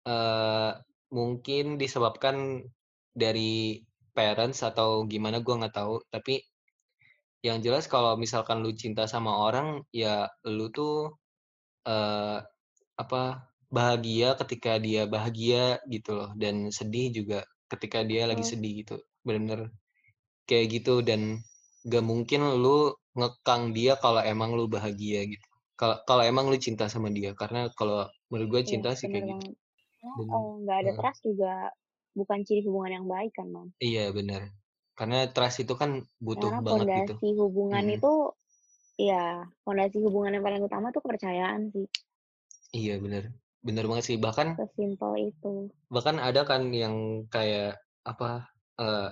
eee, 0.08 0.72
mungkin 1.14 1.66
disebabkan 1.82 2.68
dari 3.16 3.84
parents 4.18 4.62
atau 4.70 5.06
gimana 5.12 5.38
gua 5.46 5.56
nggak 5.66 5.76
tahu, 5.80 5.96
tapi 6.14 6.44
yang 7.46 7.62
jelas 7.62 7.86
kalau 7.86 8.18
misalkan 8.18 8.62
lu 8.66 8.74
cinta 8.74 9.06
sama 9.06 9.32
orang, 9.48 9.86
ya 9.94 10.28
lu 10.50 10.68
tuh, 10.74 11.16
eee, 11.88 12.40
apa, 13.00 13.24
bahagia 13.72 14.36
ketika 14.42 14.78
dia 14.82 15.02
bahagia 15.10 15.80
gitu 15.94 16.12
loh 16.18 16.30
dan 16.42 16.70
sedih 16.74 17.08
juga 17.18 17.40
ketika 17.72 18.00
dia 18.08 18.26
lagi 18.30 18.44
sedih 18.46 18.74
gitu. 18.86 18.96
Bener-bener 19.26 19.74
kayak 20.50 20.66
gitu 20.82 21.02
dan 21.06 21.42
nggak 21.88 22.04
mungkin 22.06 22.42
lu 22.64 22.94
ngekang 23.18 23.64
dia 23.78 23.94
kalau 24.04 24.22
emang 24.26 24.52
lu 24.58 24.66
bahagia 24.72 25.22
gitu. 25.30 25.48
Kalau 25.80 25.98
kalau 26.08 26.24
emang 26.26 26.46
lu 26.52 26.58
cinta 26.62 26.86
sama 26.94 27.10
dia, 27.12 27.32
karena 27.36 27.68
kalau 27.80 28.08
menurut 28.32 28.50
gue 28.62 28.64
Iya, 28.68 28.78
cinta 28.78 28.92
sih 29.00 29.06
bener 29.06 29.14
kayak 29.14 29.26
gitu. 29.38 29.46
banget. 29.46 29.54
Dan 30.04 30.22
eee, 30.34 30.52
nggak 30.64 30.78
ada 30.82 30.92
heeh. 30.92 31.00
trust 31.00 31.22
juga 31.30 31.52
bukan 32.20 32.40
ciri 32.48 32.62
hubungan 32.68 32.94
yang 32.98 33.08
baik 33.14 33.32
kan, 33.38 33.48
Mam. 33.56 33.70
Iya 33.88 34.02
bener. 34.18 34.42
Karena 34.98 35.18
trust 35.34 35.58
itu 35.64 35.74
kan 35.82 35.92
butuh 36.26 36.52
Karena 36.52 36.60
banget 36.68 36.88
gitu. 36.98 37.14
pondasi 37.16 37.28
hubungan 37.40 37.86
Mhm. 37.86 37.96
itu 37.96 38.12
iya, 39.04 39.22
pondasi 39.66 39.98
hubungan 40.06 40.34
yang 40.36 40.46
paling 40.48 40.64
utama 40.70 40.88
tuh 40.96 41.02
kepercayaan 41.06 41.62
sih. 41.74 41.86
Iya 42.74 43.04
bener. 43.04 43.34
Bener 43.68 43.86
banget 43.90 44.06
sih. 44.10 44.18
Bahkan 44.26 44.48
Sesimpel 44.56 45.14
itu. 45.32 45.54
bahkan 45.94 46.18
ada 46.18 46.42
kan 46.50 46.70
yang 46.74 47.26
kayak 47.30 47.78
apa, 48.06 48.50
eee, 48.82 49.10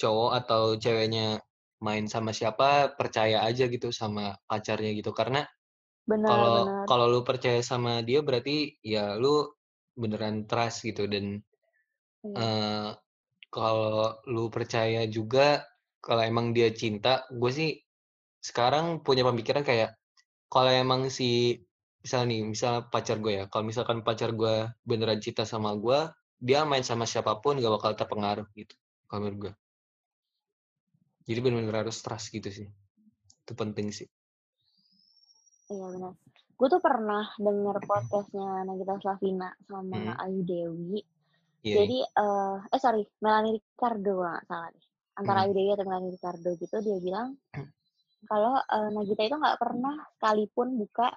cowok 0.00 0.30
atau 0.44 0.62
ceweknya 0.80 1.40
main 1.86 2.06
sama 2.10 2.30
siapa, 2.34 2.94
percaya 2.98 3.44
aja 3.48 3.66
gitu 3.70 3.90
sama 3.94 4.36
pacarnya 4.50 4.92
gitu. 4.98 5.12
Karena 5.16 5.46
kalau 6.28 6.70
kalau 6.88 7.06
lu 7.12 7.20
percaya 7.26 7.60
sama 7.64 8.02
dia 8.08 8.20
berarti 8.24 8.78
ya 8.84 9.16
lu 9.22 9.48
beneran 9.98 10.46
trust 10.50 10.86
gitu 10.88 11.06
dan, 11.10 11.42
eee, 12.38 12.90
kalau 13.52 14.18
lu 14.30 14.48
percaya 14.54 15.02
juga 15.10 15.64
kalau 16.04 16.22
emang 16.24 16.52
dia 16.56 16.70
cinta, 16.74 17.26
gue 17.32 17.52
sih 17.52 17.70
sekarang 18.44 19.02
punya 19.06 19.22
pemikiran 19.28 19.64
kayak 19.66 19.96
kalau 20.52 20.70
emang 20.72 21.08
si 21.12 21.60
misal 22.00 22.24
nih, 22.24 22.40
misal 22.48 22.88
pacar 22.88 23.20
gue 23.20 23.32
ya, 23.40 23.44
kalau 23.52 23.64
misalkan 23.68 24.00
pacar 24.00 24.32
gue 24.32 24.68
beneran 24.88 25.20
cinta 25.20 25.44
sama 25.44 25.76
gue, 25.76 26.08
dia 26.40 26.64
main 26.64 26.80
sama 26.80 27.04
siapa 27.04 27.36
pun 27.44 27.60
nggak 27.60 27.72
bakal 27.76 27.92
terpengaruh 27.92 28.48
gitu, 28.56 28.72
kalau 29.08 29.20
menurut 29.28 29.38
gue. 29.38 29.52
Jadi 31.28 31.38
benar-benar 31.44 31.86
harus 31.86 32.00
trust 32.00 32.32
gitu 32.32 32.48
sih. 32.50 32.68
Itu 33.44 33.52
penting 33.54 33.92
sih. 33.92 34.08
Iya 35.70 35.86
benar. 35.94 36.12
Gue 36.58 36.68
tuh 36.68 36.82
pernah 36.82 37.24
denger 37.38 37.76
podcastnya 37.86 38.66
Nagita 38.66 38.98
Slavina 39.00 39.48
sama 39.64 39.96
Hmm. 40.12 40.22
Ayu 40.26 40.40
Dewi. 40.42 41.00
Iya, 41.60 41.84
Jadi, 41.84 41.98
eh 42.02 42.56
eh 42.72 42.80
sorry, 42.80 43.04
Melanie 43.20 43.60
Ricardo 43.60 44.24
nggak 44.24 44.44
salah 44.48 44.68
deh. 44.72 44.84
Antara 45.20 45.38
Hmm. 45.40 45.46
Ayu 45.46 45.52
Dewi 45.54 45.70
atau 45.76 45.86
Melanie 45.86 46.12
Ricardo 46.16 46.50
gitu, 46.56 46.76
dia 46.80 46.98
bilang 46.98 47.28
kalau 48.26 48.56
eh, 48.58 48.88
Nagita 48.90 49.22
itu 49.24 49.36
nggak 49.36 49.60
pernah 49.60 49.94
sekalipun 50.16 50.68
buka 50.76 51.08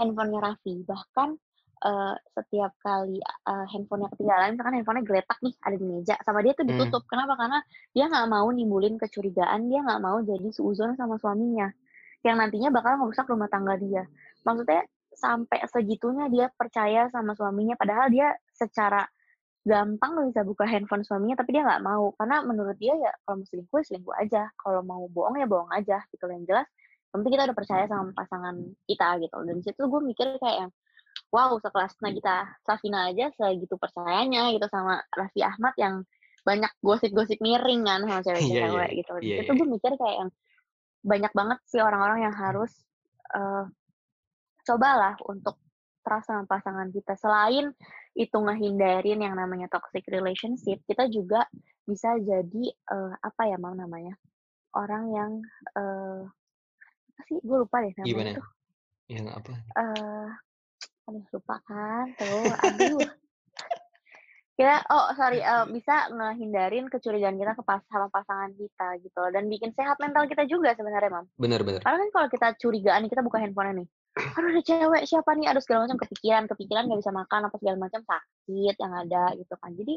handphonenya 0.00 0.40
Raffi. 0.40 0.80
Bahkan 0.88 1.28
eh, 1.80 2.14
setiap 2.36 2.72
kali 2.80 3.20
eh, 3.20 3.66
handphonenya 3.72 4.08
ketinggalan, 4.16 4.56
misalkan 4.56 4.74
handphonenya 4.80 5.04
geletak 5.04 5.38
nih 5.44 5.54
ada 5.60 5.76
di 5.76 5.86
meja, 5.86 6.14
sama 6.24 6.40
dia 6.40 6.52
tuh 6.56 6.64
Hmm. 6.64 6.72
ditutup. 6.76 7.04
Kenapa? 7.08 7.36
Karena 7.36 7.60
dia 7.92 8.04
nggak 8.08 8.26
mau 8.32 8.48
nimbulin 8.48 8.96
kecurigaan, 8.96 9.68
dia 9.68 9.80
nggak 9.84 10.00
mau 10.00 10.20
jadi 10.24 10.48
seuzon 10.52 10.96
sama 10.96 11.20
suaminya 11.20 11.68
yang 12.20 12.36
nantinya 12.36 12.68
bakal 12.68 13.00
ngerusak 13.00 13.24
rumah 13.32 13.48
tangga 13.48 13.80
dia. 13.80 14.04
Maksudnya 14.44 14.84
sampai 15.16 15.64
segitunya 15.68 16.28
dia 16.28 16.46
percaya 16.52 17.08
sama 17.12 17.32
suaminya, 17.36 17.76
padahal 17.76 18.12
dia 18.12 18.36
secara 18.52 19.04
gampang 19.60 20.16
bisa 20.32 20.40
buka 20.40 20.64
handphone 20.64 21.04
suaminya, 21.04 21.40
tapi 21.40 21.52
dia 21.52 21.64
nggak 21.64 21.84
mau 21.84 22.16
karena 22.16 22.40
menurut 22.44 22.76
dia 22.80 22.96
ya 22.96 23.12
kalau 23.24 23.40
mau 23.40 23.46
selingkuh 23.48 23.78
ya 23.80 23.84
selingkuh 23.88 24.14
aja, 24.16 24.42
kalau 24.56 24.80
mau 24.80 25.04
bohong 25.08 25.36
ya 25.36 25.48
bohong 25.48 25.68
aja 25.72 26.00
gitu. 26.12 26.24
Yang 26.28 26.44
jelas, 26.48 26.66
penting 27.10 27.30
kita 27.34 27.44
udah 27.50 27.58
percaya 27.58 27.84
sama 27.90 28.14
pasangan 28.14 28.56
kita 28.86 29.18
gitu. 29.22 29.36
Dan 29.42 29.54
di 29.60 29.64
situ 29.66 29.82
gue 29.86 30.00
mikir 30.02 30.38
kayak 30.38 30.56
yang 30.66 30.70
wow 31.34 31.54
sekelas 31.58 31.98
Nagita 32.02 32.46
Slavina 32.62 33.10
aja 33.10 33.30
segitu 33.34 33.74
percayanya 33.78 34.50
gitu 34.54 34.66
sama 34.70 35.02
Raffi 35.14 35.42
Ahmad 35.42 35.74
yang 35.78 36.06
banyak 36.40 36.72
gosip-gosip 36.80 37.38
miring 37.42 37.84
kan 37.84 38.00
sama 38.06 38.20
Iya, 38.22 38.24
cewek-cewek 38.26 38.90
iya. 38.90 38.98
gitu. 39.02 39.12
Di 39.18 39.26
Iya, 39.26 39.36
situ 39.42 39.52
iya. 39.52 39.58
gue 39.58 39.68
mikir 39.68 39.92
kayak 39.98 40.16
yang 40.26 40.30
banyak 41.00 41.32
banget 41.32 41.58
sih 41.66 41.80
orang-orang 41.80 42.18
yang 42.28 42.34
harus 42.36 42.72
eh, 43.34 43.64
cobalah 44.66 45.16
untuk 45.26 45.56
trust 46.00 46.28
sama 46.32 46.44
pasangan 46.48 46.88
kita. 46.94 47.16
Selain 47.18 47.72
itu 48.16 48.36
ngehindarin 48.36 49.20
yang 49.22 49.34
namanya 49.38 49.70
toxic 49.70 50.02
relationship, 50.10 50.82
kita 50.88 51.06
juga 51.12 51.46
bisa 51.84 52.16
jadi 52.22 52.64
eh, 52.70 53.12
apa 53.18 53.42
ya 53.50 53.56
mau 53.58 53.74
namanya 53.74 54.14
orang 54.78 55.04
yang 55.10 55.30
eh 55.74 56.22
apa 57.20 57.28
sih 57.28 57.36
gue 57.44 57.56
lupa 57.60 57.76
deh 57.84 57.92
namanya 57.92 58.08
Gimana? 58.08 58.30
tuh. 58.40 58.46
Yang 59.12 59.26
apa? 59.36 59.52
eh 59.76 60.28
aduh 61.04 61.24
lupa 61.36 61.54
kan 61.68 62.06
tuh 62.16 62.48
aduh 62.56 63.00
kita 64.54 64.76
oh 64.88 65.08
sorry 65.16 65.40
eh, 65.40 65.64
bisa 65.68 66.08
ngehindarin 66.12 66.86
kecurigaan 66.86 67.34
kita 67.34 67.52
ke 67.52 67.62
pas 67.64 67.80
sama 67.88 68.08
pasangan 68.08 68.52
kita 68.54 68.88
gitu 69.02 69.22
dan 69.32 69.48
bikin 69.48 69.72
sehat 69.72 69.96
mental 69.98 70.24
kita 70.24 70.44
juga 70.46 70.72
sebenarnya 70.72 71.10
mam 71.10 71.26
Benar-benar. 71.36 71.84
karena 71.84 71.98
kan 71.98 72.10
kalau 72.14 72.28
kita 72.30 72.48
curigaan 72.56 73.04
kita 73.04 73.20
buka 73.20 73.36
handphone 73.36 73.84
nih 73.84 73.88
aduh 74.16 74.48
ada 74.48 74.62
cewek 74.62 75.02
siapa 75.04 75.30
nih 75.34 75.46
aduh 75.50 75.62
segala 75.64 75.84
macam 75.84 75.98
kepikiran 76.00 76.44
kepikiran 76.46 76.82
nggak 76.88 77.00
bisa 77.04 77.12
makan 77.12 77.40
apa 77.50 77.56
segala 77.60 77.76
macam 77.76 78.00
sakit 78.06 78.74
yang 78.78 78.92
ada 78.94 79.22
gitu 79.34 79.54
kan 79.58 79.70
jadi 79.74 79.94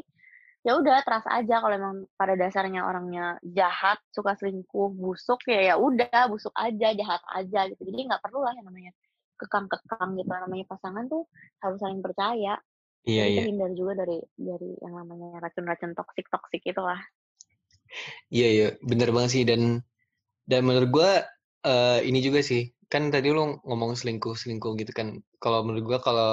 ya 0.64 0.80
udah 0.80 1.04
terasa 1.04 1.28
aja 1.28 1.60
kalau 1.60 1.74
emang 1.76 1.96
pada 2.16 2.34
dasarnya 2.40 2.88
orangnya 2.88 3.36
jahat 3.44 4.00
suka 4.10 4.32
selingkuh 4.40 4.96
busuk 4.96 5.44
ya 5.44 5.60
ya 5.60 5.74
udah 5.76 6.32
busuk 6.32 6.56
aja 6.56 6.96
jahat 6.96 7.22
aja 7.36 7.68
gitu 7.68 7.84
jadi 7.84 8.08
nggak 8.08 8.22
perlu 8.24 8.40
lah 8.40 8.56
yang 8.56 8.66
namanya 8.66 8.92
kekang-kekang 9.36 10.16
gitu 10.16 10.30
namanya 10.32 10.64
pasangan 10.64 11.04
tuh 11.06 11.28
harus 11.60 11.78
saling 11.78 12.00
percaya 12.00 12.56
Iya, 13.04 13.28
jadi 13.28 13.32
iya. 13.36 13.40
terhindar 13.44 13.70
juga 13.76 13.92
dari 14.00 14.16
dari 14.32 14.70
yang 14.80 14.96
namanya 14.96 15.36
racun-racun 15.44 15.92
toksik 15.92 16.24
toksik 16.32 16.64
itu 16.64 16.80
lah 16.80 16.96
Iya, 18.32 18.48
iya. 18.50 18.68
Bener 18.82 19.10
banget 19.14 19.30
sih. 19.40 19.44
Dan 19.46 19.82
dan 20.48 20.60
menurut 20.66 20.90
gua 20.90 21.10
eh, 21.64 21.98
ini 22.04 22.18
juga 22.24 22.40
sih. 22.44 22.72
Kan 22.90 23.10
tadi 23.10 23.32
lu 23.32 23.60
ngomong 23.64 23.96
selingkuh-selingkuh 23.98 24.72
gitu 24.80 24.92
kan. 24.94 25.20
Kalau 25.40 25.64
menurut 25.66 25.84
gua 25.86 25.98
kalau 26.02 26.30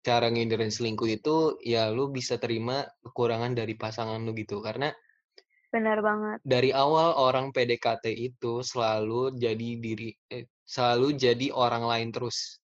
cara 0.00 0.32
ngindarin 0.32 0.72
selingkuh 0.72 1.08
itu 1.08 1.60
ya 1.60 1.92
lu 1.92 2.08
bisa 2.08 2.40
terima 2.40 2.88
kekurangan 3.04 3.52
dari 3.52 3.76
pasangan 3.76 4.20
lu 4.20 4.32
gitu. 4.36 4.64
Karena 4.64 4.92
benar 5.70 6.02
banget 6.02 6.38
dari 6.42 6.74
awal 6.74 7.14
orang 7.14 7.54
PDKT 7.54 8.10
itu 8.10 8.58
selalu 8.66 9.38
jadi 9.38 9.68
diri 9.78 10.10
eh, 10.34 10.50
selalu 10.66 11.14
jadi 11.14 11.52
orang 11.52 11.86
lain 11.86 12.08
terus. 12.10 12.58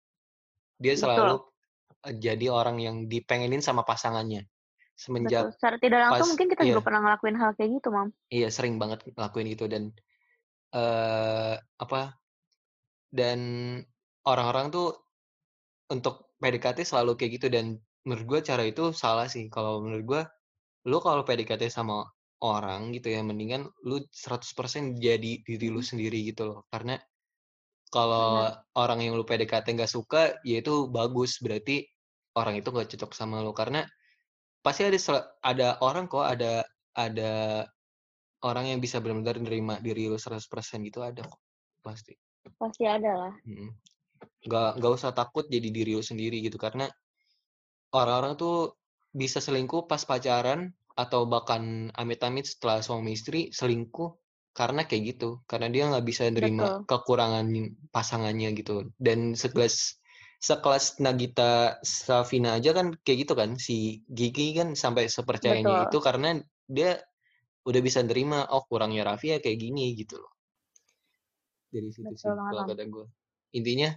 Dia 0.80 0.96
betul 0.96 1.02
selalu 1.06 1.36
eh, 2.08 2.14
jadi 2.18 2.46
orang 2.50 2.76
yang 2.82 2.96
dipengenin 3.06 3.62
sama 3.62 3.86
pasangannya. 3.86 4.42
betul 4.42 4.96
Semenjak 4.96 5.52
secara 5.52 5.76
tidak 5.76 5.98
langsung 6.08 6.24
pas 6.24 6.30
mungkin 6.32 6.48
kita 6.56 6.62
iya, 6.64 6.68
juga 6.72 6.82
pernah 6.88 7.00
ngelakuin 7.04 7.36
hal 7.36 7.50
kayak 7.52 7.70
gitu 7.76 7.88
mam 7.92 8.08
iya 8.32 8.48
sering 8.48 8.80
banget 8.80 9.04
ngelakuin 9.12 9.48
itu 9.52 9.68
dan 9.68 9.92
eh 10.72 11.54
apa 11.60 12.16
dan 13.12 13.40
orang-orang 14.26 14.74
tuh 14.74 14.96
untuk 15.88 16.25
PDKT 16.42 16.84
selalu 16.84 17.16
kayak 17.16 17.32
gitu 17.40 17.46
dan 17.48 17.80
menurut 18.06 18.24
gue 18.28 18.40
cara 18.46 18.62
itu 18.62 18.92
salah 18.92 19.26
sih. 19.26 19.48
Kalau 19.48 19.82
menurut 19.82 20.04
gue 20.04 20.22
lu 20.86 20.98
kalau 21.02 21.26
PDKT 21.26 21.66
sama 21.72 22.06
orang 22.44 22.92
gitu 22.92 23.08
ya 23.10 23.24
mendingan 23.24 23.66
lu 23.82 24.04
100% 24.12 25.00
jadi 25.00 25.40
diri 25.42 25.68
lu 25.72 25.80
Mhm. 25.80 25.88
sendiri 25.90 26.18
gitu 26.28 26.42
loh. 26.46 26.60
Karena 26.68 27.00
kalau 27.90 28.52
orang 28.76 28.98
yang 29.00 29.16
lu 29.16 29.24
PDKT 29.24 29.72
nggak 29.72 29.90
suka 29.90 30.36
ya 30.44 30.60
itu 30.60 30.86
bagus. 30.92 31.40
Berarti 31.40 31.82
orang 32.36 32.60
itu 32.60 32.68
nggak 32.68 32.88
cocok 32.94 33.12
sama 33.16 33.40
lu. 33.40 33.56
Karena 33.56 33.82
pasti 34.60 34.84
ada 34.84 34.98
ada 35.42 35.68
orang 35.80 36.06
kok 36.10 36.26
ada 36.26 36.66
ada 36.96 37.64
orang 38.44 38.76
yang 38.76 38.78
bisa 38.84 39.00
benar-benar 39.00 39.40
nerima 39.40 39.80
diri 39.80 40.06
lu 40.06 40.20
100% 40.20 40.84
gitu 40.84 41.00
ada 41.00 41.24
kok 41.24 41.40
pasti. 41.80 42.12
Pasti 42.60 42.84
ada 42.84 43.10
lah. 43.26 43.34
Mm. 43.42 43.72
Nggak 44.46 44.70
nggak 44.78 44.92
usah 44.94 45.12
takut 45.12 45.44
jadi 45.50 45.68
diri 45.68 45.92
lu 45.98 46.04
sendiri 46.04 46.40
gitu. 46.40 46.56
Karena 46.56 46.86
orang-orang 47.92 48.38
tuh 48.38 48.78
bisa 49.10 49.42
selingkuh 49.42 49.90
pas 49.90 50.02
pacaran 50.06 50.70
atau 50.96 51.28
bahkan 51.28 51.92
amit-amit 51.92 52.48
setelah 52.48 52.80
suami 52.80 53.12
istri 53.12 53.52
selingkuh 53.52 54.16
karena 54.56 54.88
kayak 54.88 55.18
gitu. 55.18 55.44
Karena 55.44 55.68
dia 55.68 55.90
nggak 55.90 56.06
bisa 56.06 56.30
nerima 56.30 56.80
betul. 56.80 56.88
kekurangan 56.88 57.46
pasangannya 57.92 58.54
gitu. 58.56 58.88
Dan 58.96 59.34
sekelas 59.36 60.00
sekelas 60.36 61.00
Nagita 61.00 61.80
Slavina 61.80 62.60
aja 62.60 62.76
kan 62.76 62.92
kayak 63.00 63.26
gitu 63.26 63.32
kan 63.34 63.56
si 63.56 64.04
Gigi 64.06 64.52
kan 64.54 64.76
sampai 64.76 65.08
sepercayanya 65.08 65.88
itu 65.88 65.98
betul 65.98 66.02
karena 66.04 66.28
dia 66.68 67.00
udah 67.66 67.80
bisa 67.82 68.04
nerima 68.04 68.46
oh 68.52 68.62
kurangnya 68.68 69.02
Raffi 69.02 69.34
ya 69.34 69.38
kayak 69.42 69.58
gini 69.58 69.96
gitu 69.98 70.22
loh. 70.22 70.32
Dari 71.72 71.90
situ 71.90 72.14
sih 72.14 72.30
betul 72.30 72.38
kalau 72.38 72.62
kata 72.68 72.84
gue 72.86 73.06
intinya 73.56 73.90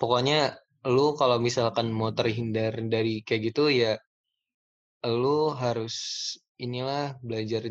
pokoknya 0.00 0.56
lu 0.86 1.18
kalau 1.18 1.42
misalkan 1.42 1.90
mau 1.90 2.14
terhindar 2.14 2.78
dari 2.86 3.24
kayak 3.26 3.52
gitu 3.52 3.72
ya 3.72 3.98
lu 5.06 5.50
harus 5.50 5.96
inilah 6.56 7.18
belajar 7.20 7.68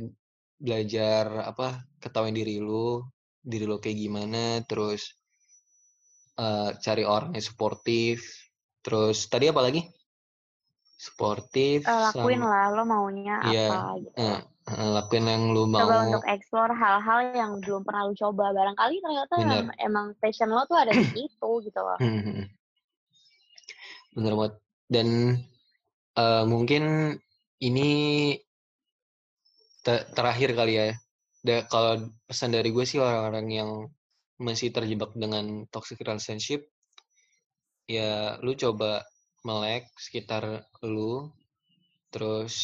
belajar 0.60 1.26
apa 1.52 1.84
ketahuin 2.00 2.36
diri 2.36 2.60
lu 2.60 3.04
diri 3.40 3.66
lu 3.68 3.78
kayak 3.80 3.98
gimana 3.98 4.64
terus 4.68 5.16
eh, 6.40 6.70
cari 6.80 7.04
orang 7.06 7.36
yang 7.36 7.46
suportif 7.46 8.24
terus 8.84 9.28
tadi 9.32 9.50
apa 9.52 9.62
lagi 9.64 9.82
suportif 11.06 11.86
Eh, 11.86 12.00
lakuin 12.10 12.42
sama 12.42 12.50
lah 12.50 12.66
lo 12.74 12.84
maunya 12.90 13.36
iya 13.54 13.68
apa 13.70 14.02
gitu. 14.02 14.18
eh, 14.18 14.40
eh, 14.74 14.90
lakuin 14.96 15.26
yang 15.30 15.44
coba 15.54 15.94
mau. 16.02 16.04
untuk 16.10 16.24
explore 16.26 16.74
hal-hal 16.74 17.20
yang 17.36 17.52
belum 17.62 17.82
pernah 17.86 18.02
lu 18.10 18.14
coba. 18.18 18.46
Barangkali 18.58 18.96
ternyata 19.04 19.34
bener. 19.38 19.62
emang, 19.62 19.78
emang 19.78 20.06
passion 20.18 20.50
lo 20.50 20.64
tuh 20.66 20.78
ada 20.82 20.92
di 20.98 21.06
situ 21.14 21.50
gitu 21.68 21.80
loh. 21.80 22.00
Hmm, 22.02 22.50
bener 24.18 24.34
banget. 24.40 24.54
Dan 24.90 25.08
eh, 26.18 26.44
mungkin 26.48 26.84
ini 27.62 27.90
te- 29.86 30.06
terakhir 30.16 30.50
kali 30.58 30.74
ya. 30.80 30.88
Da- 31.46 31.66
kalau 31.70 32.10
pesan 32.26 32.50
dari 32.56 32.70
gue 32.74 32.86
sih 32.90 32.98
orang-orang 32.98 33.48
yang 33.54 33.70
masih 34.42 34.74
terjebak 34.74 35.16
dengan 35.16 35.64
toxic 35.72 36.02
relationship 36.04 36.66
ya 37.88 38.36
lu 38.42 38.52
coba 38.58 39.06
melek 39.46 39.86
sekitar 39.96 40.66
lu 40.82 41.30
terus 42.10 42.56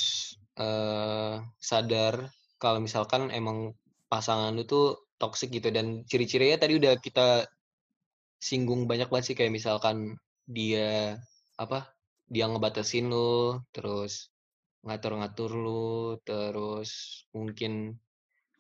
eh 0.58 1.36
sadar 1.62 2.28
kalau 2.58 2.82
misalkan 2.82 3.30
emang 3.32 3.78
pasangan 4.12 4.52
lu 4.58 4.66
tuh 4.68 5.08
toxic 5.22 5.54
gitu 5.54 5.70
dan 5.70 6.04
ciri-cirinya 6.10 6.58
tadi 6.66 6.82
udah 6.82 6.98
kita 6.98 7.46
singgung 8.42 8.90
banyak 8.90 9.08
banget 9.08 9.26
sih 9.32 9.36
kayak 9.38 9.54
misalkan 9.54 10.18
dia 10.50 11.16
apa 11.62 11.94
dia 12.26 12.50
ngebatasin 12.50 13.08
lu 13.14 13.62
terus 13.70 14.34
ngatur-ngatur 14.82 15.52
lu 15.54 16.18
terus 16.26 17.24
mungkin 17.38 18.02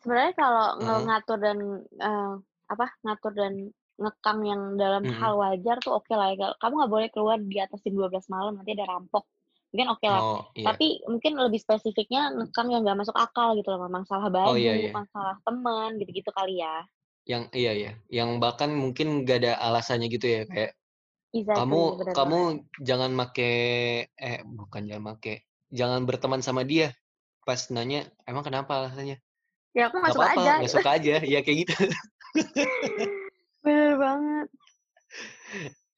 sebenarnya 0.05 0.33
kalau 0.37 0.65
Heeh. 0.77 1.01
ngatur 1.09 1.37
dan 1.41 1.57
eh, 1.97 2.33
apa 2.69 2.85
ngatur 3.01 3.33
dan 3.33 3.53
ngekang 4.01 4.39
yang 4.51 4.61
dalam 4.81 5.03
Mm-mm. 5.05 5.13
hal 5.21 5.33
wajar 5.41 5.75
tuh 5.85 5.93
oke 5.99 6.13
lah 6.19 6.27
ya. 6.33 6.47
Kamu 6.61 6.73
nggak 6.79 6.91
boleh 6.95 7.07
keluar 7.13 7.37
di 7.51 7.57
atas 7.61 7.79
jam 7.85 7.93
12 7.97 8.25
malam 8.33 8.53
nanti 8.57 8.71
ada 8.75 8.85
rampok 8.91 9.23
mungkin 9.71 9.87
oke 9.95 10.07
lah. 10.07 10.23
Oh, 10.23 10.51
iya. 10.55 10.73
Tapi 10.73 10.85
mungkin 11.07 11.33
lebih 11.39 11.59
spesifiknya 11.63 12.21
ngekang 12.37 12.67
yang 12.73 12.81
nggak 12.85 12.99
masuk 13.01 13.15
akal 13.15 13.55
gitu 13.57 13.69
loh, 13.71 13.87
masalah 13.87 14.27
baju, 14.29 14.51
Oh, 14.51 14.55
iya 14.59 14.73
iya. 14.75 14.91
masalah 14.93 15.35
teman, 15.47 15.89
gitu-gitu 16.01 16.29
kali 16.35 16.59
ya. 16.59 16.83
Yang 17.31 17.43
iya 17.53 17.71
iya, 17.77 17.91
yang 18.09 18.29
bahkan 18.43 18.69
mungkin 18.73 19.21
nggak 19.23 19.37
ada 19.45 19.51
alasannya 19.61 20.07
gitu 20.09 20.25
ya, 20.25 20.41
kayak 20.49 20.71
Exactly, 21.31 21.55
kamu 21.57 21.81
bener 21.99 22.15
kamu 22.17 22.39
banget. 22.39 22.47
jangan 22.89 23.11
make 23.19 23.49
eh 24.17 24.37
bukan 24.45 24.81
jangan 24.89 25.03
make, 25.15 25.33
jangan 25.71 26.01
berteman 26.09 26.41
sama 26.43 26.61
dia. 26.67 26.87
Pas 27.47 27.61
nanya, 27.73 28.09
"Emang 28.29 28.43
kenapa 28.47 28.71
alasannya?" 28.81 29.17
Ya 29.75 29.87
aku 29.87 29.97
"Nggak 30.03 30.17
aja 30.35 30.51
nggak 30.59 30.71
gitu. 30.71 30.77
suka 30.77 30.89
aja." 30.97 31.15
Ya 31.33 31.39
kayak 31.45 31.57
gitu. 31.67 31.73
Bener 33.63 33.97
banget. 33.99 34.49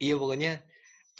Iya, 0.03 0.13
pokoknya 0.21 0.51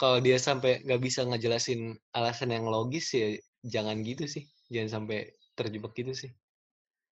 kalau 0.00 0.18
dia 0.26 0.38
sampai 0.48 0.82
nggak 0.86 1.02
bisa 1.06 1.20
ngejelasin 1.28 1.80
alasan 2.18 2.50
yang 2.56 2.66
logis 2.74 3.06
ya 3.14 3.28
jangan 3.74 3.96
gitu 4.08 4.24
sih, 4.34 4.44
jangan 4.72 4.90
sampai 5.02 5.18
terjebak 5.58 5.92
gitu 5.98 6.12
sih. 6.22 6.30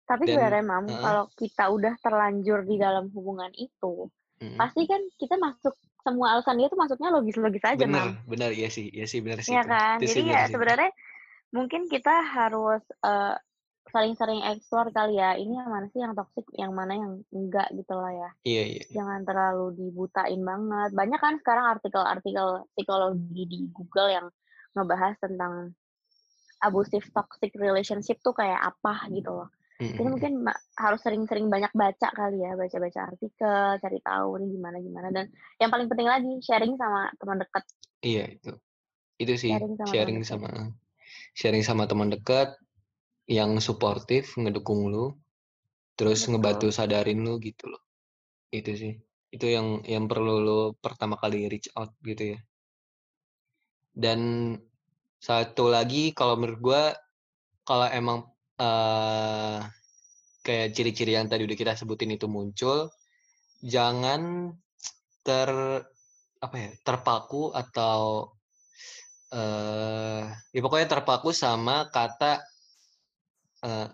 Tapi 0.08 0.26
Dan 0.26 0.30
sebenarnya 0.30 0.64
Mam, 0.66 0.86
heeh. 0.90 0.98
kalau 0.98 1.30
kita 1.38 1.70
udah 1.70 1.94
terlanjur 2.02 2.66
di 2.66 2.76
dalam 2.78 3.06
hubungan 3.14 3.50
itu, 3.54 4.10
Mhm. 4.40 4.72
pasti 4.72 4.84
kan 4.90 4.98
kita 5.18 5.38
masuk 5.38 5.74
semua 6.02 6.34
alasan 6.38 6.58
dia 6.58 6.66
tuh 6.70 6.78
masuknya 6.78 7.10
logis-logis 7.14 7.62
aja, 7.62 7.86
Bener 7.90 8.02
Mam. 8.02 8.18
bener, 8.30 8.50
iya 8.58 8.68
sih 8.76 8.84
iya 8.96 9.04
sih, 9.10 9.20
bener 9.24 9.40
sih 9.46 9.56
Iya 9.56 9.60
itu. 9.60 9.70
kan? 9.70 9.96
Itu 10.02 10.06
Jadi 10.06 10.22
bener 10.26 10.36
ya 10.36 10.46
sebenarnya 10.46 10.90
mungkin 11.56 11.88
kita 11.90 12.14
harus, 12.36 12.82
eee, 13.04 13.34
sering-sering 13.93 14.40
explore 14.49 14.88
kali 14.90 15.20
ya, 15.20 15.36
ini 15.36 15.55
yang 15.55 15.68
mana 15.68 15.86
sih 15.93 16.01
yang 16.01 16.16
toxic, 16.16 16.49
yang 16.57 16.72
mana 16.72 16.97
yang 16.97 17.12
enggak 17.30 17.68
gitu 17.76 17.93
lah 17.93 18.11
ya. 18.11 18.30
Iya 18.43 18.62
iya. 18.72 18.82
Jangan 18.90 19.22
terlalu 19.28 19.66
dibutain 19.76 20.40
banget. 20.40 20.90
Banyak 20.97 21.20
kan 21.20 21.34
sekarang 21.38 21.66
artikel-artikel 21.78 22.66
psikologi 22.72 23.43
di 23.47 23.61
Google 23.70 24.09
yang 24.11 24.26
ngebahas 24.72 25.20
tentang 25.20 25.76
abusive 26.64 27.05
toxic 27.12 27.53
relationship 27.59 28.22
tuh 28.24 28.32
kayak 28.32 28.59
apa 28.59 29.07
gitu 29.12 29.30
loh. 29.30 29.49
Mhm 29.82 29.99
Jadi 29.99 30.09
mungkin 30.09 30.32
harus 30.78 31.01
sering-sering 31.03 31.51
banyak 31.51 31.74
baca 31.74 32.09
kali 32.14 32.38
ya, 32.38 32.55
baca-baca 32.55 33.12
artikel, 33.12 33.62
cari 33.82 33.99
tahu 33.99 34.30
nih 34.38 34.49
gimana-gimana 34.55 35.09
dan 35.11 35.26
yang 35.59 35.74
paling 35.74 35.90
penting 35.90 36.07
lagi 36.07 36.32
sharing 36.38 36.78
sama 36.78 37.11
teman 37.18 37.43
dekat. 37.43 37.64
Iya 38.01 38.24
itu. 38.30 38.53
Itu 39.18 39.34
sih, 39.36 39.53
Sharing 39.90 40.22
sama 40.22 40.70
sharing 41.34 41.66
sama 41.66 41.84
teman 41.90 42.14
dekat 42.14 42.55
yang 43.30 43.58
suportif, 43.62 44.34
ngedukung 44.38 44.90
lu, 44.92 45.14
terus 45.98 46.26
ngebantu 46.30 46.68
Betul. 46.72 46.76
sadarin 46.76 47.20
lu 47.26 47.38
gitu 47.42 47.64
loh. 47.72 47.82
Itu 48.54 48.72
sih. 48.76 48.94
Itu 49.34 49.46
yang 49.50 49.82
yang 49.86 50.06
perlu 50.10 50.34
lu 50.42 50.60
pertama 50.80 51.16
kali 51.20 51.48
reach 51.52 51.68
out 51.78 51.92
gitu 52.04 52.36
ya. 52.36 52.40
Dan 53.92 54.20
satu 55.20 55.68
lagi 55.68 56.16
kalau 56.16 56.40
menurut 56.40 56.60
gua, 56.64 56.84
kalau 57.68 57.86
emang, 57.92 58.26
eee, 58.60 59.58
kayak 60.46 60.68
ciri-ciri 60.76 61.12
yang 61.18 61.28
tadi 61.30 61.44
udah 61.46 61.58
kita 61.58 61.74
sebutin 61.78 62.14
itu 62.16 62.26
muncul, 62.30 62.90
jangan 63.64 64.52
ter 65.26 65.50
apa 66.42 66.56
ya, 66.58 66.70
terpaku 66.86 67.52
atau, 67.54 68.32
eee, 69.34 70.22
ya 70.54 70.60
pokoknya 70.64 70.88
terpaku 70.90 71.30
sama 71.36 71.88
kata, 71.92 72.42
eee, 73.66 73.86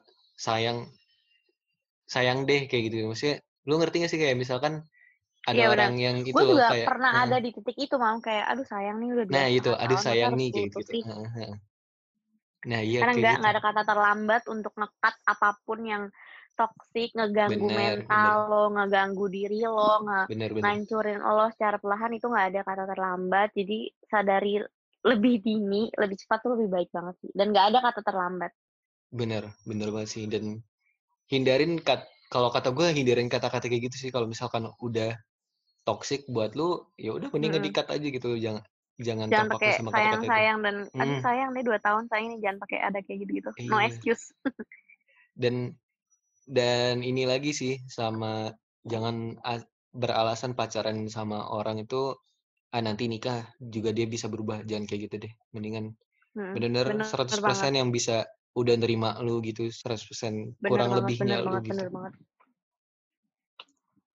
sayang 0.46 0.78
sayang 2.14 2.38
deh 2.48 2.60
kayak 2.70 2.82
gitu. 2.88 2.96
Maksudnya 3.12 3.36
lu 3.68 3.74
ngerti 3.80 3.96
nggak 4.00 4.10
sih 4.12 4.20
kayak 4.22 4.36
misalkan 4.42 4.74
ada 5.50 5.64
benar. 5.70 5.72
orang 5.72 5.92
yang 6.04 6.16
itu 6.30 6.40
Gue 6.40 6.44
loh 6.48 6.58
juga 6.58 6.66
kayak 6.70 6.88
pernah 6.88 7.12
heeh. 7.12 7.24
ada 7.24 7.40
di 7.40 7.48
titik 7.56 7.76
itu 7.80 7.94
Mam, 7.96 8.20
kayak 8.20 8.44
aduh 8.52 8.66
sayang 8.68 8.96
nih 9.00 9.08
udah 9.16 9.26
2 9.32 9.42
Nah 9.42 9.46
itu, 9.56 9.70
1/2 9.76 9.80
aduh 9.82 10.00
sayang 10.04 10.32
nih 10.40 10.48
kayak 10.54 10.70
gitu. 10.78 10.92
Nah 12.66 12.80
iya 12.82 13.00
Karena 13.00 13.14
nggak 13.14 13.34
gitu. 13.38 13.38
nggak 13.38 13.52
ada 13.54 13.62
kata 13.62 13.82
terlambat 13.86 14.42
untuk 14.50 14.72
nge-cut 14.74 15.14
apa 15.22 15.48
pun 15.62 15.78
yang 15.86 16.04
toxic, 16.58 17.14
ngeganggu 17.14 17.70
Bener 17.70 17.70
mental 17.70 18.10
bener. 18.10 18.48
lo, 18.50 18.62
ngeganggu 18.74 19.24
diri 19.30 19.62
lo, 19.62 20.02
nge 20.02 20.20
Bener 20.28 20.54
bener. 20.54 20.82
ngancurin 20.82 21.22
lo 21.22 21.46
secara 21.54 21.78
perlahan 21.78 22.10
itu 22.18 22.26
nggak 22.26 22.46
ada 22.50 22.60
kata 22.66 22.84
terlambat. 22.90 23.48
Jadi 23.54 23.78
sadari 24.10 24.58
lebih 25.06 25.34
dini, 25.46 25.86
lebih 25.94 26.16
cepat 26.18 26.38
tuh 26.42 26.50
lebih 26.58 26.68
baik 26.74 26.88
banget 26.90 27.14
sih, 27.22 27.30
dan 27.38 27.54
nggak 27.54 27.66
ada 27.70 27.78
kata 27.86 28.00
terlambat. 28.02 28.50
Bener, 29.12 29.56
bener 29.64 29.88
banget 29.88 30.10
sih 30.12 30.24
dan 30.28 30.60
hindarin 31.32 31.80
kat 31.86 32.04
kalau 32.32 32.50
kata 32.54 32.70
gue 32.76 32.86
hindarin 32.96 33.28
kata-kata 33.32 33.66
kayak 33.70 33.88
gitu 33.88 33.96
sih 34.08 34.10
kalau 34.14 34.26
misalkan 34.28 34.68
udah 34.84 35.16
toxic 35.86 36.26
buat 36.34 36.52
lu, 36.58 36.86
ya 37.00 37.10
udah 37.16 37.28
mendingan 37.34 37.60
Mhm. 37.60 37.66
di-cut 37.66 37.88
aja 37.94 38.06
gitu, 38.16 38.28
jangan 38.44 38.64
jangan 39.00 39.30
Jangan 39.30 39.48
pakai 39.52 39.72
sama 39.76 39.90
kata-kata 39.96 40.26
itu. 40.32 40.42
sayang-sayang 40.42 40.58
dan 40.64 40.76
aduh 40.96 41.18
Mhm. 41.18 41.20
sayang 41.20 41.52
nih 41.52 41.60
2 41.68 41.78
tahun 41.84 42.08
sayang 42.08 42.28
nih, 42.32 42.40
jangan 42.44 42.58
pakai 42.64 42.78
ada 42.80 42.98
kayak 43.04 43.18
gitu-gitu. 43.28 43.50
No 43.68 43.76
Iya. 43.76 43.84
excuse. 43.84 44.32
Dan 45.36 45.76
dan 46.48 47.02
ini 47.04 47.24
lagi 47.28 47.52
sih 47.56 47.74
sama 47.90 48.52
jangan 48.86 49.38
beralasan 49.96 50.54
pacaran 50.58 51.08
sama 51.10 51.48
orang 51.52 51.82
itu, 51.84 52.14
ah 52.74 52.82
nanti 52.84 53.06
nikah 53.10 53.48
juga 53.60 53.90
dia 53.96 54.06
bisa 54.10 54.28
berubah, 54.32 54.64
jangan 54.68 54.86
kayak 54.90 55.02
gitu 55.10 55.16
deh. 55.28 55.32
Mendingan 55.56 55.94
bener-bener 56.54 56.88
bener 56.88 57.10
100% 57.10 57.40
banget. 57.40 57.72
yang 57.78 57.90
bisa 57.94 58.24
udah 58.58 58.74
nerima 58.76 59.16
lu 59.22 59.38
gitu, 59.40 59.70
100% 59.70 60.58
Bener 60.58 60.70
kurang 60.70 60.88
banget 60.90 61.04
lebihnya 61.06 61.24
bener 61.24 61.38
lu 61.38 61.46
banget 61.46 61.62
gitu. 61.62 61.70
bener 61.72 61.88
banget. 61.94 62.12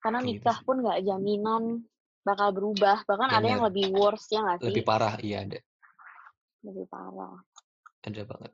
Karena 0.04 0.20
gitu 0.20 0.28
nikah 0.28 0.58
pun 0.68 0.76
nggak 0.84 1.00
jaminan 1.08 1.64
bakal 2.24 2.50
berubah, 2.56 3.04
bahkan 3.04 3.30
ada 3.32 3.44
yang 3.48 3.64
Bener. 3.64 3.72
lebih 3.72 3.86
worse 3.96 4.32
ya 4.32 4.40
nggak 4.44 4.64
Lebih 4.64 4.84
sih? 4.84 4.88
parah, 4.88 5.14
iya 5.20 5.38
ada. 5.44 5.60
Lebih 6.64 6.86
parah. 6.88 7.36
Ada 8.04 8.22
banget. 8.24 8.52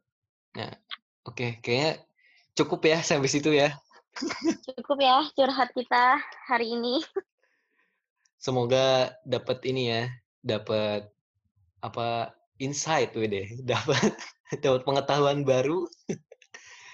Nah, 0.58 0.72
oke 1.26 1.48
kayaknya 1.62 1.92
cukup 2.58 2.82
ya 2.86 2.98
sampai 3.06 3.30
situ 3.30 3.54
ya. 3.54 3.74
Cukup 4.66 4.98
ya 5.02 5.22
curhat 5.38 5.70
kita 5.74 6.18
hari 6.50 6.74
ini. 6.74 7.02
Semoga 8.42 9.14
dapet 9.28 9.62
ini 9.70 9.92
ya, 9.94 10.04
dapet 10.42 11.12
apa, 11.84 12.34
insight 12.58 13.14
widih, 13.14 13.48
dapet 13.70 14.16
dapet 14.64 14.82
pengetahuan 14.88 15.45
baru 15.45 15.86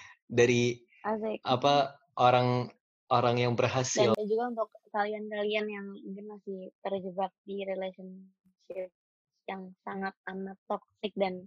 dari 0.38 0.82
Asik. 1.04 1.42
apa, 1.46 1.98
orang 2.18 2.70
orang 3.12 3.36
yang 3.40 3.54
Dan 3.96 4.08
berhasil. 4.12 4.14
juga 4.28 4.44
untuk 4.52 4.68
kalian-kalian 4.90 5.66
yang 5.70 5.86
mungkin 6.04 6.26
masih 6.34 6.58
terjebak 6.84 7.30
di 7.46 7.62
relationship 7.64 8.90
yang 9.50 9.62
sangat 9.86 10.14
amat 10.32 10.58
toxic 10.70 11.12
dan 11.16 11.46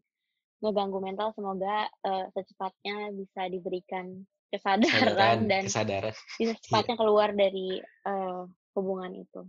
ngeganggu 0.63 0.99
mental, 1.03 1.29
semoga, 1.37 1.89
eee, 2.07 2.25
secepatnya 2.35 3.11
bisa 3.15 3.41
diberikan 3.53 4.25
kesadaran 4.53 5.37
Kesadaran 5.37 5.51
dan 5.51 5.65
kesadaran. 5.65 6.15
bisa 6.39 6.53
Iya. 6.71 6.89
secepatnya 6.89 6.95
keluar 7.01 7.31
dari, 7.35 7.81
eee, 7.83 8.41
hubungan 8.77 9.13
itu. 9.17 9.41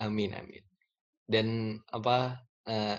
Amin 0.00 0.30
amin. 0.30 0.62
Dan 1.26 1.78
apa, 1.90 2.46
eee, 2.68 2.98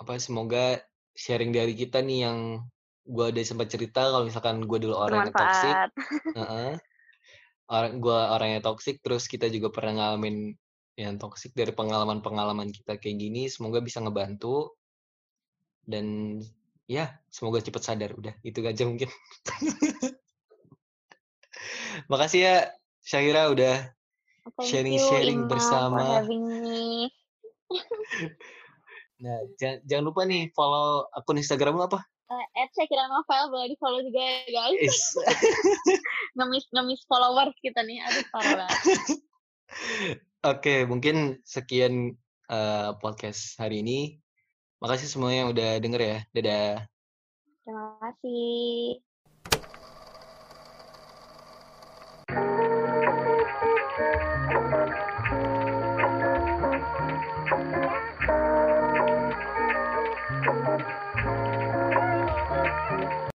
apa, 0.00 0.14
semoga 0.20 0.80
sharing 1.20 1.52
dari 1.52 1.76
kita 1.76 2.00
nih 2.00 2.24
yang 2.24 2.64
gua 3.04 3.28
udah 3.28 3.44
sempat 3.44 3.68
cerita 3.68 4.08
kalau 4.08 4.24
misalkan 4.24 4.64
gua 4.64 4.80
dulu 4.80 4.96
orang 4.96 5.28
yang 5.28 5.36
toxic 5.36 5.76
Bermanfaat. 5.76 6.16
heeh, 6.40 6.72
orang 7.68 7.92
gua 8.00 8.32
orang 8.32 8.56
yang 8.56 8.64
toxic, 8.64 9.04
terus 9.04 9.28
kita 9.28 9.52
juga 9.52 9.68
pernah 9.68 10.00
ngalamin 10.00 10.56
yang 10.96 11.20
toxic, 11.20 11.52
dari 11.52 11.76
pengalaman-pengalaman 11.76 12.72
kita 12.72 12.96
kayak 12.96 13.20
gini, 13.20 13.52
semoga 13.52 13.84
bisa 13.84 14.00
ngebantu. 14.00 14.72
Dan 15.84 16.40
ya 16.88 17.20
semoga 17.28 17.60
cepet 17.60 17.84
sadar, 17.84 18.16
udah 18.16 18.32
itu 18.40 18.64
aja 18.64 18.88
mungkin. 18.88 19.12
Makasih 22.10 22.40
ya 22.40 22.56
Syahira 23.00 23.48
udah 23.52 23.76
sharing-sharing 24.60 25.48
for 25.48 25.56
bersama. 25.56 26.24
Nah, 29.20 29.36
ja 29.60 29.76
jangan 29.84 30.04
lupa 30.08 30.24
nih 30.24 30.48
follow 30.56 31.04
akun 31.12 31.36
Instagram 31.36 31.76
lu 31.76 31.84
apa? 31.84 32.00
Eee, 32.30 32.66
@syakiranovel 32.72 33.44
boleh 33.52 33.68
di-follow 33.74 34.00
juga 34.06 34.22
ya 34.22 34.48
guys. 34.48 34.80
Is 34.80 35.00
Ngemis 36.40 36.64
ngemis 36.72 37.02
followers 37.04 37.52
kita 37.60 37.84
nih, 37.84 38.00
aduh 38.00 38.24
parah 38.32 38.64
banget. 38.64 38.80
Oke, 40.40 40.88
mungkin 40.88 41.44
sekian, 41.44 42.16
eee, 42.48 42.88
podcast 43.02 43.60
hari 43.60 43.84
ini. 43.84 44.16
Makasih 44.80 45.12
semuanya 45.12 45.44
yang 45.44 45.50
udah 45.52 45.70
denger 45.84 46.00
ya. 46.00 46.18
Dadah. 46.32 46.72
Terima 47.66 48.00
kasih. 48.00 49.04